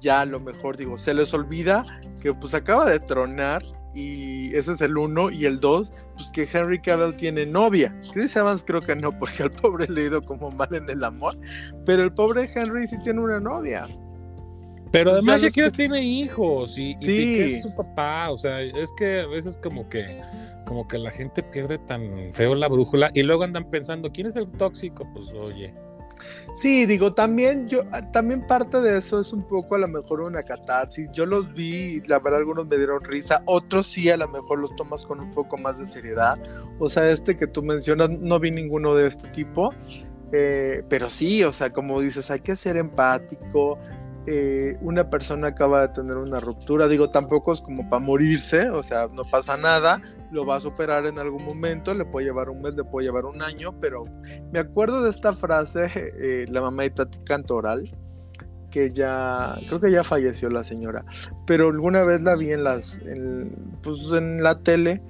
ya 0.00 0.20
a 0.20 0.26
lo 0.26 0.40
mejor 0.40 0.76
digo, 0.76 0.98
se 0.98 1.14
les 1.14 1.32
olvida 1.32 1.84
que 2.20 2.34
pues 2.34 2.54
acaba 2.54 2.88
de 2.90 3.00
tronar 3.00 3.62
y 3.94 4.54
ese 4.54 4.74
es 4.74 4.80
el 4.82 4.98
uno 4.98 5.30
y 5.30 5.46
el 5.46 5.58
dos, 5.58 5.88
pues 6.16 6.30
que 6.30 6.48
Henry 6.50 6.80
Cavill 6.80 7.16
tiene 7.16 7.46
novia. 7.46 7.98
Chris 8.12 8.36
Evans 8.36 8.64
creo 8.64 8.80
que 8.80 8.94
no, 8.96 9.12
porque 9.18 9.42
al 9.42 9.52
pobre 9.52 9.86
le 9.88 10.02
ha 10.02 10.06
ido 10.06 10.22
como 10.22 10.50
mal 10.50 10.74
en 10.74 10.88
el 10.88 11.02
amor, 11.02 11.38
pero 11.84 12.02
el 12.02 12.12
pobre 12.12 12.50
Henry 12.54 12.86
sí 12.86 12.96
tiene 13.02 13.20
una 13.20 13.40
novia. 13.40 13.88
Pero 14.98 15.10
pues 15.10 15.22
además 15.22 15.42
Shakira 15.42 15.70
tiene 15.70 16.02
hijos 16.02 16.78
y, 16.78 16.96
es 17.00 17.62
su 17.62 17.74
papá, 17.74 18.30
o 18.30 18.38
sea, 18.38 18.60
es 18.60 18.92
que 18.96 19.20
a 19.20 19.26
veces 19.26 19.58
como 19.62 19.88
que 19.88 20.22
como 20.64 20.88
que 20.88 20.98
la 20.98 21.10
gente 21.10 21.42
pierde 21.42 21.78
tan 21.78 22.32
feo 22.32 22.54
la 22.54 22.68
brújula 22.68 23.10
y 23.14 23.22
luego 23.22 23.44
andan 23.44 23.70
pensando, 23.70 24.10
¿quién 24.10 24.26
es 24.26 24.36
el 24.36 24.50
tóxico? 24.50 25.08
Pues 25.12 25.30
oye. 25.32 25.72
Sí, 26.54 26.86
digo, 26.86 27.12
también 27.12 27.68
yo, 27.68 27.82
también 28.12 28.46
parte 28.46 28.80
de 28.80 28.98
eso 28.98 29.20
es 29.20 29.32
un 29.32 29.46
poco 29.46 29.74
a 29.74 29.78
lo 29.78 29.88
mejor 29.88 30.22
una 30.22 30.42
catarsis. 30.42 31.10
Yo 31.12 31.26
los 31.26 31.52
vi, 31.52 32.00
la 32.06 32.18
verdad 32.18 32.40
algunos 32.40 32.66
me 32.66 32.78
dieron 32.78 33.04
risa, 33.04 33.42
otros 33.44 33.86
sí 33.86 34.08
a 34.10 34.16
lo 34.16 34.26
mejor 34.28 34.58
los 34.58 34.74
tomas 34.76 35.04
con 35.04 35.20
un 35.20 35.30
poco 35.32 35.58
más 35.58 35.78
de 35.78 35.86
seriedad. 35.86 36.38
O 36.78 36.88
sea, 36.88 37.10
este 37.10 37.36
que 37.36 37.46
tú 37.46 37.62
mencionas, 37.62 38.10
no 38.10 38.40
vi 38.40 38.50
ninguno 38.50 38.94
de 38.94 39.08
este 39.08 39.28
tipo. 39.28 39.70
Eh, 40.32 40.82
pero 40.88 41.08
sí, 41.08 41.44
o 41.44 41.52
sea, 41.52 41.70
como 41.70 42.00
dices, 42.00 42.30
hay 42.30 42.40
que 42.40 42.56
ser 42.56 42.76
empático, 42.76 43.78
eh, 44.26 44.76
una 44.80 45.08
persona 45.08 45.48
acaba 45.48 45.82
de 45.82 45.88
tener 45.94 46.16
una 46.16 46.40
ruptura, 46.40 46.88
digo, 46.88 47.10
tampoco 47.10 47.52
es 47.52 47.60
como 47.60 47.88
para 47.88 48.04
morirse, 48.04 48.70
o 48.70 48.82
sea, 48.82 49.08
no 49.12 49.22
pasa 49.30 49.56
nada, 49.56 50.02
lo 50.32 50.44
va 50.44 50.56
a 50.56 50.60
superar 50.60 51.06
en 51.06 51.18
algún 51.18 51.44
momento, 51.44 51.94
le 51.94 52.04
puede 52.04 52.26
llevar 52.26 52.50
un 52.50 52.60
mes, 52.60 52.74
le 52.74 52.82
puede 52.82 53.06
llevar 53.06 53.24
un 53.24 53.40
año, 53.40 53.78
pero 53.80 54.02
me 54.52 54.58
acuerdo 54.58 55.02
de 55.04 55.10
esta 55.10 55.32
frase, 55.32 55.90
eh, 55.94 56.44
la 56.48 56.60
mamá 56.60 56.82
de 56.82 56.90
Tati 56.90 57.18
Cantoral, 57.24 57.88
que 58.70 58.90
ya, 58.90 59.54
creo 59.68 59.80
que 59.80 59.92
ya 59.92 60.02
falleció 60.02 60.50
la 60.50 60.64
señora, 60.64 61.04
pero 61.46 61.68
alguna 61.68 62.02
vez 62.02 62.22
la 62.22 62.34
vi 62.34 62.52
en 62.52 62.64
las, 62.64 62.98
pues 63.82 64.12
en 64.12 64.42
la 64.42 64.58
tele 64.58 65.02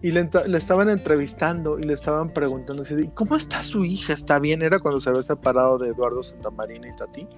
y 0.00 0.12
le, 0.12 0.28
le, 0.46 0.58
estaban 0.58 0.88
entrevistando 0.88 1.78
y 1.78 1.82
le 1.82 1.92
estaban 1.92 2.32
preguntando, 2.32 2.84
¿cómo 3.14 3.36
está 3.36 3.62
su 3.62 3.84
hija? 3.84 4.12
¿Está 4.12 4.38
bien? 4.38 4.62
Era 4.62 4.78
cuando 4.78 5.00
se 5.00 5.10
había 5.10 5.22
separado 5.22 5.76
de 5.76 5.88
Eduardo 5.88 6.22
Santamarina 6.22 6.88
y 6.88 6.96
Tati. 6.96 7.28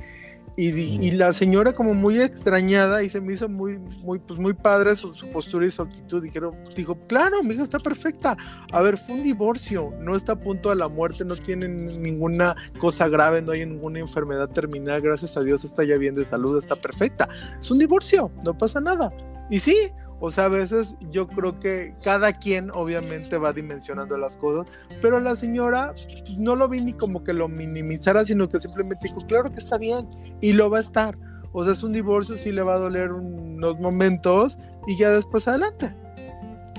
Y, 0.54 1.10
la 1.12 1.32
señora 1.32 1.72
como 1.72 1.94
muy 1.94 2.20
extrañada 2.20 3.02
y 3.02 3.08
se 3.08 3.20
me 3.20 3.32
hizo 3.32 3.48
muy, 3.48 3.78
muy, 3.78 4.18
pues 4.18 4.38
muy 4.38 4.52
padre 4.52 4.94
su, 4.94 5.12
postura 5.32 5.66
y 5.66 5.70
su 5.70 5.82
actitud. 5.82 6.22
Dijeron, 6.22 6.54
dijo, 6.76 6.98
claro, 7.06 7.42
mi 7.42 7.54
hija 7.54 7.62
está 7.62 7.78
perfecta. 7.78 8.36
A 8.70 8.82
ver, 8.82 8.98
fue 8.98 9.14
un 9.14 9.22
divorcio, 9.22 9.94
no 10.00 10.14
está 10.14 10.32
a 10.32 10.40
punto 10.40 10.68
de 10.68 10.76
la 10.76 10.88
muerte, 10.88 11.24
no 11.24 11.36
tiene 11.36 11.68
ninguna 11.68 12.54
cosa 12.78 13.08
grave, 13.08 13.40
no 13.40 13.52
hay 13.52 13.64
ninguna 13.64 14.00
enfermedad 14.00 14.50
terminal, 14.50 15.00
gracias 15.00 15.36
a 15.36 15.42
Dios 15.42 15.64
está 15.64 15.84
ya 15.84 15.96
bien 15.96 16.14
de 16.14 16.24
salud, 16.24 16.58
está 16.58 16.76
perfecta. 16.76 17.28
Es 17.58 17.70
un 17.70 17.78
divorcio, 17.78 18.30
no 18.44 18.56
pasa 18.56 18.80
nada. 18.80 19.10
Y 19.50 19.58
sí, 19.58 19.76
o 20.24 20.30
sea, 20.30 20.44
a 20.44 20.48
veces 20.48 20.94
yo 21.10 21.26
creo 21.26 21.58
que 21.58 21.94
cada 22.04 22.32
quien 22.32 22.70
obviamente 22.70 23.38
va 23.38 23.52
dimensionando 23.52 24.16
las 24.16 24.36
cosas, 24.36 24.72
pero 25.00 25.18
la 25.18 25.34
señora 25.34 25.94
pues, 25.94 26.38
no 26.38 26.54
lo 26.54 26.68
vi 26.68 26.80
ni 26.80 26.92
como 26.92 27.24
que 27.24 27.32
lo 27.32 27.48
minimizara, 27.48 28.24
sino 28.24 28.48
que 28.48 28.60
simplemente 28.60 29.08
dijo, 29.08 29.18
claro 29.26 29.50
que 29.50 29.58
está 29.58 29.78
bien 29.78 30.08
y 30.40 30.52
lo 30.52 30.70
va 30.70 30.78
a 30.78 30.82
estar. 30.82 31.18
O 31.50 31.64
sea, 31.64 31.72
es 31.72 31.82
un 31.82 31.92
divorcio, 31.92 32.38
sí 32.38 32.52
le 32.52 32.62
va 32.62 32.74
a 32.74 32.78
doler 32.78 33.10
unos 33.10 33.80
momentos 33.80 34.58
y 34.86 34.96
ya 34.96 35.10
después 35.10 35.48
adelante. 35.48 35.92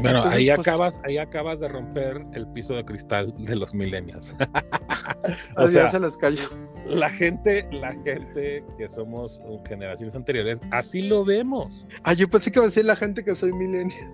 Bueno, 0.02 0.24
ahí 0.24 0.48
pues, 0.48 0.68
acabas, 0.68 1.00
ahí 1.04 1.18
acabas 1.18 1.60
de 1.60 1.68
romper 1.68 2.26
el 2.34 2.48
piso 2.48 2.74
de 2.74 2.84
cristal 2.84 3.34
de 3.38 3.56
los 3.56 3.74
millennials. 3.74 4.34
o 5.58 5.68
sea, 5.68 5.90
se 5.90 6.00
les 6.00 6.18
cayó. 6.18 6.50
La 6.88 7.10
gente, 7.10 7.68
la 7.72 7.94
gente 8.04 8.64
que 8.78 8.90
somos 8.90 9.40
generaciones 9.66 10.16
anteriores, 10.16 10.62
así 10.72 11.04
lo 11.04 11.24
vemos. 11.24 11.86
Ah, 12.04 12.14
yo 12.14 12.30
pensé 12.30 12.52
que 12.52 12.60
iba 12.60 12.66
a 12.66 12.70
decir 12.70 12.86
la 12.86 12.96
gente 12.96 13.24
que 13.24 13.36
soy 13.36 13.54
millennial. 13.54 14.12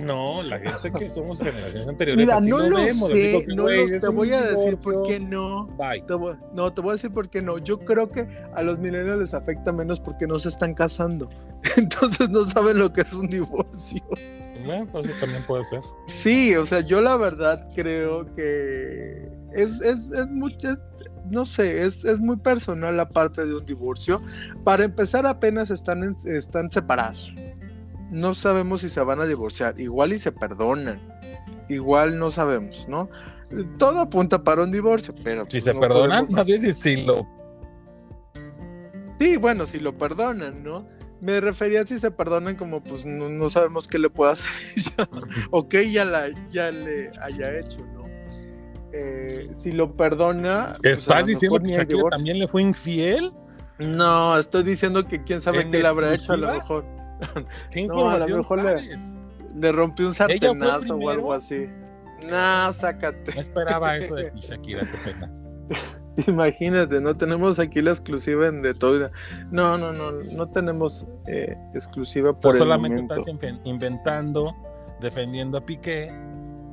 No, 0.00 0.42
la 0.42 0.58
gente 0.58 0.90
que 0.90 1.10
somos 1.10 1.38
generaciones 1.38 1.86
anteriores, 1.86 2.28
así 2.28 2.48
no 2.48 2.58
lo, 2.58 2.76
vemos. 2.76 3.10
Sé, 3.10 3.44
no 3.48 3.68
lo, 3.68 4.00
te 4.00 4.08
voy 4.08 4.32
a 4.32 4.42
decir 4.42 4.76
por 4.78 5.02
qué 5.02 5.20
no. 5.20 5.68
no, 6.54 6.72
te 6.72 6.80
voy 6.80 6.90
a 6.90 6.92
decir 6.94 7.12
por 7.12 7.28
qué 7.28 7.42
no. 7.42 7.58
Yo 7.58 7.78
creo 7.78 8.10
que 8.10 8.26
a 8.54 8.62
los 8.62 8.78
millennials 8.78 9.20
les 9.20 9.34
afecta 9.34 9.72
menos 9.72 10.00
porque 10.00 10.26
no 10.26 10.38
se 10.38 10.48
están 10.48 10.74
casando. 10.74 11.28
Entonces 11.76 12.30
no 12.30 12.44
saben 12.44 12.78
lo 12.78 12.92
que 12.92 13.02
es 13.02 13.12
un 13.12 13.28
divorcio. 13.28 14.02
Bueno, 14.64 14.86
pues 14.90 15.08
también 15.20 15.42
puede 15.44 15.64
ser. 15.64 15.80
Sí, 16.06 16.54
o 16.56 16.66
sea, 16.66 16.80
yo 16.80 17.00
la 17.00 17.16
verdad 17.16 17.68
creo 17.74 18.32
que 18.34 19.28
es, 19.52 19.80
es, 19.82 20.10
es 20.10 20.28
mucho, 20.28 20.76
no 21.30 21.44
sé, 21.44 21.82
es, 21.82 22.04
es, 22.04 22.20
muy 22.20 22.36
personal 22.36 22.96
la 22.96 23.08
parte 23.08 23.44
de 23.44 23.54
un 23.54 23.64
divorcio. 23.64 24.22
Para 24.64 24.84
empezar, 24.84 25.26
apenas 25.26 25.70
están, 25.70 26.16
están 26.24 26.70
separados. 26.70 27.34
No 28.10 28.34
sabemos 28.34 28.82
si 28.82 28.90
se 28.90 29.00
van 29.00 29.20
a 29.20 29.26
divorciar. 29.26 29.80
Igual 29.80 30.12
y 30.12 30.18
se 30.18 30.32
perdonan. 30.32 31.00
Igual 31.68 32.18
no 32.18 32.30
sabemos, 32.30 32.86
¿no? 32.88 33.08
Todo 33.78 34.00
apunta 34.00 34.42
para 34.42 34.62
un 34.62 34.72
divorcio, 34.72 35.14
pero... 35.22 35.44
Si 35.44 35.60
pues 35.60 35.64
se 35.64 35.74
perdonan, 35.74 36.26
más 36.30 36.46
bien 36.46 36.58
si, 36.58 36.72
si 36.72 36.96
lo... 36.96 37.26
Sí, 39.18 39.36
bueno, 39.36 39.66
si 39.66 39.78
lo 39.78 39.96
perdonan, 39.96 40.62
¿no? 40.62 40.86
Me 41.22 41.40
refería 41.40 41.82
a 41.82 41.86
si 41.86 42.00
se 42.00 42.10
perdonan 42.10 42.56
como 42.56 42.82
pues 42.82 43.06
no, 43.06 43.48
sabemos 43.48 43.86
qué 43.86 43.96
le 43.96 44.10
puede 44.10 44.32
hacer 44.32 44.50
ella 44.76 45.08
o 45.52 45.68
que 45.68 45.82
ella 45.82 46.04
la, 46.04 46.24
ya 46.50 46.72
le 46.72 47.12
haya 47.20 47.60
hecho, 47.60 47.78
¿no? 47.94 48.02
Eh, 48.92 49.48
si 49.54 49.70
lo 49.70 49.96
perdona... 49.96 50.74
Pues, 50.82 50.98
¿Estás 50.98 51.26
diciendo 51.26 51.60
que 51.60 51.68
Shakira 51.68 52.10
también 52.10 52.40
le 52.40 52.48
fue 52.48 52.62
infiel? 52.62 53.32
No, 53.78 54.36
estoy 54.36 54.64
diciendo 54.64 55.06
que 55.06 55.22
quién 55.22 55.40
sabe 55.40 55.70
qué 55.70 55.78
le 55.78 55.86
habrá 55.86 56.12
hecho 56.12 56.32
a 56.32 56.36
lo 56.36 56.52
mejor. 56.54 56.84
no, 57.86 58.10
a 58.10 58.18
lo 58.18 58.38
mejor 58.38 58.64
le, 58.64 58.96
le, 59.54 59.72
rompió 59.72 60.08
un 60.08 60.14
sartenazo 60.14 60.96
o 60.96 61.08
algo 61.08 61.32
así. 61.32 61.68
No, 62.28 62.72
sácate. 62.72 63.32
No 63.32 63.40
esperaba 63.40 63.96
eso 63.96 64.16
de 64.16 64.32
Shakira, 64.40 64.80
qué 64.90 64.98
pena. 64.98 65.32
Imagínate, 66.26 67.00
no 67.00 67.16
tenemos 67.16 67.58
aquí 67.58 67.80
la 67.80 67.92
exclusiva 67.92 68.46
en 68.46 68.62
de 68.62 68.74
todo. 68.74 69.08
No, 69.50 69.78
no, 69.78 69.92
no, 69.92 70.12
no 70.12 70.48
tenemos 70.48 71.06
eh, 71.26 71.56
exclusiva 71.74 72.38
por 72.38 72.56
solamente 72.56 73.00
estás 73.00 73.24
inventando, 73.64 74.54
defendiendo 75.00 75.58
a 75.58 75.60
Piqué 75.64 76.12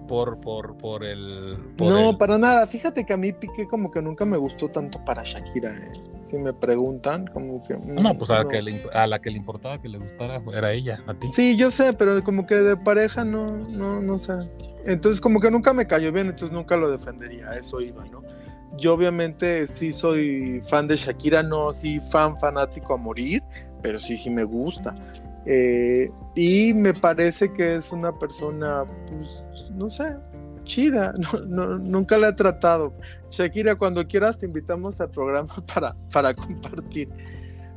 por, 0.07 0.39
por, 0.41 0.75
por 0.75 1.05
el. 1.05 1.57
no, 1.77 2.17
para 2.17 2.37
nada. 2.37 2.67
Fíjate 2.67 3.05
que 3.05 3.13
a 3.13 3.17
mí 3.17 3.31
Piqué 3.31 3.67
como 3.67 3.91
que 3.91 4.01
nunca 4.01 4.25
me 4.25 4.37
gustó 4.37 4.67
tanto 4.67 5.03
para 5.05 5.23
Shakira. 5.23 5.71
Eh. 5.71 5.93
Si 6.29 6.37
me 6.37 6.53
preguntan, 6.53 7.27
como 7.27 7.63
que. 7.63 7.77
No, 7.77 8.17
pues 8.17 8.29
a, 8.31 8.39
La 8.39 8.47
que 8.47 8.61
le, 8.61 8.83
a 8.93 9.07
la 9.07 9.19
que 9.19 9.31
le 9.31 9.37
importaba 9.37 9.77
que 9.77 9.87
le 9.87 9.97
gustara 9.97 10.41
era 10.53 10.73
ella, 10.73 11.01
a 11.07 11.13
ti. 11.13 11.27
Sí, 11.29 11.55
yo 11.57 11.71
sé, 11.71 11.93
pero 11.93 12.23
como 12.23 12.45
que 12.45 12.55
de 12.55 12.75
pareja 12.75 13.23
no, 13.23 13.57
no, 13.57 14.01
no 14.01 14.17
sé. 14.17 14.33
Entonces, 14.85 15.21
como 15.21 15.39
que 15.39 15.51
nunca 15.51 15.73
me 15.73 15.87
cayó 15.87 16.11
bien, 16.11 16.27
entonces 16.27 16.51
nunca 16.51 16.75
lo 16.75 16.89
defendería. 16.89 17.51
Eso 17.53 17.79
iba, 17.81 18.03
¿no? 18.05 18.23
Yo 18.79 18.93
obviamente 18.93 19.67
sí 19.67 19.91
soy 19.91 20.61
fan 20.63 20.87
de 20.87 20.95
Shakira, 20.95 21.43
no 21.43 21.73
sí 21.73 21.99
fan 21.99 22.39
fanático 22.39 22.93
a 22.93 22.97
morir, 22.97 23.43
pero 23.81 23.99
sí, 23.99 24.17
sí 24.17 24.29
me 24.29 24.43
gusta. 24.43 24.95
Eh, 25.45 26.11
y 26.35 26.73
me 26.73 26.93
parece 26.93 27.51
que 27.53 27.75
es 27.75 27.91
una 27.91 28.17
persona, 28.17 28.83
pues, 29.07 29.43
no 29.71 29.89
sé, 29.89 30.15
chida, 30.63 31.13
nunca 31.47 32.17
la 32.17 32.29
he 32.29 32.33
tratado. 32.33 32.93
Shakira, 33.29 33.75
cuando 33.75 34.07
quieras 34.07 34.37
te 34.37 34.45
invitamos 34.45 34.99
al 35.01 35.09
programa 35.09 35.53
para, 35.73 35.95
para 36.11 36.33
compartir. 36.33 37.09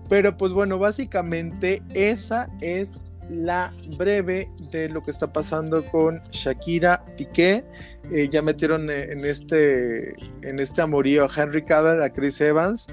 Pero 0.09 0.37
pues 0.37 0.53
bueno, 0.53 0.79
básicamente 0.79 1.83
esa 1.95 2.51
es 2.61 2.91
la 3.33 3.73
breve 3.97 4.49
de 4.71 4.89
lo 4.89 5.03
que 5.03 5.11
está 5.11 5.33
pasando 5.33 5.85
con 5.87 6.21
Shakira 6.31 7.05
Piqué. 7.17 7.65
Eh, 8.13 8.29
ya 8.31 8.43
metieron 8.43 8.91
eh, 8.91 9.13
en 9.13 9.25
este, 9.25 10.11
en 10.43 10.59
este 10.59 10.83
amorío 10.83 11.25
a 11.25 11.31
Henry 11.35 11.63
Cavill, 11.63 12.03
a 12.03 12.11
Chris 12.11 12.41
Evans. 12.41 12.87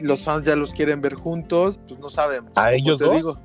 los 0.00 0.24
fans 0.24 0.44
ya 0.44 0.56
los 0.56 0.72
quieren 0.72 1.00
ver 1.00 1.14
juntos, 1.14 1.78
pues 1.86 2.00
no 2.00 2.10
sabemos. 2.10 2.52
¿A 2.56 2.72
ellos 2.72 2.98
te 2.98 3.04
dos? 3.04 3.16
digo. 3.16 3.40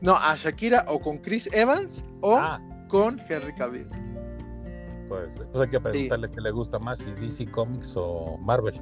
No, 0.00 0.14
a 0.16 0.34
Shakira 0.36 0.84
o 0.88 1.00
con 1.00 1.18
Chris 1.18 1.48
Evans 1.52 2.04
o 2.20 2.36
Ah, 2.36 2.60
con 2.88 3.20
Henry 3.28 3.54
Cavill. 3.54 3.88
pues, 5.08 5.40
pues 5.52 5.64
hay 5.64 5.68
que 5.68 5.80
preguntarle 5.80 6.30
qué 6.30 6.40
le 6.40 6.50
gusta 6.52 6.78
más, 6.78 6.98
si 6.98 7.10
DC 7.12 7.50
Comics 7.50 7.94
o 7.96 8.38
Marvel. 8.38 8.80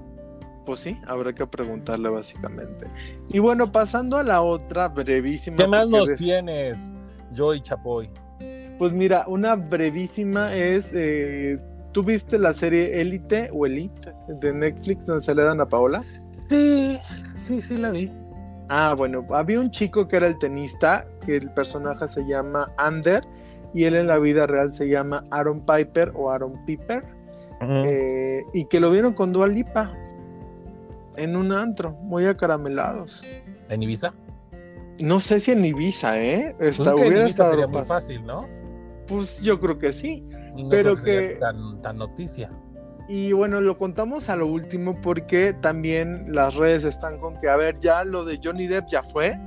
Pues 0.68 0.80
sí, 0.80 0.98
habrá 1.06 1.32
que 1.32 1.46
preguntarle 1.46 2.10
básicamente. 2.10 2.90
Y 3.30 3.38
bueno, 3.38 3.72
pasando 3.72 4.18
a 4.18 4.22
la 4.22 4.42
otra 4.42 4.88
brevísima. 4.88 5.56
¿Qué 5.56 5.66
más 5.66 5.88
nos 5.88 6.14
tienes, 6.16 6.92
Joy 7.32 7.62
Chapoy? 7.62 8.10
Pues 8.78 8.92
mira, 8.92 9.24
una 9.28 9.56
brevísima 9.56 10.54
es, 10.54 10.90
eh, 10.92 11.58
¿tú 11.92 12.04
viste 12.04 12.38
la 12.38 12.52
serie 12.52 13.00
Elite 13.00 13.48
o 13.54 13.64
Elite 13.64 14.12
de 14.28 14.52
Netflix 14.52 15.06
donde 15.06 15.24
se 15.24 15.34
le 15.34 15.42
dan 15.42 15.58
a 15.62 15.64
Paola? 15.64 16.02
Sí, 16.50 16.98
sí, 17.22 17.62
sí 17.62 17.78
la 17.78 17.90
vi. 17.90 18.12
Ah, 18.68 18.92
bueno, 18.94 19.24
había 19.30 19.60
un 19.60 19.70
chico 19.70 20.06
que 20.06 20.16
era 20.16 20.26
el 20.26 20.36
tenista, 20.36 21.08
que 21.24 21.38
el 21.38 21.50
personaje 21.54 22.06
se 22.08 22.26
llama 22.26 22.70
Ander, 22.76 23.22
y 23.72 23.84
él 23.84 23.94
en 23.94 24.06
la 24.06 24.18
vida 24.18 24.46
real 24.46 24.70
se 24.70 24.86
llama 24.86 25.24
Aaron 25.30 25.64
Piper 25.64 26.12
o 26.14 26.30
Aaron 26.30 26.62
Piper, 26.66 27.06
eh, 27.62 28.42
y 28.52 28.66
que 28.66 28.80
lo 28.80 28.90
vieron 28.90 29.14
con 29.14 29.32
Dua 29.32 29.48
Lipa 29.48 29.94
en 31.16 31.36
un 31.36 31.52
antro, 31.52 31.92
muy 31.92 32.26
acaramelados. 32.26 33.22
¿En 33.68 33.82
Ibiza? 33.82 34.14
No 35.00 35.20
sé 35.20 35.40
si 35.40 35.52
en 35.52 35.64
Ibiza, 35.64 36.20
¿eh? 36.20 36.54
Pues 36.58 36.78
que 36.80 36.88
en 36.88 36.94
hubiera 36.94 37.08
Ibiza 37.20 37.28
estado 37.30 37.50
sería 37.52 37.66
muy 37.66 37.82
fácil, 37.84 38.24
¿no? 38.26 38.48
Pues 39.06 39.40
yo 39.42 39.58
creo 39.60 39.78
que 39.78 39.92
sí. 39.92 40.26
No 40.56 40.68
Pero 40.68 40.96
que- 40.96 41.36
tan, 41.40 41.80
tan 41.82 41.96
noticia. 41.98 42.50
Y 43.08 43.32
bueno, 43.32 43.60
lo 43.62 43.78
contamos 43.78 44.28
a 44.28 44.36
lo 44.36 44.46
último 44.46 45.00
porque 45.00 45.54
también 45.54 46.26
las 46.28 46.56
redes 46.56 46.84
están 46.84 47.18
con 47.20 47.40
que, 47.40 47.48
a 47.48 47.56
ver, 47.56 47.78
ya 47.80 48.04
lo 48.04 48.24
de 48.24 48.38
Johnny 48.42 48.66
Depp 48.66 48.88
ya 48.90 49.02
fue, 49.02 49.38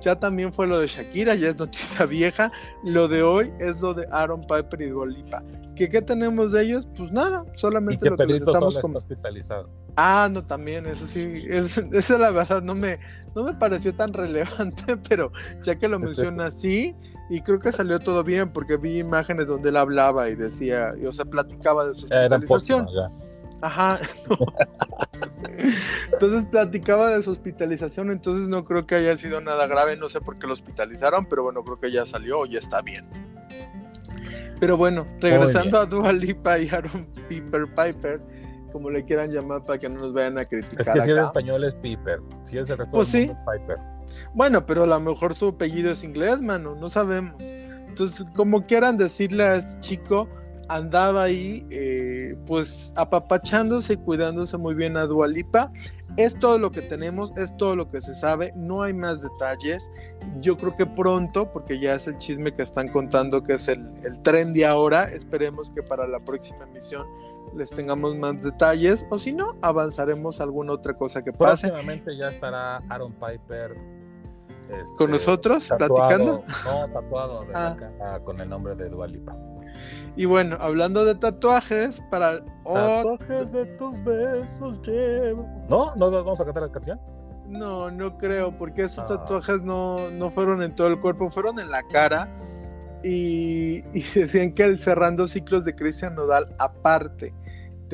ya 0.00 0.18
también 0.18 0.54
fue 0.54 0.66
lo 0.66 0.78
de 0.78 0.86
Shakira, 0.86 1.34
ya 1.34 1.48
es 1.50 1.58
noticia 1.58 2.06
vieja, 2.06 2.50
lo 2.82 3.06
de 3.08 3.22
hoy 3.22 3.52
es 3.58 3.80
lo 3.82 3.92
de 3.92 4.06
Aaron 4.10 4.40
Piper 4.40 4.80
y 4.80 4.88
Dua 4.88 5.06
Lipa. 5.06 5.42
¿Qué, 5.74 5.88
¿Qué 5.88 6.02
tenemos 6.02 6.52
de 6.52 6.62
ellos? 6.62 6.88
Pues 6.96 7.10
nada, 7.12 7.44
solamente 7.54 8.04
que 8.04 8.10
lo 8.10 8.16
que 8.16 8.26
les 8.26 8.42
estamos 8.42 8.76
está 8.76 8.88
hospitalizado. 8.88 9.68
Ah, 9.96 10.28
no, 10.30 10.44
también, 10.44 10.86
eso 10.86 11.06
sí, 11.06 11.44
es, 11.48 11.78
esa 11.92 12.18
la 12.18 12.30
verdad 12.30 12.62
no 12.62 12.74
me, 12.74 12.98
no 13.34 13.44
me 13.44 13.54
pareció 13.54 13.94
tan 13.94 14.12
relevante, 14.12 14.96
pero 15.08 15.32
ya 15.62 15.76
que 15.76 15.88
lo 15.88 15.98
menciona 15.98 16.46
así, 16.46 16.94
y 17.30 17.40
creo 17.40 17.58
que 17.58 17.72
salió 17.72 17.98
todo 17.98 18.22
bien, 18.22 18.52
porque 18.52 18.76
vi 18.76 18.98
imágenes 18.98 19.46
donde 19.46 19.70
él 19.70 19.76
hablaba 19.76 20.28
y 20.28 20.34
decía, 20.34 20.94
y, 21.00 21.06
o 21.06 21.12
sea, 21.12 21.24
platicaba 21.24 21.88
de 21.88 21.94
su 21.94 22.06
Era 22.06 22.36
hospitalización. 22.36 22.86
Ajá. 23.60 23.98
no. 24.28 24.36
entonces 26.12 26.46
platicaba 26.46 27.10
de 27.10 27.22
su 27.22 27.30
hospitalización, 27.30 28.10
entonces 28.10 28.48
no 28.48 28.64
creo 28.64 28.86
que 28.86 28.96
haya 28.96 29.16
sido 29.16 29.40
nada 29.40 29.66
grave, 29.66 29.96
no 29.96 30.08
sé 30.08 30.20
por 30.20 30.38
qué 30.38 30.46
lo 30.46 30.52
hospitalizaron, 30.52 31.26
pero 31.26 31.44
bueno, 31.44 31.64
creo 31.64 31.80
que 31.80 31.90
ya 31.90 32.04
salió 32.04 32.44
ya 32.44 32.58
está 32.58 32.82
bien. 32.82 33.08
Pero 34.64 34.78
bueno, 34.78 35.06
regresando 35.20 35.78
a 35.78 35.84
Dua 35.84 36.10
Lipa 36.10 36.58
y 36.58 36.70
Aaron 36.70 37.06
Piper 37.28 37.66
Piper, 37.66 38.22
como 38.72 38.88
le 38.88 39.04
quieran 39.04 39.30
llamar 39.30 39.62
para 39.62 39.78
que 39.78 39.90
no 39.90 40.00
nos 40.00 40.14
vayan 40.14 40.38
a 40.38 40.46
criticar. 40.46 40.80
Es 40.80 40.88
que 40.88 41.00
si 41.02 41.10
es 41.10 41.18
español 41.18 41.64
es 41.64 41.74
Piper. 41.74 42.20
Si 42.44 42.56
es 42.56 42.70
el 42.70 42.78
resto 42.78 42.96
Pues 42.96 43.12
del 43.12 43.26
mundo 43.26 43.42
Piper. 43.52 43.76
Bueno, 44.32 44.64
pero 44.64 44.84
a 44.84 44.86
lo 44.86 44.98
mejor 45.00 45.34
su 45.34 45.48
apellido 45.48 45.90
es 45.90 46.02
inglés, 46.02 46.40
mano, 46.40 46.74
no 46.76 46.88
sabemos. 46.88 47.34
Entonces, 47.40 48.24
como 48.34 48.64
quieran 48.64 48.96
decirle 48.96 49.42
a 49.42 49.56
este 49.56 49.80
chico, 49.80 50.30
andaba 50.68 51.24
ahí, 51.24 51.66
eh, 51.70 52.36
pues 52.46 52.92
apapachándose 52.96 53.94
y 53.94 53.96
cuidándose 53.96 54.56
muy 54.58 54.74
bien 54.74 54.96
a 54.96 55.06
Dualipa. 55.06 55.70
Es 56.16 56.38
todo 56.38 56.58
lo 56.58 56.70
que 56.70 56.82
tenemos, 56.82 57.32
es 57.36 57.56
todo 57.56 57.74
lo 57.74 57.90
que 57.90 58.00
se 58.00 58.14
sabe, 58.14 58.52
no 58.54 58.82
hay 58.82 58.92
más 58.92 59.22
detalles. 59.22 59.90
Yo 60.40 60.56
creo 60.56 60.74
que 60.76 60.86
pronto, 60.86 61.50
porque 61.52 61.80
ya 61.80 61.94
es 61.94 62.06
el 62.06 62.18
chisme 62.18 62.54
que 62.54 62.62
están 62.62 62.88
contando, 62.88 63.42
que 63.42 63.54
es 63.54 63.66
el, 63.68 63.92
el 64.04 64.20
tren 64.22 64.52
de 64.54 64.64
ahora, 64.66 65.04
esperemos 65.10 65.72
que 65.72 65.82
para 65.82 66.06
la 66.06 66.20
próxima 66.20 66.64
emisión 66.64 67.06
les 67.56 67.70
tengamos 67.70 68.16
más 68.16 68.40
detalles, 68.42 69.06
o 69.10 69.18
si 69.18 69.32
no, 69.32 69.54
avanzaremos 69.62 70.40
a 70.40 70.44
alguna 70.44 70.72
otra 70.72 70.94
cosa 70.94 71.22
que 71.22 71.32
pase. 71.32 71.68
Próximamente 71.68 72.16
ya 72.16 72.28
estará 72.28 72.76
Aaron 72.88 73.12
Piper. 73.12 73.76
este, 74.70 74.96
¿Con 74.96 75.10
nosotros, 75.10 75.68
tatuado- 75.68 75.94
platicando? 75.94 76.44
No, 76.64 76.88
tatuado 76.92 77.44
de 77.44 77.52
Ah. 77.54 77.76
cara 77.78 78.20
con 78.24 78.40
el 78.40 78.48
nombre 78.48 78.74
de 78.74 78.88
Dualipa. 78.88 79.36
Y 80.16 80.24
bueno, 80.26 80.56
hablando 80.60 81.04
de 81.04 81.14
tatuajes, 81.14 82.00
para 82.10 82.40
Tatuajes 82.64 83.52
de 83.52 83.66
tus 83.76 84.02
besos 84.04 84.80
llevo. 84.82 85.46
¿No? 85.68 85.94
¿No 85.96 86.10
vamos 86.10 86.40
a 86.40 86.44
cantar 86.44 86.62
la 86.64 86.70
canción? 86.72 87.00
No, 87.48 87.90
no 87.90 88.16
creo, 88.16 88.56
porque 88.56 88.84
esos 88.84 89.04
Ah. 89.04 89.06
tatuajes 89.18 89.62
no, 89.62 90.10
no 90.10 90.30
fueron 90.30 90.62
en 90.62 90.74
todo 90.74 90.86
el 90.88 91.00
cuerpo, 91.00 91.28
fueron 91.28 91.58
en 91.58 91.70
la 91.70 91.82
cara. 91.82 92.28
Y, 93.02 93.84
y 93.92 94.02
decían 94.14 94.52
que 94.54 94.62
el 94.64 94.78
cerrando 94.78 95.26
ciclos 95.26 95.64
de 95.64 95.74
Cristian 95.74 96.14
Nodal 96.14 96.54
aparte. 96.58 97.34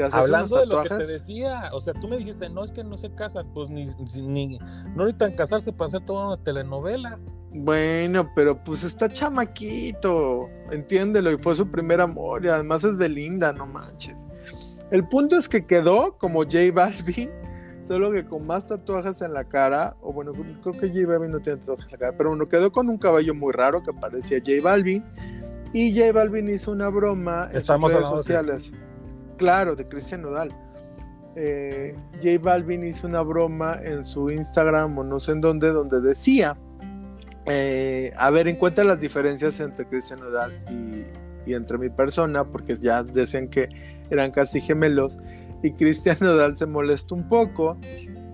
Te 0.01 0.07
haces 0.07 0.18
Hablando 0.18 0.57
de 0.57 0.66
lo 0.66 0.82
que 0.82 0.88
te 0.88 1.07
decía, 1.07 1.68
o 1.74 1.80
sea, 1.80 1.92
tú 1.92 2.09
me 2.09 2.16
dijiste, 2.16 2.48
no 2.48 2.64
es 2.64 2.72
que 2.72 2.82
no 2.82 2.96
se 2.96 3.14
casan, 3.14 3.53
pues 3.53 3.68
ni, 3.68 3.84
ni 4.22 4.59
no 4.96 5.05
necesitan 5.05 5.34
casarse 5.34 5.74
para 5.74 5.88
hacer 5.88 6.07
toda 6.07 6.28
una 6.28 6.42
telenovela. 6.42 7.18
Bueno, 7.53 8.30
pero 8.34 8.64
pues 8.64 8.82
está 8.82 9.11
chamaquito, 9.11 10.48
entiéndelo, 10.70 11.32
y 11.32 11.36
fue 11.36 11.55
su 11.55 11.70
primer 11.70 12.01
amor, 12.01 12.46
y 12.46 12.48
además 12.48 12.82
es 12.84 12.96
Belinda, 12.96 13.53
no 13.53 13.66
manches. 13.66 14.16
El 14.90 15.07
punto 15.07 15.36
es 15.36 15.51
que 15.51 15.66
quedó 15.66 16.16
como 16.16 16.44
J 16.44 16.59
Balvin, 16.72 17.30
solo 17.86 18.11
que 18.11 18.24
con 18.24 18.46
más 18.46 18.66
tatuajes 18.66 19.20
en 19.20 19.34
la 19.34 19.44
cara, 19.44 19.98
o 20.01 20.14
bueno, 20.14 20.32
creo 20.32 20.72
que 20.72 20.88
J 20.88 21.07
Balvin 21.07 21.32
no 21.32 21.40
tiene 21.40 21.59
tatuajes 21.59 21.84
en 21.84 21.92
la 21.92 21.98
cara, 21.98 22.16
pero 22.16 22.30
bueno, 22.30 22.48
quedó 22.48 22.72
con 22.72 22.88
un 22.88 22.96
cabello 22.96 23.34
muy 23.34 23.53
raro 23.53 23.82
que 23.82 23.92
parecía 23.92 24.38
J 24.38 24.62
Balvin, 24.62 25.05
y 25.74 25.94
J 25.94 26.12
Balvin 26.12 26.48
hizo 26.48 26.72
una 26.72 26.88
broma 26.88 27.48
en 27.51 27.59
Estamos 27.59 27.92
sus 27.92 28.01
redes 28.01 28.11
de 28.11 28.16
sociales. 28.16 28.72
Claro, 29.41 29.74
de 29.74 29.86
Cristian 29.86 30.20
Nodal. 30.20 30.55
Eh, 31.34 31.97
J 32.22 32.38
Balvin 32.43 32.86
hizo 32.86 33.07
una 33.07 33.22
broma 33.22 33.78
en 33.82 34.05
su 34.05 34.30
Instagram 34.30 34.99
o 34.99 35.03
no 35.03 35.18
sé 35.18 35.32
en 35.32 35.41
dónde, 35.41 35.68
donde 35.68 36.03
decía, 36.03 36.59
eh, 37.47 38.12
a 38.18 38.28
ver, 38.28 38.49
encuentra 38.49 38.84
las 38.84 39.01
diferencias 39.01 39.59
entre 39.61 39.86
Cristian 39.86 40.20
Nodal 40.20 40.53
y, 41.47 41.55
entre 41.55 41.78
mi 41.78 41.88
persona, 41.88 42.45
porque 42.45 42.76
ya 42.76 43.03
decían 43.03 43.49
que 43.49 43.70
eran 44.11 44.30
casi 44.30 44.61
gemelos, 44.61 45.16
y 45.62 45.72
Cristian 45.72 46.18
Nodal 46.20 46.59
se 46.59 46.66
molestó 46.66 47.14
un 47.14 47.26
poco 47.26 47.78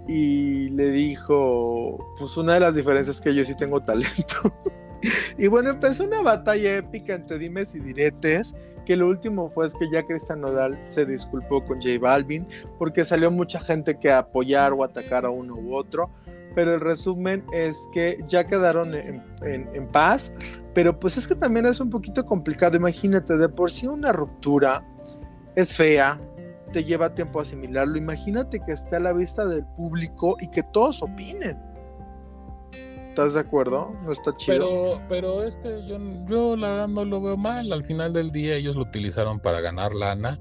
y 0.09 0.71
le 0.71 0.91
dijo, 0.91 2.15
pues 2.19 2.37
una 2.37 2.55
de 2.55 2.61
las 2.61 2.75
diferencias 2.75 3.15
es 3.15 3.23
que 3.23 3.33
yo 3.33 3.45
sí 3.45 3.55
tengo 3.55 3.81
talento. 3.81 4.53
y 5.39 5.47
bueno, 5.47 5.71
empezó 5.71 6.03
una 6.03 6.21
batalla 6.21 6.79
épica 6.79 7.15
entre 7.15 7.39
dimes 7.39 7.77
y 7.77 7.79
diretes, 7.79 8.57
que 8.87 8.97
lo 8.97 9.09
último 9.09 9.49
fue 9.51 9.67
es 9.67 9.75
que 9.75 9.91
ya 9.91 10.03
Cristian 10.05 10.41
Nodal 10.41 10.79
se 10.89 11.05
disculpó 11.05 11.63
con 11.65 11.83
J 11.83 11.99
Balvin, 12.01 12.47
porque 12.79 13.05
salió 13.05 13.31
mucha 13.31 13.61
gente 13.61 13.99
que 13.99 14.11
apoyar 14.11 14.73
o 14.73 14.83
atacar 14.83 15.27
a 15.27 15.31
uno 15.31 15.55
u 15.57 15.75
otro, 15.75 16.11
pero 16.55 16.73
el 16.75 16.81
resumen 16.81 17.45
es 17.53 17.77
que 17.93 18.17
ya 18.27 18.45
quedaron 18.47 18.95
en, 18.95 19.23
en- 19.43 19.69
en 19.75 19.87
paz, 19.89 20.33
pero 20.73 20.99
pues 20.99 21.19
es 21.19 21.27
que 21.27 21.35
también 21.35 21.67
es 21.67 21.81
un 21.81 21.91
poquito 21.91 22.25
complicado, 22.25 22.77
imagínate, 22.79 23.37
de 23.37 23.49
por 23.51 23.71
sí 23.71 23.87
una 23.87 24.13
ruptura 24.13 24.83
es 25.55 25.75
fea, 25.75 26.19
te 26.73 26.83
lleva 26.85 27.15
tiempo 27.15 27.41
asimilarlo, 27.41 27.97
imagínate 27.99 28.61
que 28.61 28.73
esté 28.73 28.97
a 28.97 29.01
la 29.01 29.13
vista 29.13 29.45
del 29.47 29.65
público 29.77 30.37
y 30.41 30.49
que 30.49 30.63
todos 30.63 31.03
opinen. 31.03 31.59
¿Estás 33.17 33.33
de 33.33 33.41
acuerdo? 33.41 33.97
No 34.05 34.13
está 34.13 34.37
chido. 34.37 34.59
Pero, 34.59 35.03
pero 35.09 35.43
es 35.43 35.57
que 35.57 35.89
yo, 35.89 35.97
yo 36.29 36.55
la 36.55 36.69
verdad 36.69 36.89
no 36.89 37.03
lo 37.03 37.23
veo 37.23 37.39
mal. 37.39 37.73
Al 37.73 37.83
final 37.83 38.13
del 38.13 38.31
día 38.31 38.57
ellos 38.57 38.77
lo 38.77 38.83
utilizaron 38.83 39.41
para 39.41 39.63
ganar 39.63 39.95
lana. 39.95 40.39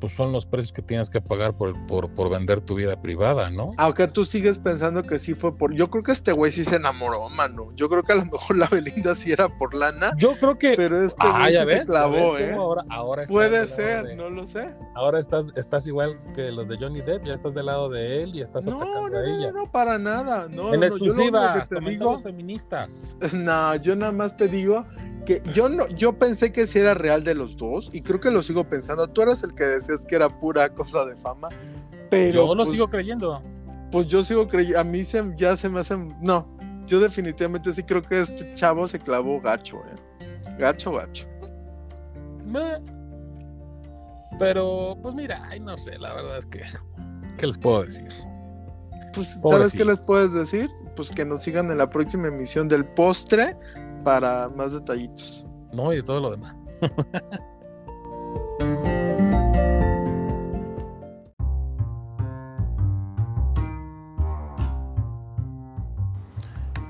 Pues 0.00 0.14
son 0.14 0.30
los 0.32 0.44
precios 0.46 0.72
que 0.72 0.82
tienes 0.82 1.08
que 1.10 1.20
pagar 1.20 1.56
por, 1.56 1.74
por, 1.86 2.14
por 2.14 2.28
vender 2.30 2.60
tu 2.60 2.74
vida 2.74 3.00
privada, 3.00 3.50
¿no? 3.50 3.72
Aunque 3.78 4.06
tú 4.08 4.24
sigues 4.24 4.58
pensando 4.58 5.02
que 5.04 5.18
sí 5.18 5.34
fue 5.34 5.56
por. 5.56 5.74
Yo 5.74 5.88
creo 5.90 6.02
que 6.02 6.12
este 6.12 6.32
güey 6.32 6.52
sí 6.52 6.64
se 6.64 6.76
enamoró, 6.76 7.28
mano. 7.30 7.70
Yo 7.76 7.88
creo 7.88 8.02
que 8.02 8.12
a 8.12 8.16
lo 8.16 8.24
mejor 8.26 8.56
la 8.58 8.66
Belinda 8.68 9.14
sí 9.14 9.32
era 9.32 9.48
por 9.48 9.74
lana, 9.74 10.12
Yo 10.18 10.34
creo 10.38 10.56
que. 10.58 10.74
pero 10.76 11.00
este 11.02 11.16
Ah, 11.20 11.38
güey 11.40 11.52
ya 11.54 11.62
sí 11.62 11.66
ves. 11.68 11.78
se 11.78 11.84
clavó, 11.86 12.14
¿ya 12.38 12.44
ves 12.44 12.50
¿eh? 12.50 12.54
Ahora, 12.54 12.84
ahora 12.90 13.24
Puede 13.26 13.66
ser, 13.68 14.04
de- 14.06 14.16
no 14.16 14.28
lo 14.30 14.46
sé. 14.46 14.74
Ahora 14.94 15.18
estás, 15.18 15.46
estás 15.56 15.86
igual 15.86 16.18
que 16.34 16.50
los 16.52 16.68
de 16.68 16.76
Johnny 16.78 17.00
Depp, 17.00 17.24
ya 17.24 17.34
estás 17.34 17.54
del 17.54 17.66
lado 17.66 17.88
de 17.88 18.22
él 18.22 18.34
y 18.36 18.42
estás 18.42 18.66
No, 18.66 18.76
atacando 18.76 19.00
no, 19.10 19.16
a 19.16 19.20
no, 19.22 19.24
ella. 19.38 19.52
no, 19.52 19.58
no, 19.64 19.70
para 19.72 19.98
nada. 19.98 20.48
No, 20.50 20.74
en 20.74 20.80
no, 20.80 20.86
no, 20.88 20.96
yo 20.98 21.04
lo 21.04 21.06
exclusiva, 21.06 21.66
que 21.68 21.74
te 21.76 21.90
digo, 21.90 22.18
feministas. 22.18 23.16
no, 23.32 23.76
yo 23.76 23.96
nada 23.96 24.12
más 24.12 24.36
te 24.36 24.48
digo 24.48 24.84
que 25.26 25.42
yo 25.52 25.68
no, 25.68 25.86
yo 25.88 26.18
pensé 26.18 26.52
que 26.52 26.66
sí 26.66 26.78
era 26.78 26.94
real 26.94 27.22
de 27.22 27.34
los 27.34 27.58
dos 27.58 27.90
y 27.92 28.00
creo 28.00 28.18
que 28.20 28.30
lo 28.30 28.42
sigo 28.42 28.64
pensando. 28.64 29.06
Tú 29.08 29.20
eras 29.20 29.42
el 29.42 29.54
que 29.54 29.64
decías 29.64 30.06
que 30.06 30.16
era 30.16 30.30
pura 30.40 30.70
cosa 30.70 31.04
de 31.04 31.14
fama, 31.16 31.48
pero 32.08 32.32
Yo 32.32 32.54
lo 32.54 32.64
pues, 32.64 32.70
sigo 32.74 32.88
creyendo. 32.88 33.42
pues 33.90 34.06
yo 34.06 34.24
sigo 34.24 34.48
creyendo. 34.48 34.80
A 34.80 34.84
mí 34.84 35.04
se, 35.04 35.22
ya 35.36 35.54
se 35.58 35.68
me 35.68 35.80
hacen, 35.80 36.16
no, 36.22 36.48
yo 36.86 37.00
definitivamente 37.00 37.74
sí 37.74 37.82
creo 37.82 38.00
que 38.00 38.22
este 38.22 38.54
chavo 38.54 38.88
se 38.88 38.98
clavó 38.98 39.38
gacho, 39.40 39.82
eh. 39.84 40.26
Gacho, 40.58 40.92
gacho. 40.92 41.26
Meh. 42.46 42.80
Pero, 44.38 44.96
pues 45.02 45.14
mira, 45.14 45.42
ay, 45.50 45.60
no 45.60 45.76
sé, 45.76 45.98
la 45.98 46.14
verdad 46.14 46.38
es 46.38 46.46
que. 46.46 46.62
¿Qué 47.36 47.46
les 47.46 47.58
puedo 47.58 47.82
decir? 47.82 48.08
pues, 49.16 49.38
¿sabes 49.42 49.72
qué 49.72 49.84
les 49.84 49.98
puedes 50.00 50.32
decir? 50.32 50.70
Pues 50.94 51.10
que 51.10 51.24
nos 51.24 51.42
sigan 51.42 51.70
en 51.70 51.78
la 51.78 51.88
próxima 51.88 52.28
emisión 52.28 52.68
del 52.68 52.84
postre 52.84 53.56
para 54.06 54.48
más 54.50 54.72
detallitos. 54.72 55.44
No, 55.72 55.92
y 55.92 55.96
de 55.96 56.02
todo 56.04 56.20
lo 56.20 56.30
demás. 56.30 56.54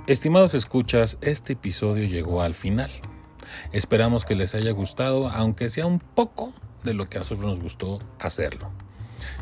Estimados 0.06 0.52
escuchas, 0.52 1.16
este 1.22 1.54
episodio 1.54 2.06
llegó 2.06 2.42
al 2.42 2.52
final. 2.52 2.90
Esperamos 3.72 4.26
que 4.26 4.34
les 4.34 4.54
haya 4.54 4.72
gustado, 4.72 5.28
aunque 5.30 5.70
sea 5.70 5.86
un 5.86 6.00
poco 6.00 6.52
de 6.84 6.92
lo 6.92 7.08
que 7.08 7.16
a 7.16 7.20
nosotros 7.20 7.46
nos 7.46 7.60
gustó 7.60 7.98
hacerlo. 8.18 8.70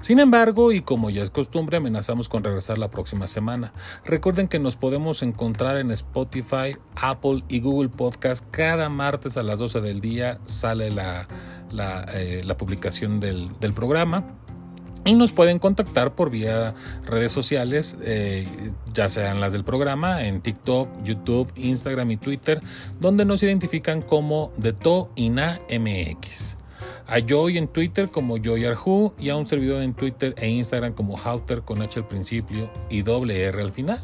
Sin 0.00 0.20
embargo, 0.20 0.72
y 0.72 0.80
como 0.80 1.10
ya 1.10 1.22
es 1.22 1.30
costumbre, 1.30 1.76
amenazamos 1.78 2.28
con 2.28 2.44
regresar 2.44 2.78
la 2.78 2.90
próxima 2.90 3.26
semana. 3.26 3.72
Recuerden 4.04 4.48
que 4.48 4.58
nos 4.58 4.76
podemos 4.76 5.22
encontrar 5.22 5.78
en 5.78 5.90
Spotify, 5.90 6.76
Apple 6.96 7.44
y 7.48 7.60
Google 7.60 7.88
Podcast. 7.88 8.44
Cada 8.50 8.88
martes 8.88 9.36
a 9.36 9.42
las 9.42 9.58
12 9.58 9.80
del 9.80 10.00
día 10.00 10.38
sale 10.46 10.90
la, 10.90 11.26
eh, 12.12 12.42
la 12.44 12.56
publicación 12.56 13.20
del, 13.20 13.50
del 13.60 13.72
programa. 13.72 14.24
Y 15.06 15.14
nos 15.14 15.32
pueden 15.32 15.58
contactar 15.58 16.14
por 16.14 16.30
vía 16.30 16.74
redes 17.04 17.30
sociales, 17.30 17.96
eh, 18.02 18.46
ya 18.94 19.10
sean 19.10 19.38
las 19.38 19.52
del 19.52 19.62
programa, 19.62 20.24
en 20.24 20.40
TikTok, 20.40 20.88
YouTube, 21.02 21.52
Instagram 21.56 22.12
y 22.12 22.16
Twitter, 22.16 22.62
donde 23.00 23.26
nos 23.26 23.42
identifican 23.42 24.00
como 24.00 24.50
de 24.56 24.72
To 24.72 25.10
Ina 25.16 25.60
MX. 25.68 26.56
A 27.06 27.18
Joy 27.18 27.58
en 27.58 27.68
Twitter 27.68 28.10
como 28.10 28.38
Joy 28.38 28.64
Arju 28.64 29.12
y 29.18 29.28
a 29.28 29.36
un 29.36 29.46
servidor 29.46 29.82
en 29.82 29.94
Twitter 29.94 30.34
e 30.38 30.48
Instagram 30.48 30.94
como 30.94 31.18
Hauter 31.18 31.62
con 31.62 31.82
H 31.82 32.00
al 32.00 32.08
principio 32.08 32.70
y 32.88 33.02
doble 33.02 33.42
R 33.42 33.62
al 33.62 33.72
final. 33.72 34.00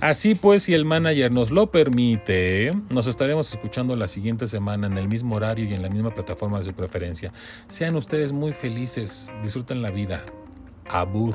Así 0.00 0.34
pues, 0.34 0.64
si 0.64 0.74
el 0.74 0.84
manager 0.84 1.32
nos 1.32 1.50
lo 1.50 1.70
permite, 1.70 2.72
nos 2.90 3.06
estaremos 3.06 3.50
escuchando 3.50 3.96
la 3.96 4.08
siguiente 4.08 4.46
semana 4.46 4.86
en 4.86 4.98
el 4.98 5.08
mismo 5.08 5.36
horario 5.36 5.64
y 5.64 5.74
en 5.74 5.82
la 5.82 5.88
misma 5.88 6.12
plataforma 6.12 6.58
de 6.58 6.66
su 6.66 6.74
preferencia. 6.74 7.32
Sean 7.68 7.96
ustedes 7.96 8.32
muy 8.32 8.52
felices, 8.52 9.32
disfruten 9.42 9.82
la 9.82 9.90
vida. 9.90 10.24
Abur. 10.88 11.34